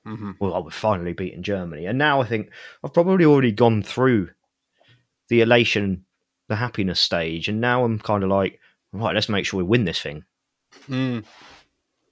Mhm. 0.06 0.36
Well, 0.40 0.54
I 0.54 0.60
was 0.60 0.74
finally 0.74 1.14
beating 1.14 1.44
Germany, 1.44 1.86
and 1.86 1.98
now 1.98 2.22
I 2.22 2.26
think 2.26 2.50
I've 2.84 2.94
probably 2.94 3.26
already 3.26 3.52
gone 3.52 3.84
through 3.84 4.30
the 5.30 5.42
elation, 5.42 6.06
the 6.50 6.56
happiness 6.56 7.00
stage, 7.00 7.48
and 7.48 7.60
now 7.62 7.84
I'm 7.84 8.00
kind 8.00 8.24
of 8.24 8.30
like, 8.30 8.60
right, 8.94 9.16
let's 9.16 9.30
make 9.30 9.46
sure 9.46 9.58
we 9.58 9.64
win 9.64 9.86
this 9.86 10.02
thing. 10.02 10.24
Mm. 10.90 11.24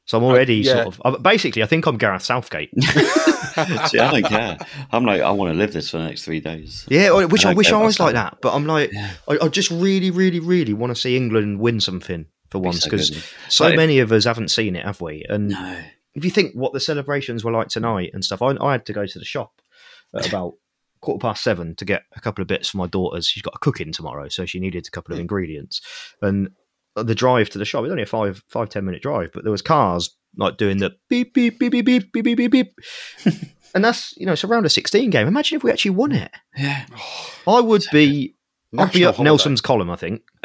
So 0.05 0.17
I'm 0.17 0.23
already 0.25 0.57
yeah. 0.57 0.83
sort 0.83 0.99
of 1.01 1.23
basically. 1.23 1.63
I 1.63 1.65
think 1.65 1.85
I'm 1.85 1.97
Gareth 1.97 2.23
Southgate. 2.23 2.69
See, 2.83 3.99
I 3.99 4.11
don't 4.11 4.25
care. 4.25 4.57
I'm 4.91 5.05
like, 5.05 5.21
I 5.21 5.31
want 5.31 5.53
to 5.53 5.57
live 5.57 5.71
this 5.73 5.89
for 5.91 5.97
the 5.97 6.05
next 6.05 6.23
three 6.25 6.39
days. 6.41 6.85
Yeah, 6.89 7.11
I- 7.13 7.25
which 7.25 7.45
I 7.45 7.51
I, 7.51 7.53
wish 7.53 7.71
I 7.71 7.81
was 7.81 7.99
like 7.99 8.13
that. 8.15 8.31
that, 8.31 8.41
but 8.41 8.53
I'm 8.53 8.65
like, 8.65 8.91
Yeah. 8.91 9.11
I, 9.29 9.37
I 9.43 9.47
just 9.47 9.71
really, 9.71 10.11
really, 10.11 10.39
really 10.39 10.73
want 10.73 10.93
to 10.93 10.99
see 10.99 11.15
England 11.15 11.59
win 11.59 11.79
something 11.79 12.25
for 12.49 12.59
once 12.59 12.83
because 12.83 13.11
good. 13.11 13.23
so 13.49 13.73
many 13.75 13.99
of 13.99 14.11
us 14.11 14.25
haven't 14.25 14.49
seen 14.49 14.75
it, 14.75 14.85
have 14.85 14.99
we? 14.99 15.23
And 15.29 15.49
No. 15.49 15.77
If 16.15 16.23
you 16.23 16.31
think 16.31 16.53
what 16.53 16.73
the 16.73 16.79
celebrations 16.79 17.43
were 17.43 17.51
like 17.51 17.69
tonight 17.69 18.11
and 18.13 18.23
stuff, 18.23 18.41
I, 18.41 18.55
I 18.61 18.73
had 18.73 18.85
to 18.87 18.93
go 18.93 19.05
to 19.05 19.19
the 19.19 19.25
shop 19.25 19.61
at 20.15 20.27
about 20.29 20.53
quarter 21.01 21.19
past 21.19 21.43
seven 21.43 21.75
to 21.75 21.85
get 21.85 22.03
a 22.15 22.21
couple 22.21 22.41
of 22.41 22.47
bits 22.47 22.69
for 22.69 22.77
my 22.77 22.87
daughter's. 22.87 23.27
She's 23.27 23.43
got 23.43 23.55
a 23.55 23.59
cooking 23.59 23.91
tomorrow, 23.91 24.29
so 24.29 24.45
she 24.45 24.59
needed 24.59 24.87
a 24.87 24.91
couple 24.91 25.13
of 25.13 25.19
ingredients. 25.19 25.81
And 26.21 26.51
the 26.95 27.15
drive 27.15 27.49
to 27.51 27.57
the 27.57 27.65
shop, 27.65 27.79
it 27.79 27.83
was 27.83 27.91
only 27.91 28.03
a 28.03 28.07
five, 28.07 28.43
five, 28.49 28.69
ten 28.69 28.85
minute 28.85 29.01
drive, 29.01 29.31
but 29.33 29.43
there 29.43 29.51
was 29.51 29.61
cars 29.61 30.15
like 30.37 30.57
doing 30.57 30.77
the 30.77 30.91
beep, 31.09 31.33
beep, 31.33 31.59
beep, 31.59 31.71
beep, 31.71 31.85
beep, 31.85 32.11
beep, 32.11 32.25
beep, 32.25 32.37
beep, 32.37 32.51
beep. 32.51 32.75
and 33.75 33.83
that's, 33.83 34.15
you 34.17 34.25
know, 34.25 34.33
it's 34.33 34.43
around 34.43 34.51
a 34.51 34.55
round 34.55 34.65
of 34.65 34.71
16 34.71 35.09
game. 35.09 35.27
Imagine 35.27 35.57
if 35.57 35.63
we 35.63 35.71
actually 35.71 35.91
won 35.91 36.11
it. 36.11 36.31
Yeah. 36.57 36.85
I 37.47 37.59
would 37.59 37.83
be, 37.91 38.35
I'd 38.77 38.91
be 38.91 39.05
up 39.05 39.15
holiday. 39.15 39.29
Nelson's 39.29 39.61
column, 39.61 39.89
I 39.89 39.95
think. 39.95 40.21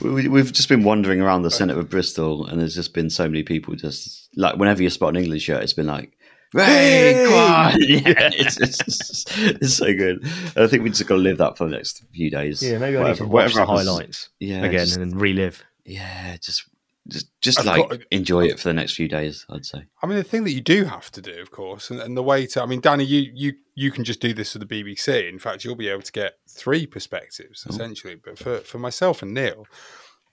We, 0.00 0.28
we've 0.28 0.52
just 0.52 0.68
been 0.68 0.84
wandering 0.84 1.20
around 1.20 1.42
the 1.42 1.50
centre 1.50 1.78
of 1.78 1.90
Bristol, 1.90 2.46
and 2.46 2.60
there's 2.60 2.74
just 2.74 2.94
been 2.94 3.10
so 3.10 3.28
many 3.28 3.42
people 3.42 3.74
just 3.74 4.28
like 4.36 4.56
whenever 4.56 4.82
you 4.82 4.90
spot 4.90 5.10
an 5.16 5.22
English 5.22 5.42
shirt, 5.42 5.62
it's 5.62 5.72
been 5.72 5.86
like 5.86 6.12
come! 6.52 6.64
Yeah, 7.80 8.30
it's, 8.32 8.58
it's, 8.60 9.24
it's 9.38 9.74
so 9.74 9.86
good. 9.94 10.24
I 10.56 10.66
think 10.66 10.82
we 10.84 10.90
just 10.90 11.06
got 11.06 11.16
to 11.16 11.20
live 11.20 11.38
that 11.38 11.56
for 11.58 11.64
the 11.68 11.72
next 11.76 12.04
few 12.12 12.30
days. 12.30 12.62
Yeah, 12.62 12.78
maybe 12.78 12.96
I 12.96 13.00
need 13.00 13.20
Whatever- 13.20 13.24
to 13.24 13.26
watch 13.26 13.54
the 13.54 13.66
highlights 13.66 14.28
Yeah, 14.40 14.64
again 14.64 14.86
just- 14.86 14.96
and 14.98 15.20
relive. 15.20 15.62
yeah, 15.84 16.36
just 16.40 16.64
just 17.08 17.28
just 17.40 17.58
I've 17.60 17.66
like 17.66 17.88
got- 17.90 18.00
enjoy 18.10 18.46
it 18.46 18.58
for 18.58 18.68
the 18.68 18.74
next 18.74 18.94
few 18.94 19.08
days. 19.08 19.44
I'd 19.50 19.66
say. 19.66 19.84
I 20.02 20.06
mean, 20.06 20.16
the 20.16 20.24
thing 20.24 20.44
that 20.44 20.52
you 20.52 20.60
do 20.60 20.84
have 20.84 21.10
to 21.12 21.20
do, 21.20 21.38
of 21.40 21.50
course, 21.50 21.90
and, 21.90 22.00
and 22.00 22.16
the 22.16 22.22
way 22.22 22.46
to, 22.46 22.62
I 22.62 22.66
mean, 22.66 22.80
Danny, 22.80 23.04
you 23.04 23.30
you 23.34 23.52
you 23.74 23.90
can 23.90 24.04
just 24.04 24.20
do 24.20 24.32
this 24.32 24.52
for 24.52 24.58
the 24.58 24.66
BBC. 24.66 25.28
In 25.28 25.38
fact, 25.38 25.64
you'll 25.64 25.74
be 25.76 25.88
able 25.88 26.02
to 26.02 26.12
get 26.12 26.34
three 26.48 26.86
perspectives 26.86 27.66
essentially. 27.68 28.14
But 28.14 28.38
for, 28.38 28.58
for 28.58 28.78
myself 28.78 29.22
and 29.22 29.34
Neil, 29.34 29.66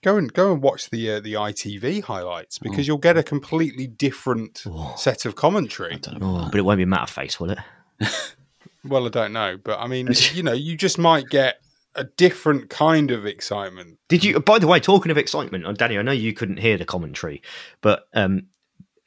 go 0.02 0.16
and 0.16 0.32
go 0.32 0.52
and 0.52 0.62
watch 0.62 0.88
the 0.90 1.12
uh, 1.12 1.20
the 1.20 1.34
ITV 1.34 2.04
highlights 2.04 2.58
because 2.58 2.86
you'll 2.88 2.98
get 2.98 3.16
a 3.18 3.22
completely 3.22 3.86
different 3.86 4.62
Oh. 4.66 4.94
set 4.96 5.26
of 5.26 5.34
commentary. 5.36 5.94
I 5.94 5.98
don't 5.98 6.20
know. 6.20 6.44
Oh, 6.44 6.48
but 6.50 6.58
it 6.58 6.62
won't 6.62 6.78
be 6.78 6.86
Matterface, 6.86 7.38
will 7.38 7.50
it? 7.50 7.58
Well, 8.84 9.06
I 9.06 9.10
don't 9.10 9.32
know, 9.32 9.58
but 9.62 9.78
I 9.78 9.86
mean, 9.86 10.08
you 10.34 10.42
know, 10.42 10.52
you 10.52 10.76
just 10.76 10.98
might 10.98 11.28
get 11.28 11.60
a 11.94 12.04
different 12.04 12.70
kind 12.70 13.10
of 13.10 13.26
excitement. 13.26 13.98
Did 14.08 14.24
you? 14.24 14.40
By 14.40 14.58
the 14.58 14.66
way, 14.66 14.80
talking 14.80 15.10
of 15.10 15.18
excitement, 15.18 15.66
uh, 15.66 15.72
Danny, 15.72 15.98
I 15.98 16.02
know 16.02 16.12
you 16.12 16.32
couldn't 16.32 16.58
hear 16.58 16.76
the 16.78 16.84
commentary, 16.84 17.42
but 17.80 18.04
um, 18.14 18.48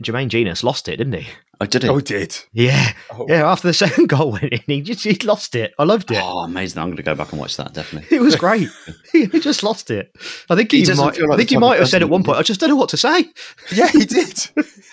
Jermaine 0.03 0.27
Jenas 0.29 0.63
lost 0.63 0.87
it, 0.87 0.97
didn't 0.97 1.13
he? 1.13 1.27
I 1.57 1.65
did 1.65 1.85
it. 1.85 1.89
Oh, 1.89 2.01
did. 2.01 2.37
Yeah, 2.51 2.91
Oh. 3.11 3.25
yeah. 3.29 3.49
After 3.49 3.69
the 3.69 3.73
second 3.85 4.09
goal 4.09 4.33
went 4.33 4.51
in, 4.51 4.59
he 4.67 4.81
just 4.81 5.05
he 5.05 5.13
lost 5.25 5.55
it. 5.55 5.73
I 5.79 5.85
loved 5.85 6.11
it. 6.11 6.19
Oh, 6.21 6.39
amazing! 6.39 6.79
I'm 6.81 6.87
going 6.89 6.97
to 6.97 7.03
go 7.03 7.15
back 7.15 7.31
and 7.31 7.39
watch 7.39 7.55
that. 7.55 7.73
Definitely. 7.73 8.17
It 8.17 8.19
was 8.19 8.35
great. 8.35 8.67
he 9.13 9.27
just 9.39 9.63
lost 9.63 9.89
it. 9.89 10.13
I 10.49 10.55
think 10.57 10.71
he, 10.73 10.81
He 10.83 10.93
might. 10.93 11.17
like 11.17 11.31
I 11.31 11.37
think 11.37 11.49
he 11.49 11.57
might 11.57 11.79
have 11.79 11.87
said 11.87 12.01
at 12.01 12.09
one 12.09 12.23
point, 12.25 12.37
"I 12.39 12.41
just 12.43 12.59
don't 12.59 12.69
know 12.69 12.75
what 12.75 12.89
to 12.89 12.97
say." 12.97 13.25
Yeah, 13.73 13.87
he 13.87 14.05
did. 14.05 14.37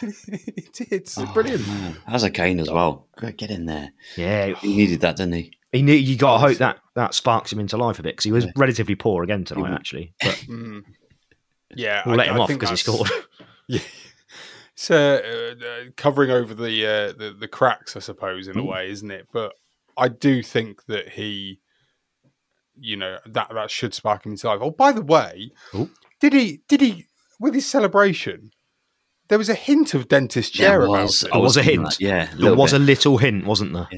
he 0.05 0.69
did. 0.73 0.93
It's 0.93 1.17
brilliant. 1.33 1.63
Oh, 1.67 1.73
Man, 1.73 1.97
how's 2.07 2.23
a 2.23 2.31
Kane 2.31 2.61
as 2.61 2.71
well? 2.71 3.09
Great, 3.17 3.37
Get 3.39 3.51
in 3.51 3.67
there. 3.67 3.93
Yeah, 4.17 4.55
He 4.61 4.77
needed 4.77 5.01
that, 5.01 5.17
didn't 5.17 5.35
he? 5.35 5.53
He 5.73 5.83
knew. 5.83 5.95
You 5.95 6.17
got 6.17 6.35
to 6.35 6.39
hope 6.39 6.59
that 6.59 6.79
that 6.95 7.15
sparks 7.15 7.53
him 7.53 7.59
into 7.59 7.77
life 7.77 7.99
a 7.99 8.03
bit 8.03 8.13
because 8.15 8.25
he 8.25 8.33
was 8.33 8.47
relatively 8.57 8.95
poor 8.95 9.23
again 9.25 9.45
tonight, 9.45 9.73
actually. 9.75 10.15
But 10.21 10.35
Mm. 10.49 10.85
Yeah, 11.75 12.03
we'll 12.07 12.15
I- 12.15 12.19
let 12.19 12.29
him 12.29 12.37
I 12.37 12.39
off 12.41 12.49
because 12.49 12.69
he 12.69 12.77
that's- 12.77 12.81
scored. 12.81 13.11
It's 14.75 14.91
uh, 14.91 15.55
uh, 15.61 15.91
covering 15.97 16.31
over 16.31 16.55
the, 16.55 16.87
uh, 16.87 17.13
the 17.13 17.37
the 17.39 17.47
cracks, 17.47 17.95
I 17.95 18.01
suppose, 18.01 18.49
in 18.49 18.59
a 18.59 18.65
way, 18.65 18.91
isn't 18.91 19.11
it? 19.11 19.29
But 19.33 19.53
I 19.97 20.09
do 20.09 20.43
think 20.43 20.87
that 20.87 21.11
he, 21.11 21.61
you 22.81 22.97
know, 22.97 23.19
that 23.27 23.51
that 23.53 23.71
should 23.71 23.93
spark 23.95 24.25
him 24.25 24.33
into 24.33 24.47
life. 24.49 24.59
Oh, 24.63 24.71
by 24.71 24.93
the 24.93 25.03
way, 25.03 25.51
Oh. 25.75 25.91
did 26.21 26.33
he 26.33 26.63
did 26.69 26.81
he 26.81 27.07
with 27.39 27.55
his 27.55 27.67
celebration? 27.67 28.51
There 29.29 29.39
was 29.39 29.49
a 29.51 29.55
hint 29.55 29.95
of 29.95 30.09
dentist 30.09 30.55
chair 30.55 30.71
There 30.71 30.83
about 30.83 31.03
was. 31.05 31.23
it. 31.23 31.33
I 31.33 31.39
was 31.39 31.57
a 31.57 31.63
hint. 31.63 31.85
that, 31.85 32.01
Yeah, 32.01 32.29
There 32.37 32.55
was 32.57 32.73
a 32.73 32.79
little 32.79 33.19
hint, 33.19 33.45
wasn't 33.47 33.73
there? 33.75 33.89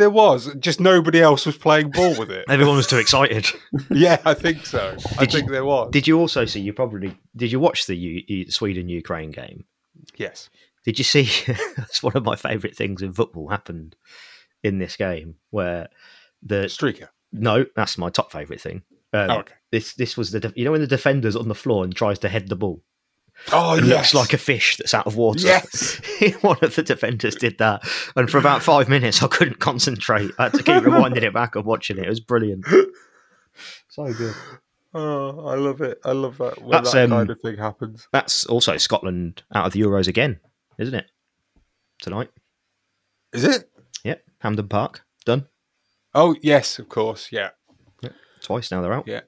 There 0.00 0.10
was 0.10 0.52
just 0.56 0.80
nobody 0.80 1.20
else 1.20 1.46
was 1.46 1.56
playing 1.56 1.90
ball 1.90 2.18
with 2.18 2.30
it. 2.30 2.44
Everyone 2.48 2.76
was 2.76 2.86
too 2.86 2.96
excited. 2.98 3.46
yeah, 3.90 4.20
I 4.24 4.34
think 4.34 4.66
so. 4.66 4.96
I 5.18 5.20
Did 5.24 5.32
you- 5.34 5.38
think 5.40 5.50
there 5.52 5.64
was. 5.64 5.90
Did 5.92 6.08
you 6.08 6.18
also 6.18 6.44
see? 6.46 6.60
You 6.60 6.72
probably 6.72 7.16
did. 7.36 7.52
You 7.52 7.60
watch 7.60 7.86
the 7.86 7.94
U- 7.94 8.22
U- 8.26 8.50
Sweden 8.50 8.88
Ukraine 8.88 9.30
game? 9.30 9.64
yes. 10.16 10.50
Did 10.84 10.98
you 10.98 11.04
see? 11.04 11.28
that's 11.76 12.02
one 12.02 12.16
of 12.16 12.24
my 12.24 12.36
favourite 12.36 12.74
things 12.74 13.02
in 13.02 13.12
football 13.12 13.48
happened 13.48 13.96
in 14.62 14.78
this 14.78 14.96
game, 14.96 15.34
where 15.50 15.88
the 16.42 16.64
Streaker. 16.64 17.08
no, 17.32 17.66
that's 17.76 17.98
my 17.98 18.08
top 18.08 18.32
favourite 18.32 18.60
thing. 18.62 18.82
Um, 19.12 19.30
Oh, 19.30 19.38
okay. 19.40 19.54
This 19.72 19.94
this 19.94 20.16
was 20.16 20.30
the 20.32 20.52
you 20.56 20.64
know 20.64 20.72
when 20.72 20.80
the 20.80 20.86
defender's 20.86 21.36
on 21.36 21.48
the 21.48 21.54
floor 21.54 21.84
and 21.84 21.94
tries 21.94 22.18
to 22.20 22.28
head 22.30 22.48
the 22.48 22.56
ball. 22.56 22.82
Oh, 23.52 23.74
yes. 23.76 23.84
looks 23.86 24.14
like 24.14 24.32
a 24.32 24.38
fish 24.38 24.76
that's 24.76 24.94
out 24.94 25.06
of 25.06 25.16
water. 25.16 25.46
Yes. 25.46 26.00
One 26.42 26.58
of 26.62 26.74
the 26.74 26.82
defenders 26.82 27.34
did 27.34 27.58
that. 27.58 27.82
And 28.16 28.30
for 28.30 28.38
about 28.38 28.62
five 28.62 28.88
minutes, 28.88 29.22
I 29.22 29.28
couldn't 29.28 29.58
concentrate. 29.58 30.30
I 30.38 30.44
had 30.44 30.54
to 30.54 30.62
keep 30.62 30.82
rewinding 30.82 31.22
it 31.22 31.34
back 31.34 31.56
and 31.56 31.64
watching 31.64 31.98
it. 31.98 32.04
It 32.04 32.08
was 32.08 32.20
brilliant. 32.20 32.66
So 33.88 34.10
good. 34.12 34.34
Oh, 34.94 35.46
I 35.48 35.56
love 35.56 35.80
it. 35.82 36.00
I 36.04 36.12
love 36.12 36.38
that 36.38 36.62
when 36.62 36.70
That's, 36.70 36.92
that 36.92 37.04
um, 37.04 37.10
kind 37.10 37.30
of 37.30 37.40
thing 37.40 37.58
happens. 37.58 38.08
That's 38.12 38.46
also 38.46 38.76
Scotland 38.76 39.42
out 39.52 39.66
of 39.66 39.72
the 39.72 39.80
Euros 39.80 40.06
again, 40.08 40.38
isn't 40.78 40.94
it? 40.94 41.06
Tonight. 42.00 42.30
Is 43.32 43.44
it? 43.44 43.68
Yep. 44.04 44.22
Hampden 44.38 44.68
Park. 44.68 45.02
Done. 45.26 45.46
Oh, 46.14 46.36
yes, 46.40 46.78
of 46.78 46.88
course. 46.88 47.30
Yeah. 47.30 47.50
Twice 48.40 48.70
now 48.70 48.80
they're 48.80 48.92
out. 48.92 49.06
Yeah. 49.06 49.20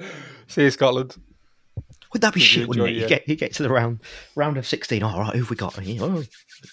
See 0.48 0.62
you, 0.62 0.70
Scotland. 0.70 1.16
Would 2.12 2.22
that 2.22 2.32
be 2.32 2.40
Did 2.40 2.44
you 2.44 2.60
shit, 2.60 2.68
wouldn't 2.68 2.88
it? 2.88 2.92
You 2.92 3.06
get, 3.06 3.28
you 3.28 3.36
get 3.36 3.52
to 3.54 3.62
the 3.62 3.68
round 3.68 4.00
round 4.34 4.56
of 4.56 4.66
16. 4.66 5.02
All 5.02 5.20
right, 5.20 5.36
who've 5.36 5.48
we 5.50 5.56
got? 5.56 5.78
Oh, 5.78 6.22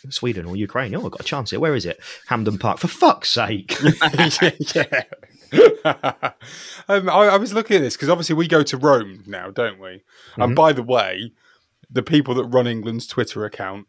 Sweden 0.10 0.46
or 0.46 0.56
Ukraine. 0.56 0.96
Oh, 0.96 1.06
I've 1.06 1.12
got 1.12 1.22
a 1.22 1.26
chance 1.26 1.52
here. 1.52 1.60
Where 1.60 1.76
is 1.76 1.86
it? 1.86 2.00
Hampden 2.28 2.58
Park. 2.58 2.80
For 2.80 2.88
fuck's 2.88 3.30
sake. 3.30 3.76
yeah. 4.76 5.04
um, 6.88 7.10
I, 7.10 7.28
I 7.28 7.38
was 7.38 7.54
looking 7.54 7.76
at 7.76 7.82
this 7.82 7.96
because 7.96 8.10
obviously 8.10 8.36
we 8.36 8.48
go 8.48 8.64
to 8.64 8.78
Rome 8.78 9.24
now, 9.28 9.52
don't 9.52 9.80
we? 9.80 10.04
And 10.38 10.56
by 10.56 10.72
the 10.72 10.84
way, 10.84 11.34
the 11.90 12.04
people 12.04 12.34
that 12.36 12.46
run 12.46 12.66
England's 12.66 13.06
Twitter 13.06 13.44
account, 13.44 13.88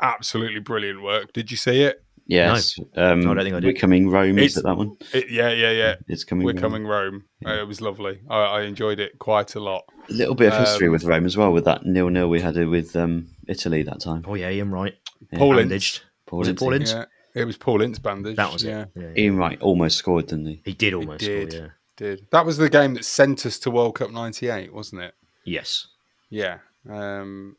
absolutely 0.00 0.60
brilliant 0.60 1.02
work. 1.02 1.32
Did 1.34 1.50
you 1.50 1.58
see 1.58 1.82
it? 1.82 2.03
Yes. 2.26 2.78
Um, 2.96 3.20
No, 3.20 3.32
I 3.32 3.34
don't 3.34 3.44
think 3.44 3.56
I 3.56 3.60
did. 3.60 3.66
We're 3.74 3.80
coming 3.80 4.08
Rome. 4.08 4.38
It's- 4.38 4.52
Is 4.52 4.56
it 4.58 4.64
that 4.64 4.76
one? 4.76 4.96
it 5.12 5.30
yeah, 5.30 5.50
yeah, 5.50 5.70
yeah. 5.72 5.94
It's 6.08 6.24
coming. 6.24 6.44
We're 6.44 6.52
Rome. 6.52 6.60
coming 6.60 6.86
Rome. 6.86 7.24
Uh, 7.44 7.60
it 7.60 7.68
was 7.68 7.80
lovely. 7.80 8.20
I, 8.30 8.36
I 8.38 8.62
enjoyed 8.62 8.98
it 8.98 9.18
quite 9.18 9.54
a 9.54 9.60
lot. 9.60 9.84
A 10.08 10.12
little 10.12 10.34
bit 10.34 10.52
of 10.52 10.58
history 10.58 10.86
Um, 10.86 10.92
with 10.92 11.04
Rome 11.04 11.26
as 11.26 11.36
well, 11.36 11.52
with 11.52 11.64
that 11.66 11.84
nil 11.84 12.08
nil 12.08 12.28
we 12.30 12.40
had 12.40 12.56
it 12.56 12.66
with 12.66 12.96
um, 12.96 13.28
Italy 13.48 13.82
that 13.82 14.00
time. 14.00 14.24
oh, 14.26 14.34
yeah, 14.34 14.50
Ian 14.50 14.70
Wright. 14.70 14.94
Paul 15.34 15.54
Bandaged. 15.56 16.02
Paul 16.26 16.38
Was 16.40 16.48
it 16.48 16.52
Ince. 16.52 16.60
Paul 16.60 16.72
Ince? 16.72 16.92
Yeah, 16.92 17.04
it 17.34 17.44
was 17.44 17.56
Paul 17.58 17.82
Ince 17.82 17.98
bandage. 17.98 18.36
That 18.36 18.52
was 18.52 18.64
yeah. 18.64 18.82
it. 18.82 18.88
Yeah, 18.96 19.02
yeah. 19.14 19.22
Ian 19.24 19.36
Wright 19.36 19.60
almost 19.60 19.96
scored, 19.98 20.26
didn't 20.28 20.46
he? 20.46 20.62
He 20.64 20.72
did 20.72 20.94
almost 20.94 21.20
did. 21.24 21.52
score, 21.52 21.62
yeah. 21.64 21.68
Did 21.96 22.26
that 22.30 22.44
was 22.46 22.56
the 22.56 22.70
game 22.70 22.94
that 22.94 23.04
sent 23.04 23.44
us 23.46 23.58
to 23.60 23.70
World 23.70 23.96
Cup 23.96 24.10
'98, 24.10 24.72
wasn't 24.72 25.02
it? 25.02 25.14
Yes. 25.44 25.86
Yeah. 26.30 26.58
Um, 26.88 27.56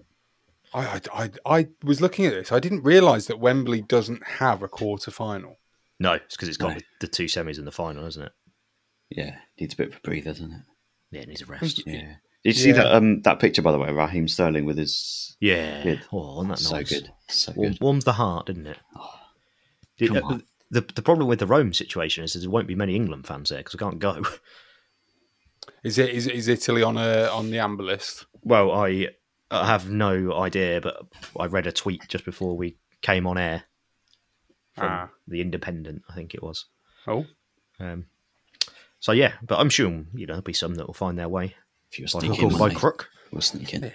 I, 0.76 1.02
I, 1.14 1.24
I, 1.24 1.30
I 1.60 1.68
was 1.84 2.02
looking 2.02 2.26
at 2.26 2.34
this. 2.34 2.52
I 2.52 2.60
didn't 2.60 2.84
realise 2.84 3.28
that 3.28 3.40
Wembley 3.40 3.82
doesn't 3.82 4.24
have 4.24 4.62
a 4.62 4.68
quarter 4.68 5.10
final. 5.12 5.58
No, 6.00 6.14
it's 6.14 6.36
because 6.36 6.50
it's 6.50 6.58
got 6.58 6.74
No. 6.76 6.80
the 7.00 7.08
two 7.08 7.26
semis 7.26 7.58
in 7.58 7.66
the 7.66 7.72
final, 7.72 8.06
isn't 8.06 8.24
it? 8.24 8.32
Yeah, 9.10 9.38
needs 9.60 9.74
a 9.74 9.78
bit 9.78 9.88
of 9.90 9.96
a 9.98 10.00
breather, 10.02 10.32
doesn't 10.32 10.52
it? 10.52 10.62
Yeah, 11.12 11.22
it 11.22 11.28
needs 11.30 11.42
a 11.42 11.46
rest. 11.46 11.84
Yeah. 11.86 12.16
Did 12.44 12.56
you 12.58 12.62
see 12.62 12.72
that 12.74 12.94
um, 12.94 13.22
that 13.22 13.40
picture 13.40 13.62
by 13.62 13.72
the 13.72 13.80
way, 13.80 13.92
Raheem 13.92 14.28
Sterling 14.28 14.66
with 14.66 14.78
his 14.78 15.36
Yeah. 15.40 15.82
Good. 15.84 16.02
Oh, 16.12 16.36
wasn't 16.44 16.50
that 16.50 16.60
so 16.60 16.76
nice? 16.76 16.90
good, 16.90 17.12
so 17.30 17.54
Warm, 17.56 17.72
good. 17.72 17.82
warms 17.82 18.04
the 18.04 18.14
heart, 18.14 18.48
didn't 18.48 18.68
it? 18.68 18.78
Did- 19.98 20.10
come 20.10 20.18
uh, 20.18 20.22
on. 20.34 20.44
the, 20.70 20.82
the 20.82 21.02
problem 21.02 21.28
with 21.28 21.40
the 21.40 21.48
Rome 21.48 21.74
situation 21.74 22.24
is 22.24 22.34
there 22.34 22.50
won't 22.50 22.68
be 22.68 22.76
many 22.76 22.96
England 22.96 23.26
fans 23.26 23.50
there 23.50 23.60
because 23.60 23.74
we 23.74 23.80
can't 23.80 24.00
go. 24.00 24.24
Is 25.84 25.98
it 25.98 26.10
is, 26.10 26.28
is 26.28 26.48
Italy 26.48 26.84
on 26.84 26.98
a 26.98 27.28
on 27.32 27.50
the 27.52 27.60
amber 27.60 27.84
list? 27.84 28.26
Well, 28.42 28.72
I, 28.72 29.08
I 29.62 29.66
have 29.68 29.90
no 29.90 30.34
idea, 30.34 30.82
but 30.82 31.06
I 31.40 31.46
read 31.48 31.68
a 31.68 31.72
tweet 31.72 32.02
just 32.08 32.26
before 32.26 32.56
we 32.58 32.78
came 33.02 33.28
on 33.28 33.38
air 33.38 33.64
from 34.76 34.88
Ah. 34.90 35.10
the 35.28 35.42
Independent, 35.42 36.02
I 36.10 36.14
think 36.16 36.34
it 36.34 36.44
was. 36.44 36.66
Oh, 37.08 37.26
Um, 37.80 38.06
so 39.00 39.12
yeah, 39.12 39.34
but 39.44 39.60
I'm 39.60 39.70
sure 39.70 39.90
you 39.90 40.26
know 40.26 40.34
there'll 40.34 40.42
be 40.42 40.54
some 40.54 40.76
that 40.76 40.88
will 40.88 40.94
find 40.94 41.18
their 41.20 41.30
way 41.30 41.56
If 41.92 42.00
you're 42.00 42.08
by 42.12 42.20
sneaking, 42.20 42.50
hook 42.50 42.60
or 42.62 42.70
by 42.70 42.74
crook. 42.74 43.10
we'll 43.32 43.42
sneak 43.42 43.74
in. 43.74 43.84
of 43.86 43.92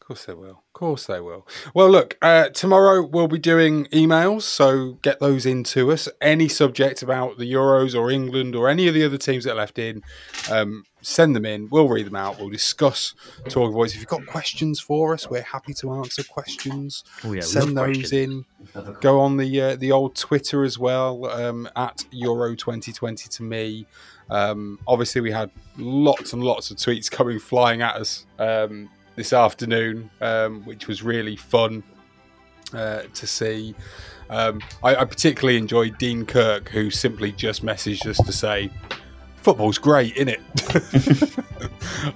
course 0.00 0.24
they 0.26 0.34
will. 0.34 0.50
Of 0.68 0.72
course 0.74 1.06
they 1.06 1.20
will. 1.20 1.46
Well, 1.74 1.90
look, 1.90 2.16
uh, 2.22 2.50
tomorrow 2.50 3.06
we'll 3.06 3.28
be 3.28 3.38
doing 3.38 3.86
emails, 3.86 4.42
so 4.42 4.94
get 5.02 5.18
those 5.20 5.44
into 5.46 5.90
us. 5.92 6.08
Any 6.20 6.48
subject 6.48 7.02
about 7.02 7.38
the 7.38 7.50
Euros 7.52 7.98
or 7.98 8.10
England 8.10 8.54
or 8.54 8.68
any 8.68 8.86
of 8.88 8.94
the 8.94 9.04
other 9.04 9.16
teams 9.18 9.44
that 9.44 9.52
are 9.52 9.56
left 9.56 9.78
in, 9.78 10.02
um, 10.50 10.84
send 11.04 11.36
them 11.36 11.44
in. 11.44 11.68
We'll 11.70 11.88
read 11.88 12.06
them 12.06 12.16
out. 12.16 12.38
We'll 12.38 12.50
discuss 12.50 13.14
Talking 13.48 13.72
Boys. 13.72 13.94
If 13.94 14.00
you've 14.00 14.08
got 14.08 14.26
questions 14.26 14.80
for 14.80 15.14
us, 15.14 15.28
we're 15.28 15.42
happy 15.42 15.74
to 15.74 15.92
answer 15.94 16.24
questions. 16.24 17.04
Oh 17.24 17.32
yeah, 17.32 17.42
send 17.42 17.76
those 17.76 17.96
questions. 17.98 18.12
in. 18.12 18.44
Go 19.00 19.20
on 19.20 19.36
the 19.36 19.60
uh, 19.60 19.76
the 19.76 19.92
old 19.92 20.16
Twitter 20.16 20.64
as 20.64 20.78
well 20.78 21.26
um, 21.26 21.68
at 21.76 22.04
Euro 22.10 22.54
2020 22.54 23.28
to 23.28 23.42
me. 23.42 23.86
Um, 24.30 24.78
obviously, 24.86 25.20
we 25.20 25.30
had 25.30 25.50
lots 25.76 26.32
and 26.32 26.42
lots 26.42 26.70
of 26.70 26.78
tweets 26.78 27.10
coming 27.10 27.38
flying 27.38 27.82
at 27.82 27.96
us 27.96 28.26
um, 28.38 28.88
this 29.16 29.32
afternoon, 29.32 30.10
um, 30.20 30.62
which 30.62 30.88
was 30.88 31.02
really 31.02 31.36
fun 31.36 31.82
uh, 32.72 33.02
to 33.14 33.26
see. 33.26 33.74
Um, 34.30 34.60
I, 34.82 34.96
I 34.96 35.04
particularly 35.04 35.58
enjoyed 35.58 35.98
Dean 35.98 36.24
Kirk, 36.24 36.68
who 36.70 36.90
simply 36.90 37.32
just 37.32 37.64
messaged 37.64 38.06
us 38.06 38.16
to 38.16 38.32
say, 38.32 38.70
"Football's 39.44 39.78
great, 39.78 40.16
isn't 40.16 40.28
it?" 40.30 40.40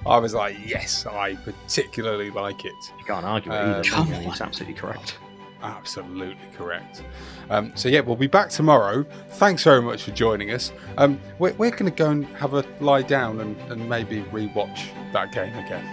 I 0.05 0.17
was 0.17 0.33
like, 0.33 0.57
"Yes, 0.65 1.05
I 1.05 1.35
particularly 1.35 2.31
like 2.31 2.65
it." 2.65 2.73
You 2.97 3.05
can't 3.05 3.25
argue 3.25 3.51
it 3.51 3.55
Uh, 3.55 3.79
either. 3.79 3.83
come 3.89 4.07
can 4.11 4.23
you? 4.23 4.29
It's 4.31 4.41
absolutely 4.41 4.73
correct. 4.75 5.17
Absolutely 5.61 6.37
correct. 6.57 7.03
Um, 7.49 7.71
so 7.75 7.89
yeah, 7.89 7.99
we'll 7.99 8.15
be 8.15 8.27
back 8.27 8.49
tomorrow. 8.49 9.03
Thanks 9.31 9.63
very 9.63 9.81
much 9.81 10.03
for 10.03 10.11
joining 10.11 10.51
us. 10.51 10.71
Um, 10.97 11.19
we're 11.37 11.53
we're 11.53 11.71
going 11.71 11.85
to 11.85 11.91
go 11.91 12.09
and 12.09 12.25
have 12.37 12.53
a 12.53 12.63
lie 12.79 13.01
down 13.01 13.39
and, 13.41 13.55
and 13.71 13.87
maybe 13.89 14.21
rewatch 14.31 14.87
that 15.13 15.31
game 15.33 15.53
again. 15.57 15.85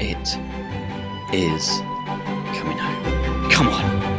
It 0.00 0.36
is 1.34 1.68
coming 2.58 2.78
home. 2.78 3.50
Come 3.50 3.68
on. 3.68 4.09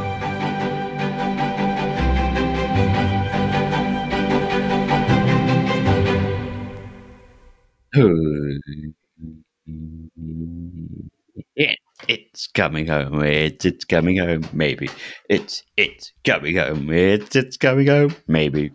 It, 11.56 11.80
it's 12.08 12.48
coming 12.48 12.88
home. 12.88 13.22
It's 13.24 13.66
it's 13.66 13.86
coming 13.86 14.18
home. 14.18 14.48
Maybe 14.54 14.90
it's 15.30 15.64
it's 15.76 16.14
coming 16.24 16.56
home. 16.56 16.90
It's 16.92 17.36
it's 17.36 17.58
coming 17.58 17.88
home. 17.88 18.16
Maybe. 18.28 18.72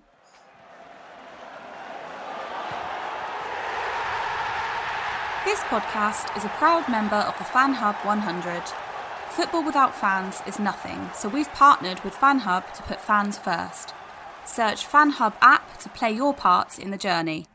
This 5.44 5.60
podcast 5.60 6.36
is 6.36 6.44
a 6.44 6.48
proud 6.58 6.88
member 6.90 7.16
of 7.16 7.38
the 7.38 7.44
Fan 7.44 7.72
Hub 7.72 7.94
100. 8.04 8.62
Football 9.30 9.64
without 9.64 9.94
fans 9.94 10.42
is 10.46 10.58
nothing, 10.58 11.10
so 11.14 11.28
we've 11.28 11.52
partnered 11.52 12.02
with 12.04 12.14
Fan 12.14 12.40
Hub 12.40 12.72
to 12.74 12.82
put 12.82 13.00
fans 13.00 13.38
first. 13.38 13.94
Search 14.44 14.84
Fan 14.84 15.10
Hub 15.10 15.34
app 15.40 15.78
to 15.78 15.88
play 15.88 16.12
your 16.12 16.34
part 16.34 16.78
in 16.78 16.90
the 16.90 16.98
journey. 16.98 17.46